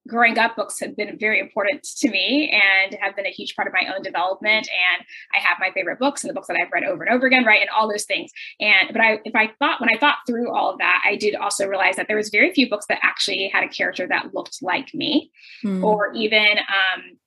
growing 0.08 0.38
up, 0.38 0.56
books 0.56 0.80
have 0.80 0.96
been 0.96 1.18
very 1.20 1.39
important 1.39 1.84
to 1.84 2.10
me 2.10 2.52
and 2.52 2.96
have 3.02 3.15
been 3.15 3.26
a 3.26 3.32
huge 3.32 3.56
part 3.56 3.68
of 3.68 3.74
my 3.74 3.94
own 3.94 4.02
development. 4.02 4.68
And 4.68 5.06
I 5.34 5.39
have 5.39 5.58
my 5.60 5.72
favorite 5.72 6.00
books 6.00 6.24
and 6.24 6.30
the 6.30 6.34
books 6.34 6.48
that 6.48 6.58
I've 6.60 6.72
read 6.72 6.84
over 6.84 7.04
and 7.04 7.13
over 7.13 7.26
again, 7.26 7.46
right? 7.46 7.62
And 7.62 7.70
all 7.70 7.89
those 7.89 8.06
things. 8.06 8.32
And 8.60 8.89
but 8.91 9.02
I 9.02 9.20
if 9.26 9.36
I 9.36 9.52
thought 9.60 9.82
when 9.82 9.89
I 9.94 9.98
thought 9.98 10.18
through 10.28 10.54
all 10.54 10.72
of 10.72 10.78
that, 10.80 11.02
I 11.06 11.15
did 11.15 11.36
also 11.36 11.68
realize 11.68 11.96
that 11.96 12.08
there 12.08 12.18
was 12.18 12.30
very 12.30 12.54
few 12.54 12.70
books 12.70 12.86
that 12.88 13.00
actually 13.04 13.50
had 13.54 13.63
a 13.63 13.70
character 13.70 14.08
that 14.08 14.34
looked 14.34 14.60
like 14.62 14.94
me, 14.94 15.32
mm. 15.63 15.84
or 15.84 16.13
even 16.13 16.58
um, 16.60 17.18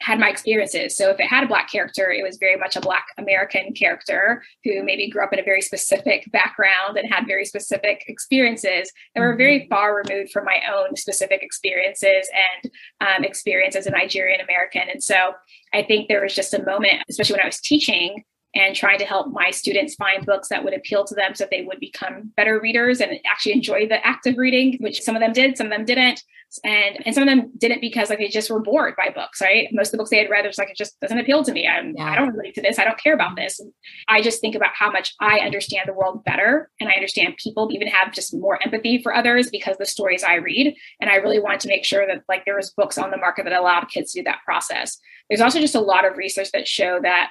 had 0.00 0.18
my 0.18 0.28
experiences. 0.28 0.96
So 0.96 1.10
if 1.10 1.20
it 1.20 1.26
had 1.26 1.44
a 1.44 1.48
black 1.48 1.70
character, 1.70 2.10
it 2.10 2.22
was 2.22 2.38
very 2.38 2.56
much 2.56 2.74
a 2.74 2.80
black 2.80 3.06
American 3.18 3.72
character 3.74 4.42
who 4.64 4.82
maybe 4.82 5.10
grew 5.10 5.22
up 5.22 5.32
in 5.32 5.38
a 5.38 5.44
very 5.44 5.60
specific 5.60 6.30
background 6.32 6.96
and 6.96 7.12
had 7.12 7.26
very 7.26 7.44
specific 7.44 8.04
experiences 8.08 8.90
that 9.14 9.20
were 9.20 9.36
very 9.36 9.60
mm-hmm. 9.60 9.68
far 9.68 9.94
removed 9.94 10.30
from 10.30 10.44
my 10.44 10.60
own 10.72 10.96
specific 10.96 11.42
experiences 11.42 12.28
and 12.62 12.70
um, 13.00 13.24
experience 13.24 13.76
as 13.76 13.86
a 13.86 13.90
Nigerian 13.90 14.40
American. 14.40 14.82
And 14.90 15.02
so 15.02 15.34
I 15.74 15.82
think 15.82 16.08
there 16.08 16.22
was 16.22 16.34
just 16.34 16.54
a 16.54 16.64
moment, 16.64 17.02
especially 17.08 17.34
when 17.34 17.42
I 17.42 17.46
was 17.46 17.60
teaching, 17.60 18.24
and 18.54 18.74
trying 18.74 18.98
to 18.98 19.04
help 19.04 19.32
my 19.32 19.50
students 19.50 19.94
find 19.94 20.26
books 20.26 20.48
that 20.48 20.64
would 20.64 20.74
appeal 20.74 21.04
to 21.04 21.14
them 21.14 21.34
so 21.34 21.44
that 21.44 21.50
they 21.50 21.62
would 21.62 21.78
become 21.78 22.32
better 22.36 22.58
readers 22.60 23.00
and 23.00 23.12
actually 23.30 23.52
enjoy 23.52 23.86
the 23.86 24.04
act 24.04 24.26
of 24.26 24.36
reading, 24.38 24.76
which 24.80 25.02
some 25.02 25.14
of 25.14 25.20
them 25.20 25.32
did, 25.32 25.56
some 25.56 25.66
of 25.66 25.72
them 25.72 25.84
didn't. 25.84 26.22
And 26.64 26.98
and 27.06 27.14
some 27.14 27.22
of 27.22 27.28
them 27.28 27.52
didn't 27.58 27.80
because 27.80 28.10
like 28.10 28.18
they 28.18 28.28
just 28.28 28.50
were 28.50 28.60
bored 28.60 28.94
by 28.96 29.10
books, 29.10 29.40
right? 29.40 29.68
Most 29.72 29.88
of 29.88 29.92
the 29.92 29.98
books 29.98 30.10
they 30.10 30.18
had 30.18 30.30
read, 30.30 30.44
it 30.44 30.48
was 30.48 30.58
like 30.58 30.70
it 30.70 30.76
just 30.76 30.98
doesn't 31.00 31.18
appeal 31.18 31.44
to 31.44 31.52
me. 31.52 31.66
I'm, 31.66 31.94
yeah. 31.96 32.10
I 32.10 32.16
don't 32.16 32.34
relate 32.34 32.54
to 32.56 32.62
this. 32.62 32.78
I 32.78 32.84
don't 32.84 32.98
care 32.98 33.14
about 33.14 33.36
this. 33.36 33.60
And 33.60 33.72
I 34.08 34.20
just 34.20 34.40
think 34.40 34.54
about 34.54 34.70
how 34.74 34.90
much 34.90 35.14
I 35.20 35.40
understand 35.40 35.84
the 35.86 35.92
world 35.92 36.24
better, 36.24 36.70
and 36.80 36.88
I 36.88 36.94
understand 36.94 37.36
people 37.36 37.68
even 37.72 37.88
have 37.88 38.12
just 38.12 38.34
more 38.34 38.58
empathy 38.64 39.00
for 39.02 39.14
others 39.14 39.50
because 39.50 39.76
the 39.76 39.86
stories 39.86 40.24
I 40.24 40.36
read. 40.36 40.74
And 41.00 41.08
I 41.10 41.16
really 41.16 41.38
wanted 41.38 41.60
to 41.60 41.68
make 41.68 41.84
sure 41.84 42.06
that 42.06 42.22
like 42.28 42.44
there 42.44 42.56
was 42.56 42.70
books 42.70 42.98
on 42.98 43.10
the 43.10 43.16
market 43.16 43.44
that 43.44 43.52
allowed 43.52 43.88
kids 43.88 44.12
to 44.12 44.20
do 44.20 44.24
that 44.24 44.40
process. 44.44 44.98
There's 45.28 45.40
also 45.40 45.60
just 45.60 45.74
a 45.74 45.80
lot 45.80 46.04
of 46.04 46.16
research 46.16 46.50
that 46.52 46.66
show 46.66 47.00
that 47.02 47.30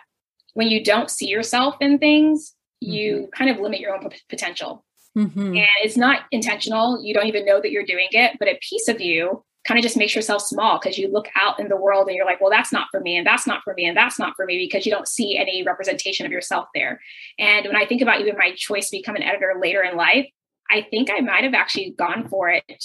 when 0.53 0.69
you 0.69 0.83
don't 0.83 1.09
see 1.09 1.27
yourself 1.27 1.75
in 1.81 1.99
things, 1.99 2.55
mm-hmm. 2.83 2.93
you 2.93 3.29
kind 3.33 3.49
of 3.49 3.59
limit 3.59 3.79
your 3.79 3.95
own 3.95 4.09
p- 4.09 4.17
potential. 4.29 4.85
Mm-hmm. 5.17 5.55
And 5.55 5.67
it's 5.83 5.97
not 5.97 6.21
intentional. 6.31 7.03
You 7.03 7.13
don't 7.13 7.27
even 7.27 7.45
know 7.45 7.59
that 7.61 7.71
you're 7.71 7.85
doing 7.85 8.07
it, 8.11 8.37
but 8.39 8.47
a 8.47 8.57
piece 8.61 8.87
of 8.87 9.01
you 9.01 9.43
kind 9.65 9.77
of 9.77 9.83
just 9.83 9.97
makes 9.97 10.15
yourself 10.15 10.41
small 10.41 10.79
because 10.79 10.97
you 10.97 11.11
look 11.11 11.27
out 11.35 11.59
in 11.59 11.67
the 11.67 11.75
world 11.75 12.07
and 12.07 12.15
you're 12.15 12.25
like, 12.25 12.39
well, 12.39 12.49
that's 12.49 12.71
not 12.71 12.87
for 12.91 13.01
me, 13.01 13.17
and 13.17 13.27
that's 13.27 13.45
not 13.45 13.61
for 13.63 13.73
me, 13.73 13.85
and 13.85 13.97
that's 13.97 14.17
not 14.17 14.35
for 14.35 14.45
me, 14.45 14.57
because 14.57 14.85
you 14.85 14.91
don't 14.91 15.07
see 15.07 15.37
any 15.37 15.63
representation 15.63 16.25
of 16.25 16.31
yourself 16.31 16.67
there. 16.73 17.01
And 17.37 17.65
when 17.65 17.75
I 17.75 17.85
think 17.85 18.01
about 18.01 18.21
even 18.21 18.37
my 18.37 18.53
choice 18.55 18.89
to 18.89 18.97
become 18.97 19.15
an 19.15 19.23
editor 19.23 19.55
later 19.59 19.83
in 19.83 19.97
life, 19.97 20.27
I 20.71 20.87
think 20.89 21.09
I 21.11 21.19
might 21.19 21.43
have 21.43 21.53
actually 21.53 21.93
gone 21.97 22.29
for 22.29 22.49
it 22.49 22.83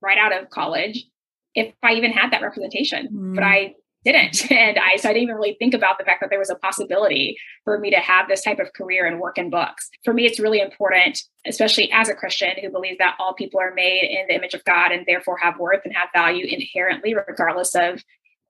right 0.00 0.18
out 0.18 0.32
of 0.32 0.50
college 0.50 1.04
if 1.54 1.74
I 1.82 1.92
even 1.94 2.12
had 2.12 2.32
that 2.32 2.42
representation. 2.42 3.08
Mm. 3.12 3.34
But 3.34 3.44
I 3.44 3.74
didn't. 4.04 4.50
And 4.54 4.78
I, 4.78 4.96
so 4.96 5.08
I 5.08 5.12
didn't 5.12 5.24
even 5.24 5.36
really 5.36 5.56
think 5.58 5.74
about 5.74 5.98
the 5.98 6.04
fact 6.04 6.20
that 6.20 6.30
there 6.30 6.38
was 6.38 6.50
a 6.50 6.54
possibility 6.54 7.36
for 7.64 7.78
me 7.78 7.90
to 7.90 7.96
have 7.96 8.28
this 8.28 8.42
type 8.42 8.58
of 8.58 8.72
career 8.72 9.06
and 9.06 9.18
work 9.18 9.36
in 9.36 9.50
books. 9.50 9.90
For 10.04 10.14
me, 10.14 10.26
it's 10.26 10.38
really 10.38 10.60
important, 10.60 11.22
especially 11.46 11.90
as 11.92 12.08
a 12.08 12.14
Christian 12.14 12.50
who 12.60 12.70
believes 12.70 12.98
that 12.98 13.16
all 13.18 13.34
people 13.34 13.60
are 13.60 13.74
made 13.74 14.04
in 14.04 14.26
the 14.28 14.34
image 14.34 14.54
of 14.54 14.64
God 14.64 14.92
and 14.92 15.04
therefore 15.06 15.38
have 15.38 15.58
worth 15.58 15.80
and 15.84 15.94
have 15.94 16.08
value 16.14 16.46
inherently, 16.46 17.14
regardless 17.14 17.74
of 17.74 18.02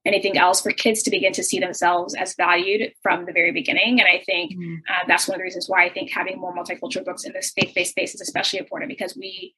anything 0.05 0.37
else, 0.37 0.61
for 0.61 0.71
kids 0.73 1.03
to 1.03 1.11
begin 1.11 1.33
to 1.33 1.43
see 1.43 1.59
themselves 1.59 2.15
as 2.15 2.35
valued 2.35 2.93
from 3.03 3.25
the 3.25 3.33
very 3.33 3.53
beginning. 3.53 4.01
And 4.01 4.09
I 4.09 4.23
think 4.25 4.53
mm. 4.53 4.77
uh, 4.89 5.05
that's 5.09 5.27
one 5.27 5.37
of 5.37 5.39
the 5.39 5.45
reasons 5.45 5.69
why 5.69 5.85
I 5.85 5.93
think 5.93 6.11
having 6.11 6.39
more 6.39 6.55
multicultural 6.55 7.05
books 7.05 7.25
in 7.25 7.33
this 7.33 7.53
faith-based 7.59 7.91
space 7.91 8.15
is 8.15 8.21
especially 8.21 8.59
important 8.59 8.91
because 8.91 9.17
we 9.17 9.55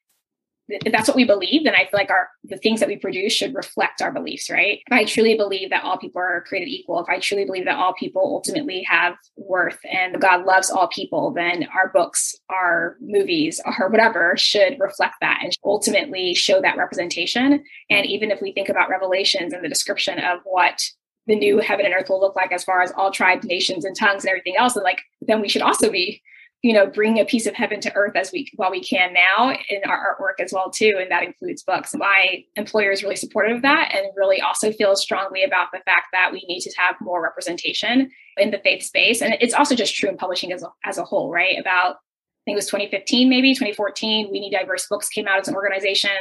if 0.68 0.92
that's 0.92 1.08
what 1.08 1.16
we 1.16 1.24
believe, 1.24 1.64
then 1.64 1.74
I 1.74 1.84
feel 1.84 1.90
like 1.98 2.10
our 2.10 2.28
the 2.44 2.56
things 2.56 2.80
that 2.80 2.88
we 2.88 2.96
produce 2.96 3.32
should 3.32 3.54
reflect 3.54 4.02
our 4.02 4.12
beliefs, 4.12 4.50
right? 4.50 4.80
If 4.86 4.92
I 4.92 5.04
truly 5.04 5.36
believe 5.36 5.70
that 5.70 5.84
all 5.84 5.98
people 5.98 6.20
are 6.20 6.44
created 6.46 6.68
equal, 6.68 7.00
if 7.00 7.08
I 7.08 7.18
truly 7.18 7.44
believe 7.44 7.64
that 7.66 7.76
all 7.76 7.94
people 7.94 8.22
ultimately 8.22 8.84
have 8.88 9.14
worth 9.36 9.78
and 9.90 10.20
God 10.20 10.44
loves 10.44 10.70
all 10.70 10.88
people, 10.88 11.32
then 11.32 11.68
our 11.74 11.88
books, 11.88 12.34
our 12.50 12.96
movies, 13.00 13.60
or 13.80 13.88
whatever 13.88 14.36
should 14.36 14.78
reflect 14.80 15.14
that 15.20 15.40
and 15.42 15.56
ultimately 15.64 16.34
show 16.34 16.60
that 16.60 16.76
representation. 16.76 17.64
And 17.90 18.06
even 18.06 18.30
if 18.30 18.40
we 18.40 18.52
think 18.52 18.68
about 18.68 18.88
Revelations 18.88 19.52
and 19.52 19.64
the 19.64 19.68
description 19.68 20.18
of 20.18 20.40
what 20.44 20.82
the 21.26 21.36
new 21.36 21.58
heaven 21.58 21.86
and 21.86 21.94
earth 21.94 22.08
will 22.08 22.20
look 22.20 22.36
like 22.36 22.52
as 22.52 22.64
far 22.64 22.82
as 22.82 22.92
all 22.96 23.10
tribes, 23.10 23.46
nations, 23.46 23.84
and 23.84 23.96
tongues 23.96 24.24
and 24.24 24.30
everything 24.30 24.54
else, 24.56 24.76
and 24.76 24.84
like 24.84 25.02
then 25.20 25.40
we 25.40 25.48
should 25.48 25.62
also 25.62 25.90
be 25.90 26.22
you 26.66 26.72
know 26.72 26.84
bring 26.84 27.20
a 27.20 27.24
piece 27.24 27.46
of 27.46 27.54
heaven 27.54 27.78
to 27.78 27.94
earth 27.94 28.16
as 28.16 28.32
we 28.32 28.50
while 28.56 28.72
we 28.72 28.82
can 28.82 29.12
now 29.12 29.52
in 29.68 29.80
our 29.88 30.18
artwork 30.18 30.42
as 30.42 30.52
well 30.52 30.68
too 30.68 30.98
and 31.00 31.12
that 31.12 31.22
includes 31.22 31.62
books 31.62 31.94
my 31.94 32.42
employer 32.56 32.90
is 32.90 33.04
really 33.04 33.14
supportive 33.14 33.58
of 33.58 33.62
that 33.62 33.94
and 33.94 34.06
really 34.16 34.40
also 34.40 34.72
feels 34.72 35.00
strongly 35.00 35.44
about 35.44 35.68
the 35.72 35.78
fact 35.84 36.08
that 36.12 36.32
we 36.32 36.44
need 36.48 36.60
to 36.60 36.72
have 36.76 36.96
more 37.00 37.22
representation 37.22 38.10
in 38.38 38.50
the 38.50 38.58
faith 38.58 38.82
space 38.82 39.22
and 39.22 39.36
it's 39.40 39.54
also 39.54 39.76
just 39.76 39.94
true 39.94 40.08
in 40.08 40.16
publishing 40.16 40.52
as 40.52 40.64
a, 40.64 40.68
as 40.84 40.98
a 40.98 41.04
whole 41.04 41.30
right 41.30 41.56
about 41.56 41.96
I 41.96 42.50
think 42.50 42.54
it 42.54 42.62
was 42.62 42.66
2015, 42.66 43.28
maybe 43.28 43.54
2014. 43.54 44.28
We 44.30 44.38
Need 44.38 44.52
Diverse 44.52 44.86
Books 44.86 45.08
came 45.08 45.26
out 45.26 45.40
as 45.40 45.48
an 45.48 45.56
organization 45.56 46.12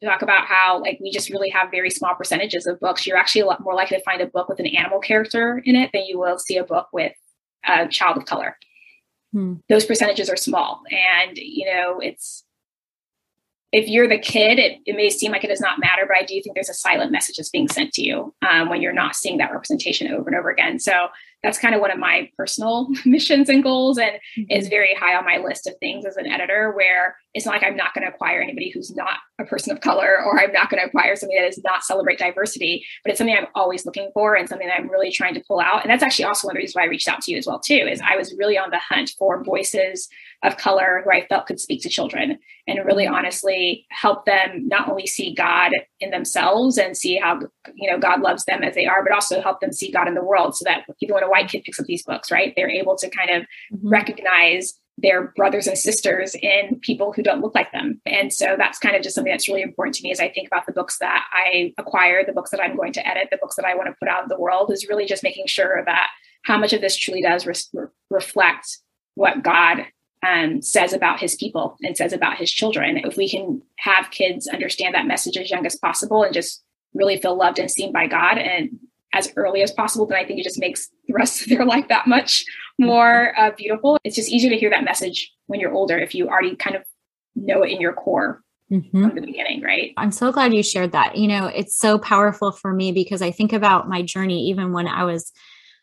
to 0.00 0.06
talk 0.06 0.22
about 0.22 0.46
how, 0.46 0.80
like, 0.80 0.98
we 1.02 1.10
just 1.10 1.28
really 1.28 1.50
have 1.50 1.70
very 1.70 1.90
small 1.90 2.14
percentages 2.14 2.66
of 2.66 2.80
books. 2.80 3.06
You're 3.06 3.18
actually 3.18 3.42
a 3.42 3.46
lot 3.46 3.62
more 3.62 3.74
likely 3.74 3.98
to 3.98 4.02
find 4.02 4.22
a 4.22 4.26
book 4.26 4.48
with 4.48 4.58
an 4.58 4.68
animal 4.68 5.00
character 5.00 5.60
in 5.66 5.76
it 5.76 5.90
than 5.92 6.06
you 6.06 6.18
will 6.18 6.38
see 6.38 6.56
a 6.56 6.64
book 6.64 6.86
with 6.94 7.12
a 7.68 7.86
child 7.88 8.16
of 8.16 8.24
color. 8.24 8.56
Hmm. 9.32 9.54
Those 9.68 9.86
percentages 9.86 10.28
are 10.28 10.36
small. 10.36 10.82
And, 10.90 11.36
you 11.36 11.66
know, 11.66 12.00
it's, 12.00 12.44
if 13.72 13.88
you're 13.88 14.08
the 14.08 14.18
kid, 14.18 14.58
it, 14.58 14.80
it 14.84 14.96
may 14.96 15.10
seem 15.10 15.30
like 15.30 15.44
it 15.44 15.48
does 15.48 15.60
not 15.60 15.78
matter, 15.78 16.04
but 16.06 16.16
I 16.16 16.24
do 16.24 16.40
think 16.42 16.54
there's 16.54 16.68
a 16.68 16.74
silent 16.74 17.12
message 17.12 17.36
that's 17.36 17.50
being 17.50 17.68
sent 17.68 17.92
to 17.92 18.02
you 18.02 18.34
um, 18.48 18.68
when 18.68 18.82
you're 18.82 18.92
not 18.92 19.14
seeing 19.14 19.38
that 19.38 19.52
representation 19.52 20.12
over 20.12 20.28
and 20.28 20.36
over 20.36 20.50
again. 20.50 20.80
So 20.80 21.08
that's 21.42 21.58
kind 21.58 21.74
of 21.74 21.80
one 21.80 21.90
of 21.90 21.98
my 21.98 22.30
personal 22.36 22.88
missions 23.04 23.48
and 23.48 23.62
goals 23.62 23.98
and 23.98 24.12
mm-hmm. 24.38 24.50
is 24.50 24.68
very 24.68 24.94
high 24.94 25.16
on 25.16 25.24
my 25.24 25.38
list 25.38 25.66
of 25.66 25.74
things 25.78 26.04
as 26.04 26.16
an 26.16 26.26
editor 26.26 26.72
where 26.72 27.16
it's 27.34 27.46
not 27.46 27.52
like 27.52 27.62
i'm 27.62 27.76
not 27.76 27.94
going 27.94 28.06
to 28.06 28.12
acquire 28.12 28.40
anybody 28.40 28.70
who's 28.70 28.94
not 28.94 29.18
a 29.38 29.44
person 29.44 29.72
of 29.72 29.80
color 29.80 30.18
or 30.24 30.40
i'm 30.40 30.52
not 30.52 30.70
going 30.70 30.80
to 30.80 30.86
acquire 30.86 31.16
something 31.16 31.36
that 31.36 31.46
does 31.46 31.62
not 31.64 31.84
celebrate 31.84 32.18
diversity 32.18 32.84
but 33.04 33.10
it's 33.10 33.18
something 33.18 33.36
i'm 33.36 33.46
always 33.54 33.86
looking 33.86 34.10
for 34.12 34.34
and 34.34 34.48
something 34.48 34.68
that 34.68 34.78
i'm 34.78 34.90
really 34.90 35.10
trying 35.10 35.34
to 35.34 35.42
pull 35.46 35.60
out 35.60 35.82
and 35.82 35.90
that's 35.90 36.02
actually 36.02 36.24
also 36.24 36.46
one 36.46 36.52
of 36.52 36.56
the 36.56 36.62
reasons 36.62 36.76
why 36.76 36.82
i 36.82 36.86
reached 36.86 37.08
out 37.08 37.20
to 37.20 37.32
you 37.32 37.38
as 37.38 37.46
well 37.46 37.60
too 37.60 37.86
is 37.90 38.00
i 38.02 38.16
was 38.16 38.34
really 38.38 38.58
on 38.58 38.70
the 38.70 38.78
hunt 38.78 39.14
for 39.18 39.42
voices 39.42 40.08
of 40.42 40.56
color 40.56 41.02
who 41.04 41.10
i 41.10 41.26
felt 41.26 41.46
could 41.46 41.60
speak 41.60 41.82
to 41.82 41.88
children 41.88 42.38
and 42.66 42.84
really 42.84 43.06
honestly 43.06 43.86
help 43.90 44.24
them 44.24 44.66
not 44.68 44.88
only 44.88 45.06
see 45.06 45.34
god 45.34 45.72
in 46.00 46.10
themselves 46.10 46.78
and 46.78 46.96
see 46.96 47.16
how 47.16 47.40
you 47.74 47.90
know 47.90 47.98
god 47.98 48.20
loves 48.20 48.44
them 48.44 48.62
as 48.62 48.74
they 48.74 48.86
are 48.86 49.02
but 49.02 49.12
also 49.12 49.40
help 49.40 49.60
them 49.60 49.72
see 49.72 49.90
god 49.90 50.08
in 50.08 50.14
the 50.14 50.24
world 50.24 50.56
so 50.56 50.64
that 50.64 50.84
even 51.00 51.14
when 51.14 51.24
a 51.24 51.30
white 51.30 51.48
kid 51.48 51.62
picks 51.64 51.80
up 51.80 51.86
these 51.86 52.02
books, 52.02 52.30
right? 52.30 52.52
They're 52.56 52.70
able 52.70 52.96
to 52.96 53.10
kind 53.10 53.30
of 53.30 53.42
mm-hmm. 53.42 53.88
recognize 53.88 54.74
their 54.98 55.28
brothers 55.34 55.66
and 55.66 55.78
sisters 55.78 56.34
in 56.34 56.78
people 56.80 57.12
who 57.12 57.22
don't 57.22 57.40
look 57.40 57.54
like 57.54 57.72
them. 57.72 58.00
And 58.04 58.30
so 58.32 58.54
that's 58.58 58.78
kind 58.78 58.94
of 58.94 59.02
just 59.02 59.14
something 59.14 59.32
that's 59.32 59.48
really 59.48 59.62
important 59.62 59.94
to 59.96 60.02
me 60.02 60.12
as 60.12 60.20
I 60.20 60.28
think 60.28 60.46
about 60.46 60.66
the 60.66 60.72
books 60.72 60.98
that 60.98 61.24
I 61.32 61.72
acquire, 61.78 62.22
the 62.24 62.34
books 62.34 62.50
that 62.50 62.60
I'm 62.60 62.76
going 62.76 62.92
to 62.94 63.06
edit, 63.06 63.28
the 63.30 63.38
books 63.38 63.56
that 63.56 63.64
I 63.64 63.74
want 63.74 63.88
to 63.88 63.96
put 63.98 64.08
out 64.08 64.24
in 64.24 64.28
the 64.28 64.38
world 64.38 64.70
is 64.70 64.88
really 64.88 65.06
just 65.06 65.22
making 65.22 65.46
sure 65.46 65.82
that 65.86 66.08
how 66.44 66.58
much 66.58 66.74
of 66.74 66.82
this 66.82 66.96
truly 66.96 67.22
does 67.22 67.46
re- 67.46 67.86
reflect 68.10 68.78
what 69.14 69.42
God 69.42 69.86
um, 70.26 70.60
says 70.62 70.92
about 70.92 71.20
his 71.20 71.34
people 71.34 71.76
and 71.82 71.96
says 71.96 72.12
about 72.12 72.36
his 72.36 72.50
children. 72.50 72.98
If 72.98 73.16
we 73.16 73.28
can 73.28 73.62
have 73.78 74.10
kids 74.10 74.46
understand 74.46 74.94
that 74.94 75.06
message 75.06 75.36
as 75.36 75.50
young 75.50 75.64
as 75.66 75.76
possible 75.76 76.22
and 76.22 76.34
just 76.34 76.62
really 76.94 77.18
feel 77.18 77.36
loved 77.36 77.58
and 77.58 77.70
seen 77.70 77.92
by 77.92 78.06
God 78.06 78.38
and 78.38 78.78
as 79.12 79.32
early 79.36 79.62
as 79.62 79.72
possible, 79.72 80.06
then 80.06 80.18
I 80.18 80.24
think 80.24 80.38
it 80.38 80.44
just 80.44 80.60
makes 80.60 80.88
the 81.06 81.14
rest 81.14 81.42
of 81.42 81.48
their 81.48 81.64
life 81.66 81.88
that 81.88 82.06
much 82.06 82.44
more 82.78 83.38
uh, 83.38 83.50
beautiful. 83.56 83.98
It's 84.04 84.16
just 84.16 84.30
easier 84.30 84.50
to 84.50 84.56
hear 84.56 84.70
that 84.70 84.84
message 84.84 85.32
when 85.46 85.60
you're 85.60 85.72
older 85.72 85.98
if 85.98 86.14
you 86.14 86.28
already 86.28 86.56
kind 86.56 86.76
of 86.76 86.82
know 87.34 87.62
it 87.62 87.70
in 87.70 87.80
your 87.80 87.92
core 87.92 88.42
mm-hmm. 88.70 89.02
from 89.02 89.14
the 89.14 89.20
beginning, 89.20 89.62
right? 89.62 89.92
I'm 89.96 90.12
so 90.12 90.32
glad 90.32 90.54
you 90.54 90.62
shared 90.62 90.92
that. 90.92 91.16
You 91.16 91.28
know, 91.28 91.46
it's 91.46 91.76
so 91.76 91.98
powerful 91.98 92.52
for 92.52 92.72
me 92.72 92.92
because 92.92 93.22
I 93.22 93.30
think 93.30 93.52
about 93.52 93.88
my 93.88 94.02
journey 94.02 94.48
even 94.48 94.72
when 94.72 94.86
I 94.86 95.04
was 95.04 95.32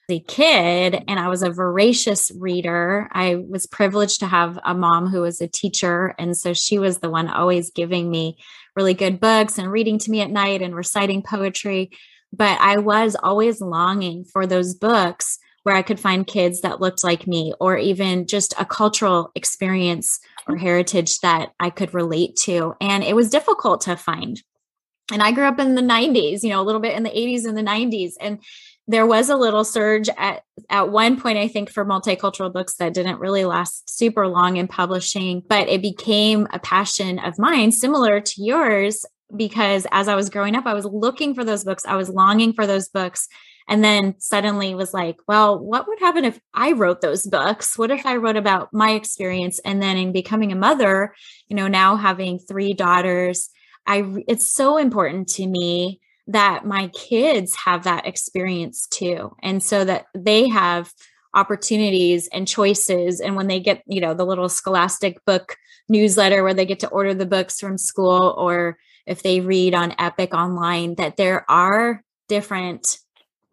kid 0.10 1.04
and 1.08 1.20
I 1.20 1.28
was 1.28 1.44
a 1.44 1.52
voracious 1.52 2.32
reader. 2.38 3.10
I 3.12 3.36
was 3.36 3.68
privileged 3.68 4.20
to 4.22 4.28
have 4.28 4.58
a 4.64 4.74
mom 4.74 5.08
who 5.08 5.22
was 5.22 5.42
a 5.42 5.48
teacher. 5.48 6.16
And 6.18 6.36
so 6.36 6.54
she 6.54 6.80
was 6.80 7.00
the 7.00 7.10
one 7.10 7.28
always 7.28 7.72
giving 7.72 8.10
me 8.10 8.38
really 8.76 8.94
good 8.94 9.20
books 9.20 9.58
and 9.58 9.72
reading 9.72 10.00
to 10.00 10.12
me 10.12 10.22
at 10.22 10.32
night 10.32 10.62
and 10.62 10.76
reciting 10.76 11.22
poetry. 11.22 11.92
But 12.32 12.60
I 12.62 12.78
was 12.78 13.16
always 13.22 13.62
longing 13.62 14.24
for 14.24 14.48
those 14.48 14.74
books 14.74 15.40
where 15.64 15.76
I 15.76 15.82
could 15.82 16.00
find 16.00 16.26
kids 16.26 16.62
that 16.62 16.80
looked 16.80 17.04
like 17.04 17.28
me, 17.28 17.54
or 17.60 17.78
even 17.78 18.26
just 18.26 18.54
a 18.58 18.64
cultural 18.64 19.32
experience 19.36 20.18
or 20.48 20.56
heritage 20.56 21.20
that 21.20 21.50
I 21.60 21.70
could 21.70 21.94
relate 21.94 22.38
to. 22.44 22.74
And 22.80 23.04
it 23.04 23.18
was 23.18 23.30
difficult 23.30 23.82
to 23.82 23.98
find. 23.98 24.42
And 25.12 25.22
I 25.22 25.34
grew 25.34 25.44
up 25.44 25.60
in 25.60 25.76
the 25.76 25.82
90s, 25.82 26.42
you 26.42 26.52
know, 26.52 26.62
a 26.62 26.64
little 26.64 26.80
bit 26.80 26.96
in 26.96 27.04
the 27.04 27.10
80s 27.10 27.46
and 27.46 27.58
the 27.58 27.64
90s. 27.64 28.14
And 28.22 28.40
there 28.88 29.06
was 29.06 29.30
a 29.30 29.36
little 29.36 29.64
surge 29.64 30.10
at 30.18 30.44
at 30.70 30.90
one 30.90 31.20
point 31.20 31.38
i 31.38 31.48
think 31.48 31.70
for 31.70 31.86
multicultural 31.86 32.52
books 32.52 32.76
that 32.76 32.94
didn't 32.94 33.20
really 33.20 33.46
last 33.46 33.90
super 33.90 34.28
long 34.28 34.58
in 34.58 34.68
publishing 34.68 35.42
but 35.48 35.68
it 35.68 35.82
became 35.82 36.48
a 36.52 36.60
passion 36.60 37.20
of 37.20 37.38
mine 37.38 37.72
similar 37.72 38.20
to 38.20 38.44
yours 38.44 39.06
because 39.36 39.86
as 39.92 40.08
I 40.08 40.16
was 40.16 40.30
growing 40.30 40.56
up, 40.56 40.66
I 40.66 40.74
was 40.74 40.86
looking 40.86 41.34
for 41.34 41.44
those 41.44 41.64
books. 41.64 41.86
I 41.86 41.96
was 41.96 42.10
longing 42.10 42.54
for 42.54 42.66
those 42.66 42.88
books. 42.88 43.28
And 43.68 43.84
then 43.84 44.16
suddenly 44.20 44.74
was 44.76 44.94
like, 44.94 45.18
well, 45.28 45.60
what 45.60 45.88
would 45.88 46.00
happen 46.00 46.24
if 46.24 46.40
I 46.54 46.72
wrote 46.72 47.02
those 47.02 47.28
books? 47.28 47.78
What 47.78 47.92
if 47.92 48.06
I 48.06 48.16
wrote 48.16 48.38
about 48.38 48.70
my 48.72 48.92
experience? 48.92 49.60
And 49.66 49.82
then 49.82 49.98
in 49.98 50.14
becoming 50.14 50.54
a 50.54 50.56
mother, 50.56 51.14
you 51.48 51.56
know, 51.56 51.68
now 51.68 51.98
having 51.98 52.40
three 52.40 52.74
daughters, 52.74 53.50
I 53.86 54.24
it's 54.28 54.54
so 54.54 54.78
important 54.78 55.28
to 55.30 55.46
me 55.46 56.00
that 56.28 56.66
my 56.66 56.88
kids 56.90 57.56
have 57.56 57.84
that 57.84 58.06
experience 58.06 58.88
too. 58.88 59.36
And 59.42 59.64
so 59.64 59.86
that 59.86 60.08
they 60.14 60.48
have 60.50 60.94
opportunities 61.34 62.28
and 62.30 62.48
choices 62.48 63.20
and 63.20 63.36
when 63.36 63.48
they 63.48 63.60
get 63.60 63.84
you 63.86 64.02
know 64.02 64.14
the 64.14 64.26
little 64.26 64.50
scholastic 64.50 65.24
book 65.26 65.56
newsletter 65.90 66.42
where 66.42 66.54
they 66.54 66.66
get 66.66 66.80
to 66.80 66.88
order 66.88 67.14
the 67.14 67.26
books 67.26 67.60
from 67.60 67.78
school 67.78 68.34
or 68.38 68.78
if 69.08 69.24
they 69.24 69.40
read 69.40 69.74
on 69.74 69.96
Epic 69.98 70.34
online, 70.34 70.96
that 70.96 71.18
there 71.18 71.50
are 71.50 72.04
different 72.28 73.00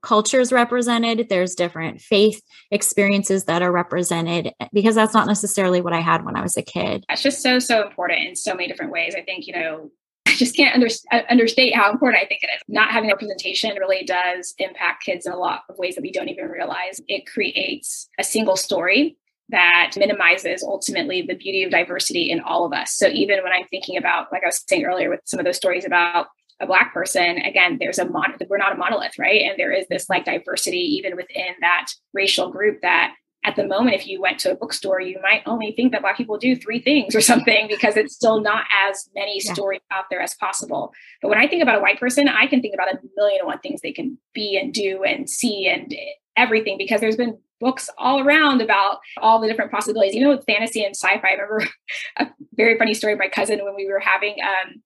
cultures 0.03 0.53
represented, 0.53 1.29
there's 1.31 1.55
different 1.55 2.01
faith 2.01 2.43
experiences 2.71 3.45
that 3.45 3.63
are 3.63 3.73
represented 3.73 4.53
because 4.73 4.95
that's 4.95 5.15
not 5.15 5.27
necessarily 5.27 5.81
what 5.81 5.95
I 5.95 6.01
had 6.01 6.25
when 6.25 6.37
I 6.37 6.43
was 6.43 6.59
a 6.59 6.63
kid. 6.63 7.05
That's 7.09 7.23
just 7.23 7.41
so, 7.41 7.59
so 7.59 7.87
important 7.87 8.29
in 8.29 8.37
so 8.37 8.53
many 8.53 8.69
different 8.69 8.93
ways. 8.93 9.15
I 9.17 9.23
think, 9.23 9.47
you 9.47 9.55
know, 9.55 9.91
I 10.29 10.35
just 10.37 10.57
can't 10.57 10.75
under, 10.75 10.89
uh, 11.13 11.23
understate 11.29 11.75
how 11.75 11.91
important 11.91 12.23
I 12.23 12.27
think 12.27 12.43
it 12.43 12.51
is. 12.55 12.63
Not 12.67 12.91
having 12.91 13.11
representation 13.11 13.77
really 13.79 14.05
does 14.05 14.55
impact 14.59 15.05
kids 15.05 15.27
in 15.27 15.33
a 15.33 15.39
lot 15.39 15.63
of 15.69 15.77
ways 15.79 15.95
that 15.97 16.03
we 16.03 16.13
don't 16.13 16.29
even 16.29 16.47
realize. 16.47 17.01
It 17.09 17.27
creates 17.27 18.09
a 18.19 18.25
single 18.25 18.57
story 18.57 19.17
that 19.51 19.93
minimizes 19.97 20.63
ultimately 20.63 21.23
the 21.23 21.35
beauty 21.35 21.63
of 21.65 21.71
diversity 21.71 22.31
in 22.31 22.41
all 22.41 22.65
of 22.65 22.73
us. 22.73 22.93
So 22.93 23.09
even 23.09 23.43
when 23.43 23.53
I'm 23.53 23.67
thinking 23.69 23.97
about, 23.99 24.33
like 24.33 24.43
I 24.43 24.47
was 24.47 24.65
saying 24.67 24.85
earlier, 24.85 25.11
with 25.11 25.21
some 25.25 25.39
of 25.39 25.45
those 25.45 25.57
stories 25.57 25.85
about 25.85 26.29
a 26.61 26.67
black 26.67 26.95
person, 26.95 27.39
again, 27.39 27.77
there's 27.79 27.99
a 27.99 28.09
mon- 28.09 28.37
we're 28.49 28.57
not 28.57 28.73
a 28.73 28.77
monolith, 28.77 29.19
right? 29.19 29.43
And 29.43 29.59
there 29.59 29.73
is 29.73 29.87
this 29.89 30.09
like 30.09 30.25
diversity 30.25 30.79
even 30.79 31.17
within 31.17 31.55
that 31.61 31.89
racial 32.15 32.51
group 32.51 32.81
that 32.81 33.15
at 33.45 33.57
the 33.57 33.67
moment, 33.67 33.95
if 33.95 34.07
you 34.07 34.21
went 34.21 34.39
to 34.41 34.53
a 34.53 34.55
bookstore, 34.55 35.01
you 35.01 35.21
might 35.21 35.43
only 35.45 35.73
think 35.73 35.93
that 35.93 36.01
Black 36.01 36.17
people 36.17 36.39
do 36.39 36.57
three 36.57 36.81
things 36.81 37.15
or 37.15 37.21
something 37.21 37.69
because 37.69 37.97
it's 37.97 38.15
still 38.15 38.41
not 38.41 38.65
as 38.89 39.09
many 39.15 39.39
yeah. 39.43 39.53
stories 39.53 39.83
out 39.91 40.05
there 40.11 40.21
as 40.21 40.35
possible. 40.35 40.93
But 41.21 41.29
when 41.29 41.39
I 41.39 41.47
think 41.47 41.63
about 41.63 41.79
a 41.79 41.83
white 41.83 42.01
person, 42.01 42.27
I 42.27 42.47
can 42.47 42.63
think 42.63 42.75
about 42.75 42.93
a 42.93 42.99
million 43.17 43.41
and 43.41 43.47
one 43.47 43.59
things 43.59 43.83
they 43.83 43.93
can 43.93 44.19
be 44.33 44.57
and 44.57 44.73
do 44.73 45.05
and 45.05 45.29
see 45.29 45.69
and 45.69 45.95
everything 46.37 46.79
because 46.79 47.01
there's 47.01 47.17
been 47.17 47.39
books 47.61 47.89
all 47.99 48.21
around 48.21 48.61
about 48.61 48.99
all 49.19 49.41
the 49.41 49.47
different 49.47 49.71
possibilities. 49.71 50.15
Even 50.15 50.29
with 50.29 50.45
fantasy 50.47 50.83
and 50.83 50.97
sci-fi, 50.97 51.29
I 51.29 51.33
remember 51.33 51.67
a 52.17 52.27
very 52.55 52.79
funny 52.79 52.95
story 52.95 53.13
of 53.13 53.19
my 53.19 53.29
cousin 53.29 53.63
when 53.63 53.75
we 53.77 53.87
were 53.87 54.01
having 54.01 54.37
um, 54.43 54.83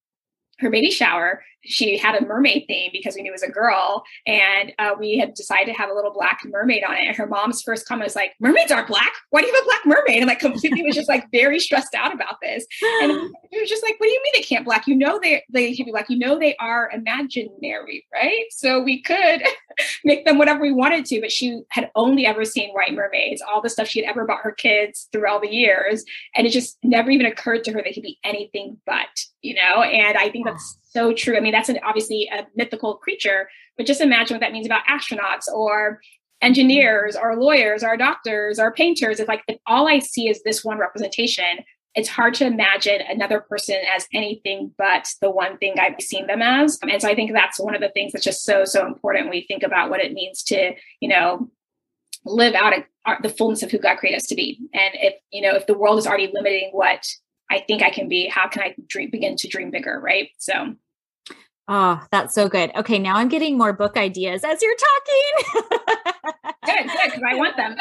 her 0.59 0.71
baby 0.71 0.91
shower 0.91 1.43
she 1.65 1.97
had 1.97 2.21
a 2.21 2.27
mermaid 2.27 2.65
theme 2.69 2.91
because 2.93 3.15
we 3.15 3.23
knew 3.23 3.31
it 3.31 3.33
was 3.33 3.43
a 3.43 3.51
girl 3.51 4.05
and 4.27 4.73
uh, 4.79 4.91
we 4.99 5.19
had 5.19 5.35
decided 5.35 5.67
to 5.67 5.79
have 5.79 5.91
a 5.91 5.95
little 5.95 6.13
black 6.13 6.41
mermaid 6.47 6.85
on 6.85 6.95
it 6.95 7.07
and 7.07 7.17
her 7.17 7.27
mom's 7.27 7.63
first 7.63 7.87
comment 7.87 8.07
was 8.07 8.17
like 8.17 8.33
mermaids 8.41 8.71
aren't 8.71 8.89
black? 8.89 9.13
Why 9.31 9.41
do 9.41 9.47
you 9.47 9.55
have 9.55 9.63
a 9.63 9.67
black 9.67 9.87
mermaid? 9.87 10.19
And 10.19 10.27
like 10.27 10.41
completely 10.41 10.83
was 10.83 10.95
just 10.95 11.09
like 11.09 11.31
very 11.31 11.59
stressed 11.59 11.95
out 11.95 12.15
about 12.15 12.37
this. 12.41 12.67
And 13.03 13.13
it 13.51 13.61
was 13.61 13.69
just 13.69 13.83
like 13.83 13.99
what 13.99 14.07
do 14.07 14.13
you 14.13 14.23
mean 14.23 14.33
they 14.35 14.43
can't 14.43 14.65
black? 14.65 14.87
You 14.87 14.95
know 14.95 15.19
they 15.23 15.43
they 15.53 15.75
can 15.75 15.85
be 15.85 15.93
black. 15.93 16.09
You 16.09 16.19
know 16.19 16.39
they 16.39 16.57
are 16.57 16.91
imaginary 16.93 18.07
right? 18.13 18.45
So 18.51 18.83
we 18.83 19.03
could 19.03 19.43
make 20.05 20.25
them 20.25 20.39
whatever 20.39 20.61
we 20.61 20.73
wanted 20.73 21.05
to 21.07 21.21
but 21.21 21.33
she 21.33 21.61
had 21.71 21.91
only 21.95 22.27
ever 22.27 22.45
seen 22.45 22.71
white 22.71 22.95
mermaids 22.95 23.43
all 23.43 23.61
the 23.61 23.71
stuff 23.71 23.89
she 23.89 24.03
had 24.03 24.11
ever 24.11 24.25
bought 24.25 24.41
her 24.43 24.53
kids 24.53 25.09
through 25.13 25.29
all 25.29 25.41
the 25.41 25.53
years 25.53 26.05
and 26.35 26.47
it 26.47 26.51
just 26.51 26.79
never 26.83 27.11
even 27.11 27.27
occurred 27.27 27.65
to 27.65 27.73
her 27.73 27.83
they 27.83 27.93
could 27.93 28.03
be 28.03 28.19
anything 28.25 28.77
but 28.87 29.07
you 29.41 29.55
know? 29.55 29.83
And 29.83 30.19
i 30.19 30.29
think 30.31 30.47
that's 30.47 30.79
so 30.99 31.13
true. 31.13 31.37
I 31.37 31.41
mean, 31.41 31.53
that's 31.53 31.69
an, 31.69 31.79
obviously 31.85 32.29
a 32.33 32.45
mythical 32.57 32.97
creature, 32.97 33.49
but 33.77 33.87
just 33.87 34.01
imagine 34.01 34.35
what 34.35 34.41
that 34.41 34.53
means 34.53 34.67
about 34.67 34.85
astronauts 34.87 35.47
or 35.53 36.01
engineers 36.43 37.17
or 37.17 37.37
lawyers 37.37 37.85
or 37.85 37.97
doctors 37.97 38.59
or 38.59 38.73
painters. 38.73 39.21
If 39.21 39.29
like 39.29 39.43
if 39.47 39.59
all 39.67 39.89
I 39.89 40.01
see 40.01 40.29
is 40.29 40.43
this 40.43 40.65
one 40.65 40.79
representation, 40.79 41.65
it's 41.95 42.09
hard 42.09 42.35
to 42.35 42.47
imagine 42.47 43.01
another 43.09 43.41
person 43.41 43.77
as 43.95 44.07
anything 44.13 44.73
but 44.77 45.09
the 45.21 45.31
one 45.31 45.57
thing 45.59 45.75
I've 45.79 46.01
seen 46.01 46.27
them 46.27 46.43
as. 46.43 46.79
And 46.83 47.01
so 47.01 47.09
I 47.09 47.15
think 47.15 47.33
that's 47.33 47.61
one 47.61 47.75
of 47.75 47.81
the 47.81 47.91
things 47.91 48.13
that's 48.13 48.25
just 48.25 48.45
so, 48.45 48.65
so 48.65 48.87
important 48.87 49.27
when 49.27 49.31
we 49.31 49.47
think 49.47 49.63
about 49.63 49.91
what 49.91 50.01
it 50.01 50.13
means 50.13 50.43
to, 50.45 50.75
you 51.01 51.09
know, 51.09 51.49
live 52.25 52.55
out 52.55 52.75
uh, 53.07 53.15
the 53.23 53.29
fullness 53.29 53.63
of 53.63 53.71
who 53.71 53.79
God 53.79 53.99
created 53.99 54.19
us 54.19 54.27
to 54.27 54.35
be. 54.35 54.59
And 54.75 54.95
if, 54.95 55.15
you 55.31 55.43
know, 55.43 55.55
if 55.55 55.67
the 55.67 55.79
world 55.79 55.99
is 55.99 56.07
already 56.07 56.31
limiting 56.33 56.71
what 56.73 57.07
I 57.51 57.61
think 57.61 57.83
I 57.83 57.91
can 57.91 58.09
be, 58.09 58.29
how 58.29 58.49
can 58.49 58.63
I 58.63 58.75
dream, 58.87 59.11
begin 59.11 59.37
to 59.37 59.49
dream 59.49 59.71
bigger? 59.71 60.01
Right. 60.01 60.31
So. 60.39 60.75
Oh, 61.71 62.03
that's 62.11 62.35
so 62.35 62.49
good. 62.49 62.73
Okay, 62.75 62.99
now 62.99 63.16
I'm 63.16 63.29
getting 63.29 63.59
more 63.59 63.75
book 63.75 63.99
ideas 63.99 64.43
as 64.43 64.62
you're 64.62 64.75
talking. 64.75 65.64
good, 66.64 66.87
good, 66.87 66.99
because 67.05 67.23
I 67.29 67.35
want 67.35 67.59
them. 67.59 67.73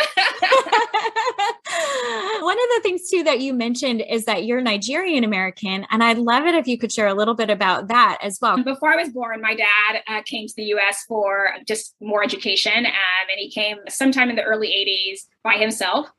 One 2.44 2.58
of 2.58 2.66
the 2.76 2.82
things 2.84 3.10
too 3.10 3.24
that 3.24 3.40
you 3.40 3.54
mentioned 3.54 4.04
is 4.10 4.26
that 4.26 4.44
you're 4.44 4.60
Nigerian 4.60 5.24
American, 5.24 5.88
and 5.90 6.04
I'd 6.04 6.18
love 6.18 6.46
it 6.46 6.54
if 6.54 6.68
you 6.68 6.78
could 6.78 6.92
share 6.92 7.08
a 7.08 7.14
little 7.14 7.34
bit 7.34 7.50
about 7.50 7.88
that 7.88 8.18
as 8.22 8.40
well. 8.42 8.62
Before 8.62 8.92
I 8.92 8.98
was 8.98 9.08
born, 9.10 9.40
my 9.42 9.56
dad 9.56 10.02
uh, 10.08 10.22
came 10.26 10.48
to 10.48 10.54
the 10.56 10.66
U.S. 10.66 11.06
for 11.08 11.52
just 11.66 11.96
more 12.02 12.24
education, 12.24 12.86
um, 12.86 13.30
and 13.32 13.38
he 13.38 13.50
came 13.50 13.78
sometime 13.88 14.30
in 14.30 14.36
the 14.36 14.44
early 14.44 14.68
'80s 14.68 15.28
by 15.44 15.58
himself. 15.58 16.10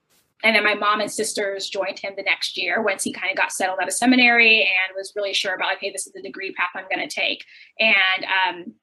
And 0.44 0.54
then 0.54 0.64
my 0.64 0.74
mom 0.74 1.00
and 1.00 1.10
sisters 1.10 1.68
joined 1.68 1.98
him 1.98 2.14
the 2.16 2.22
next 2.22 2.56
year 2.56 2.82
once 2.82 3.02
he 3.02 3.12
kind 3.12 3.30
of 3.30 3.36
got 3.36 3.52
settled 3.52 3.78
at 3.82 3.88
a 3.88 3.92
seminary 3.92 4.60
and 4.60 4.96
was 4.96 5.12
really 5.16 5.34
sure 5.34 5.54
about, 5.54 5.68
like 5.68 5.80
hey 5.80 5.90
this 5.90 6.06
is 6.06 6.12
the 6.12 6.22
degree 6.22 6.52
path 6.52 6.70
I'm 6.74 6.86
going 6.92 7.06
to 7.06 7.14
take. 7.14 7.44
And 7.80 8.24
um, 8.24 8.74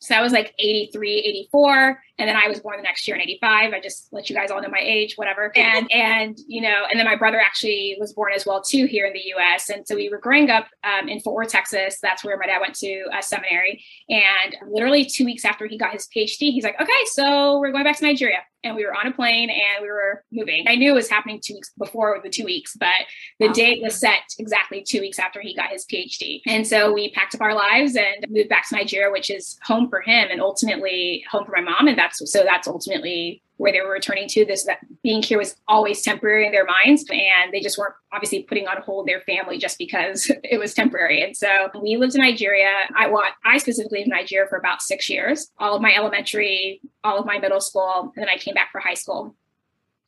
so 0.00 0.14
that 0.14 0.22
was 0.22 0.32
like 0.32 0.54
83, 0.58 1.18
84. 1.52 2.02
And 2.18 2.26
then 2.26 2.34
I 2.34 2.48
was 2.48 2.60
born 2.60 2.78
the 2.78 2.82
next 2.82 3.06
year 3.06 3.16
in 3.16 3.22
85. 3.22 3.74
I 3.74 3.80
just 3.80 4.08
let 4.12 4.30
you 4.30 4.36
guys 4.36 4.50
all 4.50 4.60
know 4.62 4.70
my 4.70 4.80
age, 4.80 5.14
whatever. 5.16 5.52
And, 5.54 5.92
and, 5.92 6.38
you 6.48 6.62
know, 6.62 6.84
and 6.90 6.98
then 6.98 7.06
my 7.06 7.16
brother 7.16 7.38
actually 7.38 7.98
was 8.00 8.14
born 8.14 8.32
as 8.34 8.46
well, 8.46 8.62
too, 8.62 8.86
here 8.86 9.04
in 9.04 9.12
the 9.12 9.34
US. 9.36 9.68
And 9.68 9.86
so 9.86 9.94
we 9.94 10.08
were 10.08 10.16
growing 10.16 10.48
up 10.48 10.68
um, 10.84 11.10
in 11.10 11.20
Fort 11.20 11.36
Worth, 11.36 11.48
Texas. 11.50 11.98
That's 12.02 12.24
where 12.24 12.38
my 12.38 12.46
dad 12.46 12.60
went 12.60 12.76
to 12.76 13.04
a 13.12 13.22
seminary. 13.22 13.84
And 14.08 14.56
literally 14.70 15.04
two 15.04 15.26
weeks 15.26 15.44
after 15.44 15.66
he 15.66 15.76
got 15.76 15.92
his 15.92 16.08
PhD, 16.08 16.50
he's 16.50 16.64
like, 16.64 16.80
okay, 16.80 16.92
so 17.12 17.58
we're 17.58 17.72
going 17.72 17.84
back 17.84 17.98
to 17.98 18.04
Nigeria 18.04 18.38
and 18.62 18.76
we 18.76 18.84
were 18.84 18.94
on 18.94 19.06
a 19.06 19.12
plane 19.12 19.50
and 19.50 19.82
we 19.82 19.88
were 19.88 20.24
moving. 20.30 20.66
I 20.68 20.76
knew 20.76 20.92
it 20.92 20.94
was 20.94 21.08
happening 21.08 21.40
two 21.42 21.54
weeks 21.54 21.72
before 21.78 22.20
the 22.22 22.28
two 22.28 22.44
weeks, 22.44 22.76
but 22.78 22.92
the 23.38 23.46
wow. 23.48 23.52
date 23.52 23.82
was 23.82 23.98
set 23.98 24.20
exactly 24.38 24.82
two 24.82 25.00
weeks 25.00 25.18
after 25.18 25.40
he 25.40 25.54
got 25.54 25.70
his 25.70 25.86
PhD. 25.86 26.40
And 26.46 26.66
so 26.66 26.92
we 26.92 27.10
packed 27.12 27.34
up 27.34 27.40
our 27.40 27.54
lives 27.54 27.96
and 27.96 28.26
moved 28.28 28.48
back 28.48 28.68
to 28.68 28.76
Nigeria, 28.76 29.10
which 29.10 29.30
is 29.30 29.58
home 29.62 29.88
for 29.88 30.00
him 30.00 30.28
and 30.30 30.40
ultimately 30.40 31.24
home 31.30 31.44
for 31.44 31.52
my 31.52 31.62
mom. 31.62 31.88
And 31.88 31.98
that's 31.98 32.20
so 32.30 32.42
that's 32.44 32.68
ultimately 32.68 33.42
where 33.60 33.72
they 33.72 33.82
were 33.82 33.92
returning 33.92 34.26
to 34.26 34.42
this 34.46 34.64
that 34.64 34.78
being 35.02 35.22
here 35.22 35.36
was 35.36 35.54
always 35.68 36.00
temporary 36.00 36.46
in 36.46 36.52
their 36.52 36.64
minds 36.64 37.04
and 37.10 37.52
they 37.52 37.60
just 37.60 37.76
weren't 37.76 37.92
obviously 38.10 38.42
putting 38.42 38.66
on 38.66 38.80
hold 38.80 39.06
their 39.06 39.20
family 39.20 39.58
just 39.58 39.76
because 39.76 40.32
it 40.42 40.58
was 40.58 40.72
temporary. 40.72 41.22
And 41.22 41.36
so 41.36 41.68
we 41.82 41.98
lived 41.98 42.14
in 42.14 42.22
nigeria. 42.22 42.72
I 42.96 43.08
want 43.08 43.34
i 43.44 43.58
specifically 43.58 43.98
lived 43.98 44.10
in 44.10 44.16
nigeria 44.16 44.48
for 44.48 44.56
about 44.56 44.80
six 44.80 45.10
years 45.10 45.50
all 45.58 45.76
of 45.76 45.82
my 45.82 45.94
elementary 45.94 46.80
all 47.04 47.18
of 47.18 47.26
my 47.26 47.38
middle 47.38 47.60
school 47.60 48.12
and 48.16 48.22
then 48.22 48.30
i 48.30 48.38
came 48.38 48.54
back 48.54 48.72
for 48.72 48.80
high 48.80 48.94
school. 48.94 49.34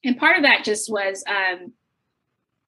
And 0.02 0.16
part 0.16 0.36
of 0.36 0.42
that 0.44 0.64
just 0.64 0.90
was 0.90 1.22
um, 1.28 1.72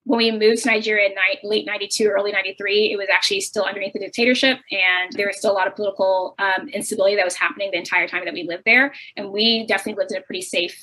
when 0.04 0.18
we 0.18 0.30
moved 0.30 0.62
to 0.62 0.68
Nigeria 0.70 1.08
in 1.08 1.14
ni- 1.14 1.48
late 1.48 1.66
92, 1.66 2.06
early 2.06 2.30
93, 2.30 2.92
it 2.92 2.96
was 2.96 3.08
actually 3.12 3.40
still 3.40 3.64
underneath 3.64 3.94
the 3.94 4.00
dictatorship. 4.00 4.58
And 4.70 5.12
there 5.12 5.26
was 5.26 5.38
still 5.38 5.50
a 5.50 5.54
lot 5.54 5.66
of 5.66 5.74
political 5.74 6.34
um, 6.38 6.68
instability 6.68 7.16
that 7.16 7.24
was 7.24 7.34
happening 7.34 7.70
the 7.70 7.78
entire 7.78 8.06
time 8.06 8.24
that 8.26 8.34
we 8.34 8.44
lived 8.44 8.64
there. 8.66 8.94
And 9.16 9.30
we 9.30 9.66
definitely 9.66 10.00
lived 10.00 10.12
in 10.12 10.18
a 10.18 10.20
pretty 10.20 10.42
safe 10.42 10.78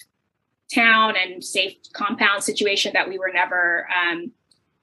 town 0.73 1.15
and 1.21 1.43
safe 1.43 1.75
compound 1.93 2.43
situation 2.43 2.93
that 2.93 3.07
we 3.07 3.19
were 3.19 3.31
never 3.31 3.87
um, 3.95 4.31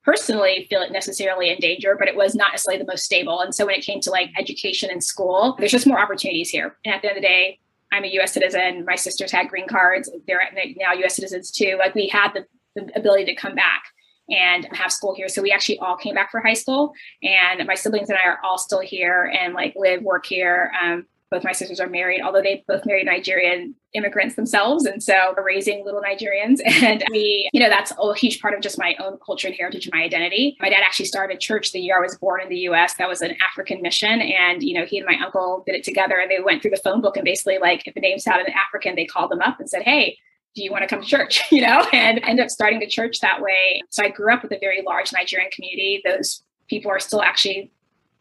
personally 0.05 0.67
feel 0.71 0.83
it 0.83 0.93
necessarily 0.93 1.51
in 1.51 1.59
danger, 1.59 1.97
but 1.99 2.07
it 2.07 2.15
was 2.15 2.35
not 2.35 2.53
necessarily 2.53 2.81
the 2.81 2.91
most 2.91 3.05
stable. 3.05 3.41
And 3.41 3.53
so 3.53 3.67
when 3.67 3.75
it 3.75 3.85
came 3.85 4.01
to 4.03 4.11
like 4.11 4.31
education 4.39 4.89
and 4.91 5.03
school, 5.03 5.57
there's 5.59 5.73
just 5.73 5.87
more 5.87 5.99
opportunities 5.99 6.51
here. 6.51 6.77
And 6.85 6.95
at 6.95 7.03
the 7.03 7.09
end 7.09 7.17
of 7.17 7.23
the 7.23 7.29
day, 7.29 7.59
I'm 7.93 8.05
a 8.05 8.21
US 8.21 8.35
citizen. 8.35 8.85
My 8.87 8.95
sisters 8.95 9.33
had 9.33 9.49
green 9.49 9.67
cards. 9.67 10.11
They're 10.29 10.43
now 10.77 10.93
US 10.93 11.17
citizens 11.17 11.51
too. 11.51 11.77
Like 11.79 11.95
we 11.95 12.07
had 12.07 12.33
the, 12.35 12.47
the 12.77 12.97
ability 12.97 13.25
to 13.25 13.35
come 13.35 13.57
back 13.57 13.83
and 14.29 14.69
have 14.73 14.93
school 14.93 15.15
here. 15.15 15.29
So 15.29 15.43
we 15.43 15.53
actually 15.53 15.79
all 15.79 15.97
came 15.97 16.15
back 16.15 16.31
for 16.31 16.41
high 16.41 16.55
school, 16.55 16.93
and 17.23 17.67
my 17.67 17.75
siblings 17.75 18.11
and 18.11 18.19
I 18.19 18.29
are 18.29 18.39
all 18.45 18.59
still 18.59 18.81
here 18.81 19.33
and 19.39 19.55
like 19.55 19.75
live, 19.77 20.03
work 20.03 20.27
here. 20.27 20.73
Um, 20.81 21.07
both 21.31 21.45
my 21.45 21.53
sisters 21.53 21.81
are 21.81 21.89
married, 21.89 22.23
although 22.23 22.41
they 22.41 22.65
both 22.67 22.87
married 22.87 23.07
Nigerian 23.07 23.75
immigrants 23.93 24.35
themselves. 24.35 24.87
And 24.87 25.03
so 25.03 25.35
we're 25.37 25.45
raising 25.45 25.85
little 25.85 26.01
Nigerians. 26.01 26.61
And 26.89 27.03
we, 27.11 27.51
you 27.53 27.61
know, 27.61 27.69
that's 27.69 27.93
a 27.99 28.15
huge 28.15 28.41
part 28.41 28.55
of 28.55 28.61
just 28.61 28.79
my 28.79 28.95
own 29.01 29.19
culture 29.25 29.49
and 29.49 29.57
heritage 29.57 29.87
and 29.87 29.95
my 29.95 30.03
identity. 30.03 30.57
My 30.61 30.71
dad 30.71 30.83
actually 30.83 31.07
started 31.07 31.37
a 31.37 31.39
church 31.39 31.73
the 31.73 31.81
year 31.81 31.99
I 31.99 32.01
was 32.01 32.17
born 32.17 32.41
in 32.41 32.49
the 32.49 32.59
US. 32.71 32.95
That 32.95 33.09
was 33.09 33.21
an 33.21 33.37
African 33.47 33.83
mission. 33.83 34.21
And, 34.21 34.63
you 34.63 34.75
know, 34.75 34.87
he 34.87 34.99
and 34.99 35.07
my 35.07 35.19
uncle 35.23 35.65
did 35.67 35.75
it 35.75 35.85
together 35.85 36.19
and 36.19 36.31
they 36.31 36.41
went 36.41 36.63
through 36.63 36.71
the 36.71 36.79
phone 36.79 37.01
book 37.01 37.17
and 37.17 37.25
basically 37.25 37.59
like 37.59 37.87
if 37.87 37.97
a 37.97 38.01
name 38.01 38.19
sounded 38.19 38.49
African, 38.55 38.95
they 38.95 39.05
called 39.05 39.31
them 39.31 39.41
up 39.41 39.59
and 39.61 39.69
said, 39.69 39.83
Hey, 39.83 40.19
do 40.55 40.63
you 40.63 40.71
want 40.71 40.83
to 40.83 40.89
come 40.89 41.03
to 41.03 41.09
church? 41.09 41.43
You 41.51 41.63
know, 41.63 41.87
and 41.93 42.21
end 42.25 42.41
up 42.41 42.51
starting 42.51 42.79
the 42.79 42.87
church 42.87 43.21
that 43.21 43.41
way. 43.41 43.83
So 43.91 44.05
I 44.05 44.11
grew 44.11 44.33
up 44.33 44.43
with 44.43 44.53
a 44.53 44.59
very 44.61 44.83
large 44.83 45.13
Nigerian 45.13 45.51
community. 45.51 46.03
Those 46.05 46.43
people 46.69 46.91
are 46.91 47.01
still 47.01 47.23
actually 47.23 47.73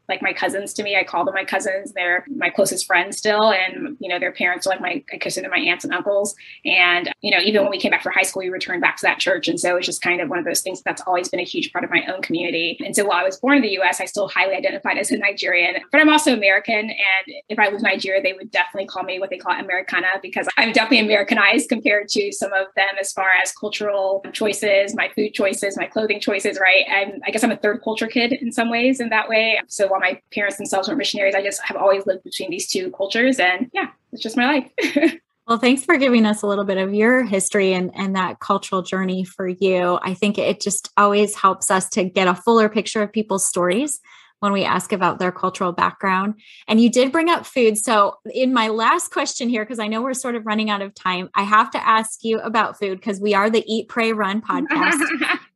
like 0.09 0.21
my 0.21 0.33
cousins 0.33 0.73
to 0.73 0.83
me. 0.83 0.95
I 0.95 1.03
call 1.03 1.25
them 1.25 1.33
my 1.33 1.45
cousins. 1.45 1.93
They're 1.93 2.25
my 2.35 2.49
closest 2.49 2.85
friends 2.85 3.17
still. 3.17 3.51
And, 3.51 3.97
you 3.99 4.09
know, 4.09 4.19
their 4.19 4.31
parents 4.31 4.65
are 4.65 4.71
like 4.71 4.81
my, 4.81 5.03
I 5.13 5.17
consider 5.17 5.49
my 5.49 5.57
aunts 5.57 5.83
and 5.83 5.93
uncles. 5.93 6.35
And, 6.65 7.11
you 7.21 7.31
know, 7.31 7.39
even 7.39 7.61
when 7.63 7.71
we 7.71 7.79
came 7.79 7.91
back 7.91 8.03
for 8.03 8.11
high 8.11 8.23
school, 8.23 8.41
we 8.41 8.49
returned 8.49 8.81
back 8.81 8.97
to 8.97 9.01
that 9.03 9.19
church. 9.19 9.47
And 9.47 9.59
so 9.59 9.75
it's 9.75 9.85
just 9.85 10.01
kind 10.01 10.21
of 10.21 10.29
one 10.29 10.39
of 10.39 10.45
those 10.45 10.61
things 10.61 10.81
that's 10.81 11.01
always 11.01 11.29
been 11.29 11.39
a 11.39 11.43
huge 11.43 11.71
part 11.71 11.83
of 11.83 11.91
my 11.91 12.03
own 12.11 12.21
community. 12.21 12.77
And 12.85 12.95
so 12.95 13.05
while 13.05 13.17
I 13.17 13.23
was 13.23 13.37
born 13.37 13.57
in 13.57 13.63
the 13.63 13.79
US, 13.81 13.99
I 13.99 14.05
still 14.05 14.27
highly 14.27 14.55
identified 14.55 14.97
as 14.97 15.11
a 15.11 15.17
Nigerian, 15.17 15.75
but 15.91 16.01
I'm 16.01 16.09
also 16.09 16.33
American. 16.33 16.89
And 16.89 17.35
if 17.49 17.59
I 17.59 17.69
was 17.69 17.81
Nigeria, 17.81 18.21
they 18.21 18.33
would 18.33 18.51
definitely 18.51 18.87
call 18.87 19.03
me 19.03 19.19
what 19.19 19.29
they 19.29 19.37
call 19.37 19.53
Americana 19.53 20.07
because 20.21 20.47
I'm 20.57 20.71
definitely 20.71 21.05
Americanized 21.05 21.69
compared 21.69 22.07
to 22.09 22.31
some 22.31 22.53
of 22.53 22.67
them 22.75 22.87
as 22.99 23.11
far 23.11 23.29
as 23.41 23.51
cultural 23.51 24.23
choices, 24.33 24.95
my 24.95 25.09
food 25.15 25.33
choices, 25.33 25.77
my 25.77 25.85
clothing 25.85 26.19
choices, 26.19 26.59
right? 26.59 26.85
And 26.87 27.21
I 27.25 27.31
guess 27.31 27.43
I'm 27.43 27.51
a 27.51 27.57
third 27.57 27.81
culture 27.83 28.07
kid 28.07 28.33
in 28.33 28.51
some 28.51 28.69
ways 28.69 28.99
in 28.99 29.09
that 29.09 29.29
way. 29.29 29.59
So 29.67 29.87
while 29.97 30.11
my 30.11 30.21
parents 30.33 30.57
themselves 30.57 30.87
were 30.87 30.95
missionaries, 30.95 31.35
I 31.35 31.43
just 31.43 31.61
have 31.63 31.77
always 31.77 32.05
lived 32.05 32.23
between 32.23 32.51
these 32.51 32.67
two 32.67 32.91
cultures. 32.91 33.39
And 33.39 33.69
yeah, 33.73 33.87
it's 34.11 34.21
just 34.21 34.37
my 34.37 34.45
life. 34.45 35.13
Well, 35.47 35.59
thanks 35.59 35.85
for 35.85 35.95
giving 35.95 36.25
us 36.25 36.41
a 36.41 36.45
little 36.45 36.65
bit 36.65 36.77
of 36.77 36.93
your 36.93 37.23
history 37.23 37.71
and, 37.71 37.89
and 37.95 38.17
that 38.17 38.41
cultural 38.41 38.81
journey 38.81 39.23
for 39.23 39.47
you. 39.47 39.97
I 40.01 40.13
think 40.13 40.37
it 40.37 40.59
just 40.59 40.89
always 40.97 41.35
helps 41.35 41.71
us 41.71 41.87
to 41.91 42.03
get 42.03 42.27
a 42.27 42.35
fuller 42.35 42.67
picture 42.67 43.01
of 43.01 43.13
people's 43.13 43.47
stories 43.47 44.01
when 44.41 44.51
we 44.51 44.65
ask 44.65 44.91
about 44.91 45.19
their 45.19 45.31
cultural 45.31 45.71
background. 45.71 46.33
And 46.67 46.81
you 46.81 46.89
did 46.89 47.13
bring 47.13 47.29
up 47.29 47.45
food. 47.45 47.77
So, 47.77 48.17
in 48.25 48.53
my 48.53 48.67
last 48.67 49.09
question 49.11 49.47
here, 49.47 49.63
because 49.63 49.79
I 49.79 49.87
know 49.87 50.01
we're 50.01 50.15
sort 50.15 50.35
of 50.35 50.45
running 50.45 50.69
out 50.69 50.81
of 50.81 50.93
time, 50.93 51.29
I 51.33 51.43
have 51.43 51.71
to 51.71 51.87
ask 51.87 52.25
you 52.25 52.39
about 52.39 52.77
food 52.77 52.99
because 52.99 53.21
we 53.21 53.33
are 53.33 53.49
the 53.49 53.63
Eat, 53.65 53.87
Pray, 53.87 54.11
Run 54.11 54.41
podcast. 54.49 54.99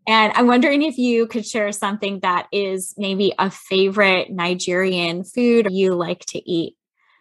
And 0.08 0.34
I'm 0.36 0.48
wondering 0.48 0.82
if 0.82 0.98
you 0.98 1.28
could 1.28 1.46
share 1.46 1.72
something 1.72 2.20
that 2.22 2.48
is 2.52 2.94
maybe 2.98 3.34
a 3.38 3.52
favorite 3.52 4.32
Nigerian 4.32 5.24
food 5.24 5.68
you 5.70 5.96
like 5.96 6.26
to 6.28 6.50
eat. 6.50 6.76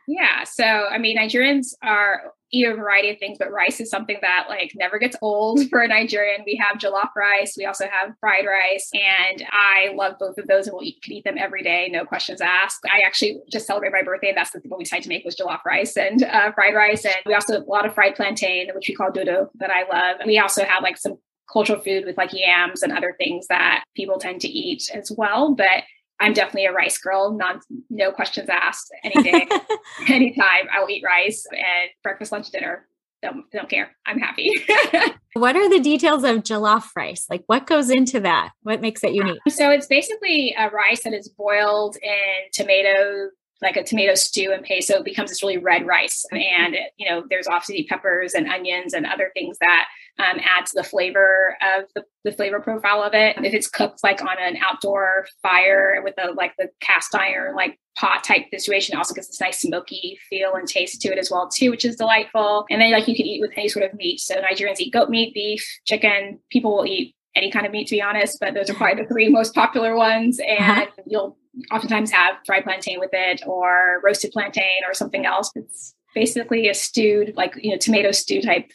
Yeah. 0.08 0.44
So, 0.44 0.64
I 0.64 0.98
mean, 0.98 1.16
Nigerians 1.18 1.74
are 1.82 2.32
eat 2.52 2.66
a 2.66 2.74
variety 2.74 3.10
of 3.10 3.18
things, 3.18 3.38
but 3.38 3.52
rice 3.52 3.80
is 3.80 3.90
something 3.90 4.18
that 4.22 4.46
like 4.48 4.72
never 4.74 4.98
gets 4.98 5.16
old 5.22 5.60
for 5.70 5.82
a 5.82 5.88
Nigerian. 5.88 6.42
We 6.44 6.56
have 6.56 6.78
jollof 6.78 7.10
rice. 7.16 7.54
We 7.56 7.64
also 7.64 7.86
have 7.86 8.14
fried 8.18 8.44
rice. 8.46 8.90
And 8.92 9.44
I 9.52 9.92
love 9.94 10.16
both 10.18 10.36
of 10.36 10.48
those 10.48 10.66
and 10.66 10.74
we'll 10.74 10.82
eat, 10.82 11.00
can 11.02 11.12
eat 11.12 11.24
them 11.24 11.38
every 11.38 11.62
day. 11.62 11.88
No 11.92 12.04
questions 12.04 12.40
asked. 12.40 12.80
I 12.86 13.06
actually 13.06 13.40
just 13.52 13.66
celebrate 13.66 13.92
my 13.92 14.02
birthday. 14.02 14.28
And 14.28 14.36
that's 14.36 14.50
the, 14.50 14.60
what 14.66 14.78
we 14.78 14.84
decided 14.84 15.04
to 15.04 15.08
make 15.08 15.24
was 15.24 15.36
jollof 15.36 15.64
rice 15.64 15.96
and 15.96 16.24
uh, 16.24 16.52
fried 16.52 16.74
rice. 16.74 17.04
And 17.04 17.16
we 17.24 17.34
also 17.34 17.54
have 17.54 17.62
a 17.62 17.70
lot 17.70 17.86
of 17.86 17.94
fried 17.94 18.16
plantain, 18.16 18.68
which 18.74 18.88
we 18.88 18.94
call 18.94 19.12
dodo 19.12 19.50
that 19.60 19.70
I 19.70 19.82
love. 19.82 20.20
And 20.20 20.26
we 20.26 20.38
also 20.38 20.64
have 20.64 20.82
like 20.82 20.98
some 20.98 21.18
cultural 21.52 21.80
food 21.80 22.04
with 22.04 22.16
like 22.16 22.32
yams 22.32 22.82
and 22.82 22.92
other 22.92 23.14
things 23.18 23.46
that 23.48 23.84
people 23.96 24.18
tend 24.18 24.40
to 24.42 24.48
eat 24.48 24.90
as 24.94 25.10
well. 25.16 25.54
But 25.54 25.84
I'm 26.20 26.32
definitely 26.32 26.66
a 26.66 26.72
rice 26.72 26.98
girl, 26.98 27.32
non 27.32 27.60
no 27.88 28.12
questions 28.12 28.48
asked 28.48 28.92
any 29.02 29.22
day, 29.22 29.48
anytime. 30.08 30.68
I'll 30.72 30.88
eat 30.88 31.02
rice 31.04 31.46
and 31.50 31.90
breakfast, 32.02 32.32
lunch, 32.32 32.50
dinner. 32.50 32.86
Don't 33.22 33.50
don't 33.50 33.68
care. 33.68 33.90
I'm 34.06 34.18
happy. 34.18 34.50
what 35.34 35.56
are 35.56 35.68
the 35.68 35.80
details 35.80 36.24
of 36.24 36.38
jollof 36.38 36.88
rice? 36.96 37.26
Like 37.28 37.42
what 37.46 37.66
goes 37.66 37.90
into 37.90 38.20
that? 38.20 38.52
What 38.62 38.80
makes 38.80 39.04
it 39.04 39.12
unique? 39.12 39.40
So 39.48 39.70
it's 39.70 39.86
basically 39.86 40.54
a 40.58 40.70
rice 40.70 41.04
that 41.04 41.12
is 41.12 41.28
boiled 41.28 41.96
in 42.02 42.50
tomato 42.52 43.30
like 43.62 43.76
a 43.76 43.84
tomato 43.84 44.14
stew 44.14 44.52
and 44.52 44.64
paste. 44.64 44.88
So 44.88 44.98
it 44.98 45.04
becomes 45.04 45.30
this 45.30 45.42
really 45.42 45.58
red 45.58 45.86
rice. 45.86 46.24
Mm-hmm. 46.32 46.64
And, 46.64 46.76
you 46.96 47.08
know, 47.08 47.24
there's 47.28 47.46
obviously 47.46 47.84
peppers 47.84 48.34
and 48.34 48.48
onions 48.48 48.94
and 48.94 49.06
other 49.06 49.30
things 49.34 49.58
that 49.58 49.86
um, 50.20 50.38
add 50.40 50.66
to 50.66 50.72
the 50.74 50.84
flavor 50.84 51.56
of 51.62 51.84
the, 51.94 52.04
the 52.24 52.32
flavor 52.32 52.60
profile 52.60 53.02
of 53.02 53.14
it. 53.14 53.36
If 53.38 53.54
it's 53.54 53.68
cooked 53.68 54.00
like 54.02 54.20
on 54.20 54.36
an 54.38 54.58
outdoor 54.62 55.26
fire 55.42 56.00
with 56.04 56.14
a 56.18 56.32
like 56.32 56.52
the 56.58 56.68
cast 56.80 57.14
iron, 57.14 57.56
like 57.56 57.78
pot 57.96 58.22
type 58.22 58.46
situation, 58.52 58.96
also 58.96 59.14
gets 59.14 59.28
this 59.28 59.40
nice 59.40 59.60
smoky 59.60 60.18
feel 60.28 60.54
and 60.54 60.68
taste 60.68 61.00
to 61.02 61.08
it 61.08 61.18
as 61.18 61.30
well, 61.30 61.48
too, 61.48 61.70
which 61.70 61.84
is 61.84 61.96
delightful. 61.96 62.66
And 62.70 62.80
then 62.80 62.92
like 62.92 63.08
you 63.08 63.16
could 63.16 63.26
eat 63.26 63.40
with 63.40 63.52
any 63.56 63.68
sort 63.68 63.84
of 63.84 63.94
meat. 63.94 64.20
So 64.20 64.34
Nigerians 64.36 64.80
eat 64.80 64.92
goat 64.92 65.08
meat, 65.08 65.32
beef, 65.32 65.66
chicken. 65.86 66.38
People 66.50 66.76
will 66.76 66.86
eat 66.86 67.14
any 67.34 67.50
kind 67.50 67.64
of 67.64 67.72
meat 67.72 67.86
to 67.88 67.96
be 67.96 68.02
honest, 68.02 68.38
but 68.40 68.54
those 68.54 68.68
are 68.68 68.74
probably 68.74 69.02
the 69.02 69.08
three 69.08 69.28
most 69.28 69.54
popular 69.54 69.96
ones. 69.96 70.38
Uh-huh. 70.38 70.72
And 70.72 70.82
uh-huh. 70.82 71.02
you'll 71.06 71.38
oftentimes 71.72 72.10
have 72.10 72.34
fried 72.44 72.64
plantain 72.64 73.00
with 73.00 73.10
it 73.12 73.42
or 73.46 74.00
roasted 74.04 74.32
plantain 74.32 74.84
or 74.86 74.92
something 74.94 75.24
else. 75.24 75.50
It's 75.54 75.94
basically 76.14 76.68
a 76.68 76.74
stewed, 76.74 77.34
like, 77.36 77.54
you 77.62 77.70
know, 77.70 77.76
tomato 77.78 78.10
stew 78.10 78.42
type 78.42 78.70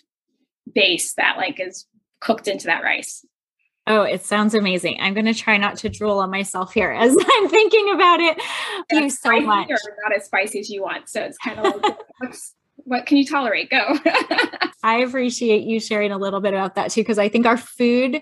base 0.73 1.13
that 1.13 1.37
like 1.37 1.59
is 1.59 1.85
cooked 2.19 2.47
into 2.47 2.65
that 2.67 2.83
rice. 2.83 3.25
Oh, 3.87 4.01
it 4.01 4.25
sounds 4.25 4.55
amazing. 4.55 4.97
I'm 4.99 5.13
going 5.13 5.27
to 5.27 5.33
try 5.33 5.57
not 5.57 5.77
to 5.77 5.89
drool 5.89 6.17
on 6.17 6.31
myself 6.31 6.73
here 6.73 6.91
as 6.91 7.15
I'm 7.31 7.49
thinking 7.49 7.91
about 7.93 8.19
it. 8.19 8.41
Thank 8.89 9.03
you 9.03 9.09
so 9.11 9.39
much. 9.41 9.69
not 9.69 10.15
as 10.15 10.25
spicy 10.25 10.59
as 10.59 10.69
you 10.69 10.81
want. 10.81 11.07
So 11.07 11.21
it's 11.21 11.37
kind 11.37 11.59
of 11.59 11.81
like 11.81 11.97
what 12.77 13.05
can 13.05 13.17
you 13.17 13.25
tolerate? 13.25 13.69
Go. 13.69 13.77
I 14.83 14.97
appreciate 14.97 15.63
you 15.63 15.79
sharing 15.79 16.11
a 16.11 16.17
little 16.17 16.41
bit 16.41 16.53
about 16.53 16.75
that 16.75 16.91
too, 16.91 17.01
because 17.01 17.19
I 17.19 17.29
think 17.29 17.45
our 17.45 17.57
food 17.57 18.21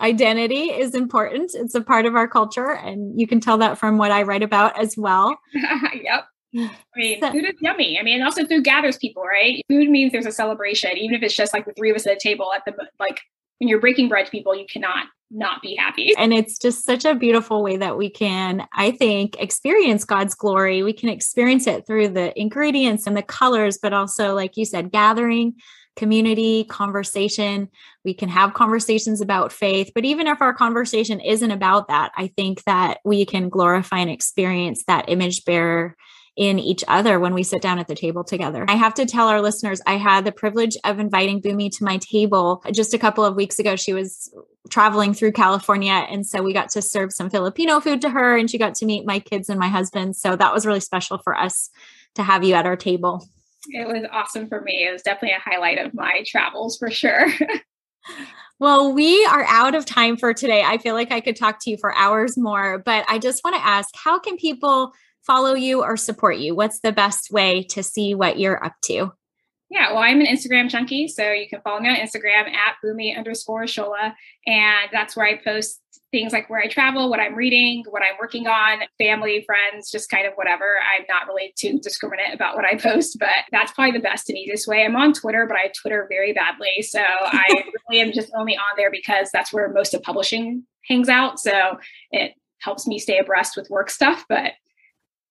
identity 0.00 0.64
is 0.70 0.94
important. 0.94 1.52
It's 1.54 1.76
a 1.76 1.80
part 1.80 2.06
of 2.06 2.16
our 2.16 2.26
culture. 2.26 2.70
And 2.70 3.18
you 3.18 3.28
can 3.28 3.38
tell 3.38 3.58
that 3.58 3.78
from 3.78 3.98
what 3.98 4.10
I 4.10 4.22
write 4.22 4.42
about 4.42 4.78
as 4.80 4.96
well. 4.96 5.38
yep. 5.54 6.26
I 6.56 6.70
mean, 6.96 7.20
so, 7.20 7.32
food 7.32 7.44
is 7.44 7.54
yummy. 7.60 7.98
I 7.98 8.02
mean, 8.02 8.22
also 8.22 8.46
food 8.46 8.64
gathers 8.64 8.96
people, 8.96 9.24
right? 9.24 9.62
Food 9.68 9.88
means 9.90 10.12
there's 10.12 10.26
a 10.26 10.32
celebration, 10.32 10.96
even 10.96 11.14
if 11.16 11.22
it's 11.22 11.34
just 11.34 11.52
like 11.52 11.64
the 11.64 11.72
three 11.72 11.90
of 11.90 11.96
us 11.96 12.06
at 12.06 12.12
a 12.14 12.18
table 12.18 12.52
at 12.54 12.64
the 12.64 12.74
like 13.00 13.20
when 13.58 13.68
you're 13.68 13.80
breaking 13.80 14.08
bread 14.08 14.26
to 14.26 14.30
people, 14.30 14.54
you 14.54 14.66
cannot 14.66 15.06
not 15.30 15.62
be 15.62 15.74
happy. 15.74 16.12
And 16.16 16.32
it's 16.32 16.58
just 16.58 16.84
such 16.84 17.04
a 17.04 17.14
beautiful 17.14 17.62
way 17.62 17.76
that 17.76 17.96
we 17.96 18.08
can, 18.08 18.66
I 18.72 18.92
think, 18.92 19.40
experience 19.40 20.04
God's 20.04 20.34
glory. 20.34 20.82
We 20.82 20.92
can 20.92 21.08
experience 21.08 21.66
it 21.66 21.86
through 21.86 22.08
the 22.08 22.38
ingredients 22.38 23.06
and 23.06 23.16
the 23.16 23.22
colors, 23.22 23.78
but 23.80 23.92
also, 23.92 24.34
like 24.34 24.56
you 24.56 24.64
said, 24.64 24.92
gathering, 24.92 25.54
community, 25.96 26.64
conversation. 26.64 27.68
We 28.04 28.14
can 28.14 28.28
have 28.28 28.54
conversations 28.54 29.20
about 29.20 29.52
faith. 29.52 29.92
But 29.94 30.04
even 30.04 30.26
if 30.26 30.40
our 30.40 30.54
conversation 30.54 31.20
isn't 31.20 31.50
about 31.50 31.88
that, 31.88 32.12
I 32.16 32.28
think 32.28 32.62
that 32.64 32.98
we 33.04 33.24
can 33.24 33.48
glorify 33.48 33.98
and 33.98 34.10
experience 34.10 34.84
that 34.86 35.08
image 35.08 35.44
bearer 35.44 35.96
in 36.36 36.58
each 36.58 36.82
other 36.88 37.20
when 37.20 37.32
we 37.32 37.42
sit 37.42 37.62
down 37.62 37.78
at 37.78 37.86
the 37.86 37.94
table 37.94 38.24
together. 38.24 38.64
I 38.68 38.74
have 38.74 38.94
to 38.94 39.06
tell 39.06 39.28
our 39.28 39.40
listeners, 39.40 39.80
I 39.86 39.94
had 39.94 40.24
the 40.24 40.32
privilege 40.32 40.76
of 40.82 40.98
inviting 40.98 41.40
Bunmi 41.40 41.70
to 41.76 41.84
my 41.84 41.98
table 41.98 42.62
just 42.72 42.92
a 42.92 42.98
couple 42.98 43.24
of 43.24 43.36
weeks 43.36 43.58
ago. 43.58 43.76
She 43.76 43.92
was 43.92 44.34
traveling 44.68 45.14
through 45.14 45.32
California. 45.32 45.92
And 45.92 46.26
so 46.26 46.42
we 46.42 46.52
got 46.52 46.70
to 46.70 46.82
serve 46.82 47.12
some 47.12 47.30
Filipino 47.30 47.78
food 47.80 48.00
to 48.00 48.10
her, 48.10 48.36
and 48.36 48.50
she 48.50 48.58
got 48.58 48.74
to 48.76 48.86
meet 48.86 49.06
my 49.06 49.20
kids 49.20 49.48
and 49.48 49.60
my 49.60 49.68
husband. 49.68 50.16
So 50.16 50.34
that 50.34 50.52
was 50.52 50.66
really 50.66 50.80
special 50.80 51.18
for 51.18 51.36
us 51.36 51.70
to 52.16 52.22
have 52.22 52.42
you 52.42 52.54
at 52.54 52.66
our 52.66 52.76
table. 52.76 53.26
It 53.68 53.86
was 53.86 54.04
awesome 54.10 54.48
for 54.48 54.60
me. 54.60 54.86
It 54.86 54.92
was 54.92 55.02
definitely 55.02 55.36
a 55.36 55.40
highlight 55.40 55.78
of 55.78 55.94
my 55.94 56.24
travels 56.26 56.76
for 56.78 56.90
sure. 56.90 57.28
Well, 58.60 58.92
we 58.92 59.24
are 59.26 59.44
out 59.48 59.74
of 59.74 59.84
time 59.84 60.16
for 60.16 60.32
today. 60.32 60.62
I 60.62 60.78
feel 60.78 60.94
like 60.94 61.10
I 61.10 61.20
could 61.20 61.34
talk 61.34 61.58
to 61.62 61.70
you 61.70 61.76
for 61.76 61.94
hours 61.96 62.38
more, 62.38 62.78
but 62.78 63.04
I 63.08 63.18
just 63.18 63.42
want 63.42 63.56
to 63.56 63.66
ask 63.66 63.88
how 63.94 64.20
can 64.20 64.36
people 64.36 64.92
follow 65.26 65.54
you 65.54 65.82
or 65.82 65.96
support 65.96 66.38
you? 66.38 66.54
What's 66.54 66.80
the 66.80 66.92
best 66.92 67.30
way 67.30 67.62
to 67.70 67.82
see 67.82 68.14
what 68.14 68.38
you're 68.38 68.64
up 68.64 68.74
to? 68.84 69.12
Yeah, 69.70 69.92
well, 69.92 70.02
I'm 70.02 70.20
an 70.20 70.26
Instagram 70.26 70.68
junkie, 70.68 71.08
so 71.08 71.32
you 71.32 71.48
can 71.48 71.60
follow 71.62 71.80
me 71.80 71.88
on 71.88 71.96
Instagram 71.96 72.48
at 72.48 72.76
bunmi 72.84 73.16
underscore 73.16 73.64
shola, 73.64 74.14
and 74.46 74.88
that's 74.92 75.16
where 75.16 75.26
I 75.26 75.36
post 75.42 75.80
things 76.12 76.32
like 76.32 76.48
where 76.48 76.60
I 76.60 76.68
travel, 76.68 77.10
what 77.10 77.18
I'm 77.18 77.34
reading, 77.34 77.82
what 77.90 78.02
I'm 78.02 78.16
working 78.20 78.46
on, 78.46 78.82
family, 78.98 79.42
friends, 79.44 79.90
just 79.90 80.08
kind 80.10 80.28
of 80.28 80.34
whatever. 80.34 80.76
I'm 80.94 81.04
not 81.08 81.26
really 81.26 81.52
too 81.58 81.80
discriminate 81.80 82.32
about 82.32 82.54
what 82.54 82.64
I 82.64 82.76
post, 82.76 83.16
but 83.18 83.30
that's 83.50 83.72
probably 83.72 83.98
the 83.98 84.02
best 84.02 84.28
and 84.28 84.38
easiest 84.38 84.68
way. 84.68 84.84
I'm 84.84 84.94
on 84.94 85.12
Twitter, 85.12 85.44
but 85.48 85.56
I 85.56 85.72
Twitter 85.80 86.06
very 86.08 86.32
badly, 86.32 86.82
so 86.82 87.00
I 87.00 87.64
really 87.90 88.00
am 88.00 88.12
just 88.12 88.30
only 88.36 88.56
on 88.56 88.76
there 88.76 88.92
because 88.92 89.30
that's 89.32 89.52
where 89.52 89.72
most 89.72 89.92
of 89.92 90.02
publishing 90.02 90.64
hangs 90.88 91.08
out. 91.08 91.40
So 91.40 91.78
it 92.12 92.34
helps 92.60 92.86
me 92.86 93.00
stay 93.00 93.18
abreast 93.18 93.56
with 93.56 93.70
work 93.70 93.90
stuff, 93.90 94.24
but 94.28 94.52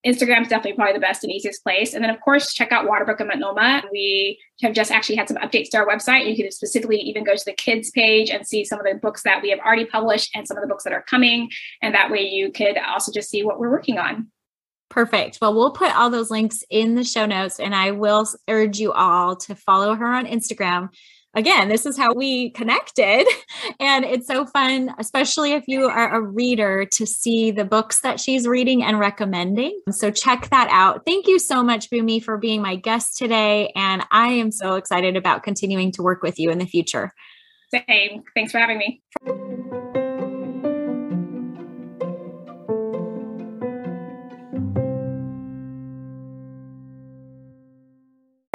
Instagram 0.06 0.42
is 0.42 0.50
definitely 0.50 0.74
probably 0.74 0.94
the 0.94 1.00
best 1.00 1.24
and 1.24 1.32
easiest 1.32 1.64
place. 1.64 1.94
And 1.94 2.04
then, 2.04 2.12
of 2.12 2.20
course, 2.20 2.54
check 2.54 2.72
out 2.72 2.86
Waterbrook 2.86 3.20
and 3.20 3.30
Multnomah. 3.30 3.84
We 3.92 4.38
have 4.62 4.74
just 4.74 4.92
actually 4.92 5.16
had 5.16 5.28
some 5.28 5.38
updates 5.38 5.70
to 5.70 5.78
our 5.78 5.88
website. 5.88 6.28
You 6.28 6.36
can 6.36 6.52
specifically 6.52 6.98
even 6.98 7.24
go 7.24 7.36
to 7.36 7.46
the 7.46 7.54
kids 7.54 7.90
page 7.92 8.30
and 8.30 8.46
see 8.46 8.66
some 8.66 8.80
of 8.80 8.86
the 8.86 8.96
books 8.96 9.24
that 9.24 9.42
we 9.42 9.50
have 9.50 9.60
already 9.60 9.86
published 9.86 10.36
and 10.36 10.48
some 10.48 10.58
of 10.58 10.62
the 10.62 10.68
books 10.68 10.84
that 10.84 10.94
are 10.94 11.04
coming. 11.04 11.50
And 11.82 11.96
that 11.96 12.12
way 12.12 12.22
you 12.22 12.52
could 12.52 12.78
also 12.78 13.12
just 13.12 13.30
see 13.30 13.44
what 13.44 13.60
we're 13.60 13.72
working 13.72 13.98
on. 13.98 14.30
Perfect. 14.90 15.40
Well, 15.42 15.56
we'll 15.56 15.72
put 15.72 15.96
all 15.96 16.10
those 16.10 16.30
links 16.30 16.64
in 16.70 16.96
the 16.96 17.04
show 17.04 17.26
notes, 17.26 17.60
and 17.60 17.74
I 17.74 17.92
will 17.92 18.28
urge 18.48 18.80
you 18.80 18.92
all 18.92 19.36
to 19.38 19.56
follow 19.56 19.96
her 19.96 20.06
on 20.06 20.28
Instagram 20.28 20.90
again, 21.34 21.70
this 21.70 21.86
is 21.86 21.98
how 21.98 22.14
we 22.14 22.52
connected. 22.52 23.26
And 23.80 24.04
it's 24.04 24.28
so 24.28 24.46
fun, 24.46 24.94
especially 25.00 25.54
if 25.54 25.64
you 25.68 25.86
are 25.86 26.16
a 26.16 26.22
reader, 26.22 26.86
to 26.94 27.06
see 27.06 27.52
the 27.52 27.64
books 27.66 28.02
that 28.02 28.20
she's 28.20 28.48
reading 28.48 28.84
and 28.84 29.00
recommending. 29.00 29.80
So 29.90 30.12
check 30.12 30.50
that 30.50 30.68
out. 30.70 31.04
Thank 31.06 31.28
you 31.28 31.40
so 31.40 31.64
much, 31.64 31.90
Bunmi, 31.90 32.22
for 32.22 32.38
being 32.38 32.62
my 32.62 32.76
guest 32.76 33.18
today. 33.18 33.72
And 33.76 34.06
I 34.12 34.30
am 34.30 34.52
so 34.52 34.76
excited 34.76 35.16
about 35.16 35.44
continuing 35.44 35.92
to 35.94 36.04
work 36.04 36.24
with 36.24 36.40
you 36.40 36.50
in 36.50 36.60
the 36.60 36.66
future. 36.66 37.14
Same. 37.74 38.24
Thanks 38.36 38.52
for 38.52 38.60
having 38.60 38.78
me. 38.78 39.02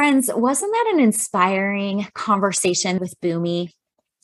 Friends, 0.09 0.31
wasn't 0.35 0.73
that 0.73 0.93
an 0.95 1.01
inspiring 1.01 2.09
conversation 2.15 2.99
with 2.99 3.21
Bunmi? 3.21 3.75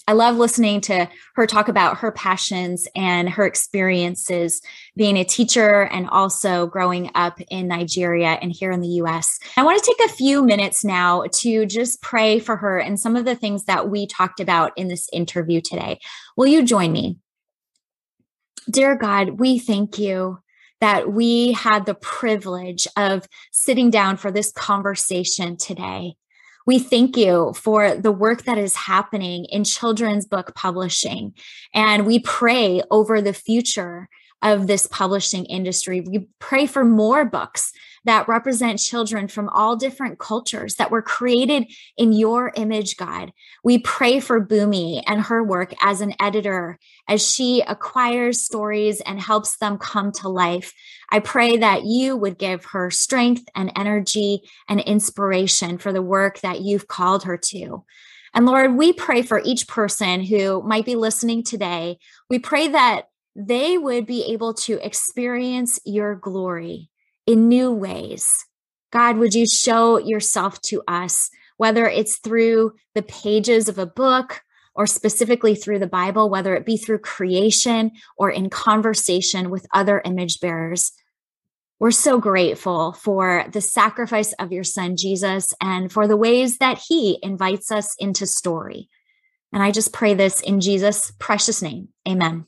I 0.09 0.15
love 0.15 0.39
listening 0.39 0.81
to 0.83 1.11
her 1.35 1.47
talk 1.47 1.69
about 1.69 1.99
her 1.99 2.11
passions 2.11 2.89
and 2.97 3.29
her 3.29 3.45
experiences 3.45 4.63
being 4.97 5.19
a 5.19 5.25
teacher 5.25 5.83
and 5.83 6.09
also 6.09 6.67
growing 6.69 7.11
up 7.15 7.39
in 7.51 7.69
Nigeria 7.69 8.39
and 8.41 8.51
here 8.51 8.73
in 8.73 8.81
the 8.81 8.97
US. 9.03 9.39
I 9.59 9.63
want 9.63 9.79
to 9.79 9.85
take 9.85 10.09
a 10.09 10.15
few 10.15 10.43
minutes 10.43 10.87
now 10.87 11.25
to 11.41 11.67
just 11.67 12.01
pray 12.01 12.39
for 12.39 12.57
her 12.57 12.79
and 12.79 12.99
some 12.99 13.15
of 13.15 13.27
the 13.27 13.37
things 13.37 13.67
that 13.67 13.91
we 13.91 14.07
talked 14.07 14.41
about 14.41 14.73
in 14.79 14.89
this 14.89 15.11
interview 15.13 15.61
today. 15.61 15.99
Will 16.35 16.47
you 16.47 16.63
join 16.63 16.93
me? 16.93 17.19
Dear 18.71 18.97
God, 18.97 19.39
we 19.39 19.59
thank 19.59 19.99
you 19.99 20.39
that 20.81 21.13
we 21.13 21.53
had 21.53 21.87
the 21.87 21.95
privilege 21.95 22.87
of 22.97 23.27
sitting 23.53 23.91
down 23.91 24.17
for 24.17 24.31
this 24.31 24.53
conversation 24.53 25.57
today. 25.57 26.17
We 26.67 26.79
thank 26.79 27.17
you 27.17 27.53
for 27.55 27.95
the 27.95 28.13
work 28.13 28.45
that 28.45 28.59
is 28.59 28.75
happening 28.75 29.45
in 29.47 29.65
children's 29.65 30.27
book 30.27 30.55
publishing. 30.55 31.35
And 31.75 32.07
we 32.07 32.21
pray 32.21 32.83
over 32.91 33.21
the 33.21 33.35
future 33.35 34.09
of 34.43 34.67
this 34.67 34.87
publishing 34.87 35.45
industry. 35.47 36.01
We 36.01 36.29
pray 36.39 36.67
for 36.67 36.85
more 36.85 37.25
books 37.25 37.73
that 38.05 38.29
represent 38.29 38.79
children 38.79 39.29
from 39.29 39.49
all 39.49 39.77
different 39.77 40.19
cultures 40.19 40.75
that 40.77 40.91
were 40.91 41.03
created 41.03 41.67
in 41.97 42.13
your 42.13 42.53
image, 42.57 42.97
God. 42.97 43.33
We 43.63 43.79
pray 43.79 44.21
for 44.21 44.45
Bunmi 44.45 45.03
and 45.07 45.23
her 45.23 45.43
work 45.43 45.75
as 45.81 46.01
an 46.01 46.15
editor 46.21 46.79
as 47.09 47.27
she 47.27 47.63
acquires 47.63 48.45
stories 48.45 49.01
and 49.01 49.21
helps 49.21 49.57
them 49.57 49.79
come 49.79 50.13
to 50.13 50.29
life. 50.29 50.73
I 51.11 51.21
pray 51.21 51.57
that 51.59 51.85
you 51.85 52.17
would 52.17 52.39
give 52.39 52.65
her 52.67 52.91
strength 52.91 53.45
and 53.55 53.73
energy 53.77 54.43
and 54.69 54.81
inspiration 54.81 55.79
for 55.79 55.93
the 55.93 56.03
work 56.03 56.41
that 56.41 56.61
you've 56.61 56.89
called 56.89 57.25
her 57.25 57.37
to. 57.37 57.85
And 58.35 58.47
Lord, 58.47 58.75
we 58.77 58.93
pray 58.93 59.23
for 59.23 59.41
each 59.45 59.69
person 59.69 60.23
who 60.25 60.63
might 60.63 60.85
be 60.85 60.97
listening 60.97 61.45
today. 61.45 61.99
We 62.29 62.41
pray 62.41 62.69
that 62.69 63.09
they 63.37 63.79
would 63.79 64.07
be 64.07 64.33
able 64.33 64.55
to 64.55 64.85
experience 64.85 65.79
your 65.85 66.17
glory 66.17 66.91
in 67.27 67.49
new 67.49 67.73
ways. 67.73 68.45
God, 68.93 69.17
would 69.17 69.35
you 69.35 69.47
show 69.47 69.99
yourself 69.99 70.61
to 70.63 70.83
us, 70.87 71.31
whether 71.57 71.87
it's 71.87 72.19
through 72.19 72.75
the 72.95 73.03
pages 73.03 73.69
of 73.69 73.79
a 73.79 73.87
book 73.87 74.43
or 74.75 74.87
specifically 74.87 75.55
through 75.55 75.79
the 75.79 75.87
Bible, 75.87 76.29
whether 76.29 76.55
it 76.55 76.67
be 76.67 76.77
through 76.77 76.99
creation 76.99 77.93
or 78.17 78.31
in 78.31 78.51
conversation 78.51 79.51
with 79.51 79.67
other 79.73 80.03
image 80.05 80.41
bearers. 80.41 80.93
We're 81.81 81.91
so 81.91 82.19
grateful 82.19 82.93
for 82.93 83.47
the 83.53 83.61
sacrifice 83.61 84.33
of 84.35 84.53
your 84.53 84.65
son, 84.65 84.97
Jesus, 84.97 85.55
and 85.61 85.91
for 85.91 86.07
the 86.07 86.17
ways 86.17 86.59
that 86.59 86.83
he 86.89 87.19
invites 87.23 87.71
us 87.71 87.95
into 87.99 88.27
story. 88.27 88.89
And 89.53 89.63
I 89.63 89.71
just 89.71 89.93
pray 89.93 90.15
this 90.15 90.41
in 90.41 90.61
Jesus' 90.61 91.13
precious 91.19 91.63
name. 91.63 91.89
Amen. 92.09 92.47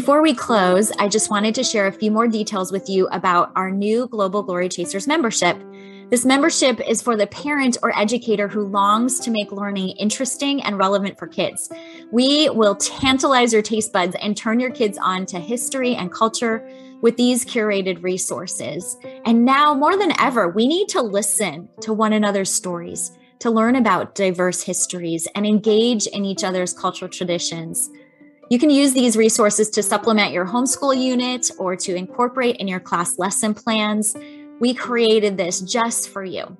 Before 0.00 0.22
we 0.22 0.32
close, 0.32 0.90
I 0.92 1.08
just 1.08 1.30
wanted 1.30 1.54
to 1.56 1.62
share 1.62 1.86
a 1.86 1.92
few 1.92 2.10
more 2.10 2.26
details 2.26 2.72
with 2.72 2.88
you 2.88 3.06
about 3.08 3.52
our 3.54 3.70
new 3.70 4.08
Global 4.08 4.42
Glory 4.42 4.70
Chasers 4.70 5.06
membership. 5.06 5.62
This 6.08 6.24
membership 6.24 6.80
is 6.88 7.02
for 7.02 7.18
the 7.18 7.26
parent 7.26 7.76
or 7.82 7.94
educator 7.94 8.48
who 8.48 8.66
longs 8.66 9.20
to 9.20 9.30
make 9.30 9.52
learning 9.52 9.90
interesting 9.98 10.62
and 10.62 10.78
relevant 10.78 11.18
for 11.18 11.26
kids. 11.26 11.70
We 12.10 12.48
will 12.48 12.76
tantalize 12.76 13.52
your 13.52 13.60
taste 13.60 13.92
buds 13.92 14.16
and 14.22 14.34
turn 14.34 14.58
your 14.58 14.70
kids 14.70 14.96
on 14.96 15.26
to 15.26 15.38
history 15.38 15.94
and 15.94 16.10
culture 16.10 16.66
with 17.02 17.18
these 17.18 17.44
curated 17.44 18.02
resources. 18.02 18.96
And 19.26 19.44
now 19.44 19.74
more 19.74 19.98
than 19.98 20.18
ever, 20.18 20.48
we 20.48 20.66
need 20.66 20.88
to 20.88 21.02
listen 21.02 21.68
to 21.82 21.92
one 21.92 22.14
another's 22.14 22.50
stories, 22.50 23.12
to 23.40 23.50
learn 23.50 23.76
about 23.76 24.14
diverse 24.14 24.62
histories 24.62 25.28
and 25.34 25.46
engage 25.46 26.06
in 26.06 26.24
each 26.24 26.42
other's 26.42 26.72
cultural 26.72 27.10
traditions. 27.10 27.90
You 28.50 28.58
can 28.58 28.68
use 28.68 28.92
these 28.92 29.16
resources 29.16 29.70
to 29.70 29.82
supplement 29.82 30.32
your 30.32 30.44
homeschool 30.44 31.00
unit 31.00 31.52
or 31.56 31.76
to 31.76 31.94
incorporate 31.94 32.56
in 32.56 32.66
your 32.66 32.80
class 32.80 33.16
lesson 33.16 33.54
plans. 33.54 34.16
We 34.58 34.74
created 34.74 35.36
this 35.36 35.60
just 35.60 36.08
for 36.08 36.24
you. 36.24 36.56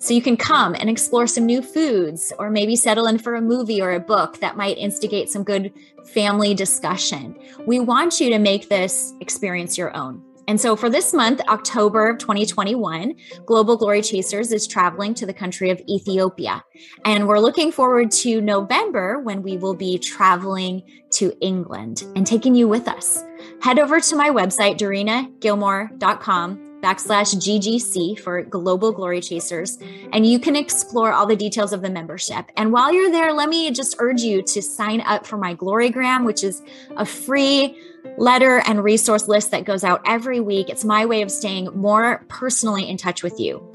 So 0.00 0.12
you 0.12 0.20
can 0.20 0.36
come 0.36 0.74
and 0.74 0.90
explore 0.90 1.26
some 1.26 1.46
new 1.46 1.62
foods 1.62 2.30
or 2.38 2.50
maybe 2.50 2.76
settle 2.76 3.06
in 3.06 3.16
for 3.16 3.36
a 3.36 3.40
movie 3.40 3.80
or 3.80 3.92
a 3.92 4.00
book 4.00 4.40
that 4.40 4.58
might 4.58 4.76
instigate 4.76 5.30
some 5.30 5.42
good 5.42 5.72
family 6.12 6.52
discussion. 6.52 7.34
We 7.66 7.80
want 7.80 8.20
you 8.20 8.28
to 8.28 8.38
make 8.38 8.68
this 8.68 9.14
experience 9.20 9.78
your 9.78 9.96
own. 9.96 10.22
And 10.50 10.60
so 10.60 10.74
for 10.74 10.90
this 10.90 11.14
month, 11.14 11.40
October 11.46 12.10
of 12.10 12.18
2021, 12.18 13.14
Global 13.46 13.76
Glory 13.76 14.02
Chasers 14.02 14.50
is 14.50 14.66
traveling 14.66 15.14
to 15.14 15.24
the 15.24 15.32
country 15.32 15.70
of 15.70 15.80
Ethiopia. 15.88 16.64
And 17.04 17.28
we're 17.28 17.38
looking 17.38 17.70
forward 17.70 18.10
to 18.22 18.40
November 18.40 19.20
when 19.20 19.44
we 19.44 19.56
will 19.58 19.76
be 19.76 19.96
traveling 19.96 20.82
to 21.10 21.32
England 21.40 22.02
and 22.16 22.26
taking 22.26 22.56
you 22.56 22.66
with 22.66 22.88
us. 22.88 23.22
Head 23.62 23.78
over 23.78 24.00
to 24.00 24.16
my 24.16 24.30
website, 24.30 24.76
DorinaGilmore.com 24.76 26.70
backslash 26.80 27.34
GGC 27.36 28.18
for 28.18 28.42
Global 28.42 28.90
Glory 28.90 29.20
Chasers, 29.20 29.78
and 30.12 30.26
you 30.26 30.40
can 30.40 30.56
explore 30.56 31.12
all 31.12 31.26
the 31.26 31.36
details 31.36 31.72
of 31.72 31.82
the 31.82 31.90
membership. 31.90 32.50
And 32.56 32.72
while 32.72 32.92
you're 32.92 33.10
there, 33.10 33.32
let 33.32 33.48
me 33.48 33.70
just 33.70 33.96
urge 33.98 34.22
you 34.22 34.42
to 34.42 34.62
sign 34.62 35.00
up 35.02 35.26
for 35.26 35.36
my 35.36 35.54
Glorygram, 35.54 36.24
which 36.24 36.42
is 36.42 36.62
a 36.96 37.04
free 37.06 37.78
letter 38.18 38.62
and 38.66 38.82
resource 38.82 39.28
list 39.28 39.50
that 39.50 39.64
goes 39.64 39.84
out 39.84 40.02
every 40.06 40.40
week. 40.40 40.68
It's 40.68 40.84
my 40.84 41.06
way 41.06 41.22
of 41.22 41.30
staying 41.30 41.66
more 41.74 42.24
personally 42.28 42.88
in 42.88 42.96
touch 42.96 43.22
with 43.22 43.38
you. 43.38 43.66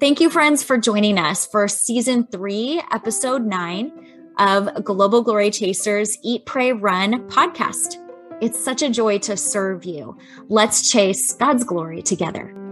Thank 0.00 0.20
you, 0.20 0.28
friends, 0.28 0.62
for 0.62 0.76
joining 0.76 1.18
us 1.18 1.46
for 1.46 1.68
season 1.68 2.26
three, 2.26 2.82
episode 2.92 3.46
nine 3.46 3.92
of 4.38 4.84
Global 4.84 5.22
Glory 5.22 5.50
Chasers 5.50 6.18
Eat, 6.22 6.44
Pray, 6.44 6.72
Run 6.72 7.28
podcast. 7.28 7.96
It's 8.40 8.62
such 8.62 8.82
a 8.82 8.90
joy 8.90 9.18
to 9.18 9.36
serve 9.36 9.84
you. 9.84 10.18
Let's 10.48 10.90
chase 10.90 11.32
God's 11.34 11.64
glory 11.64 12.02
together. 12.02 12.63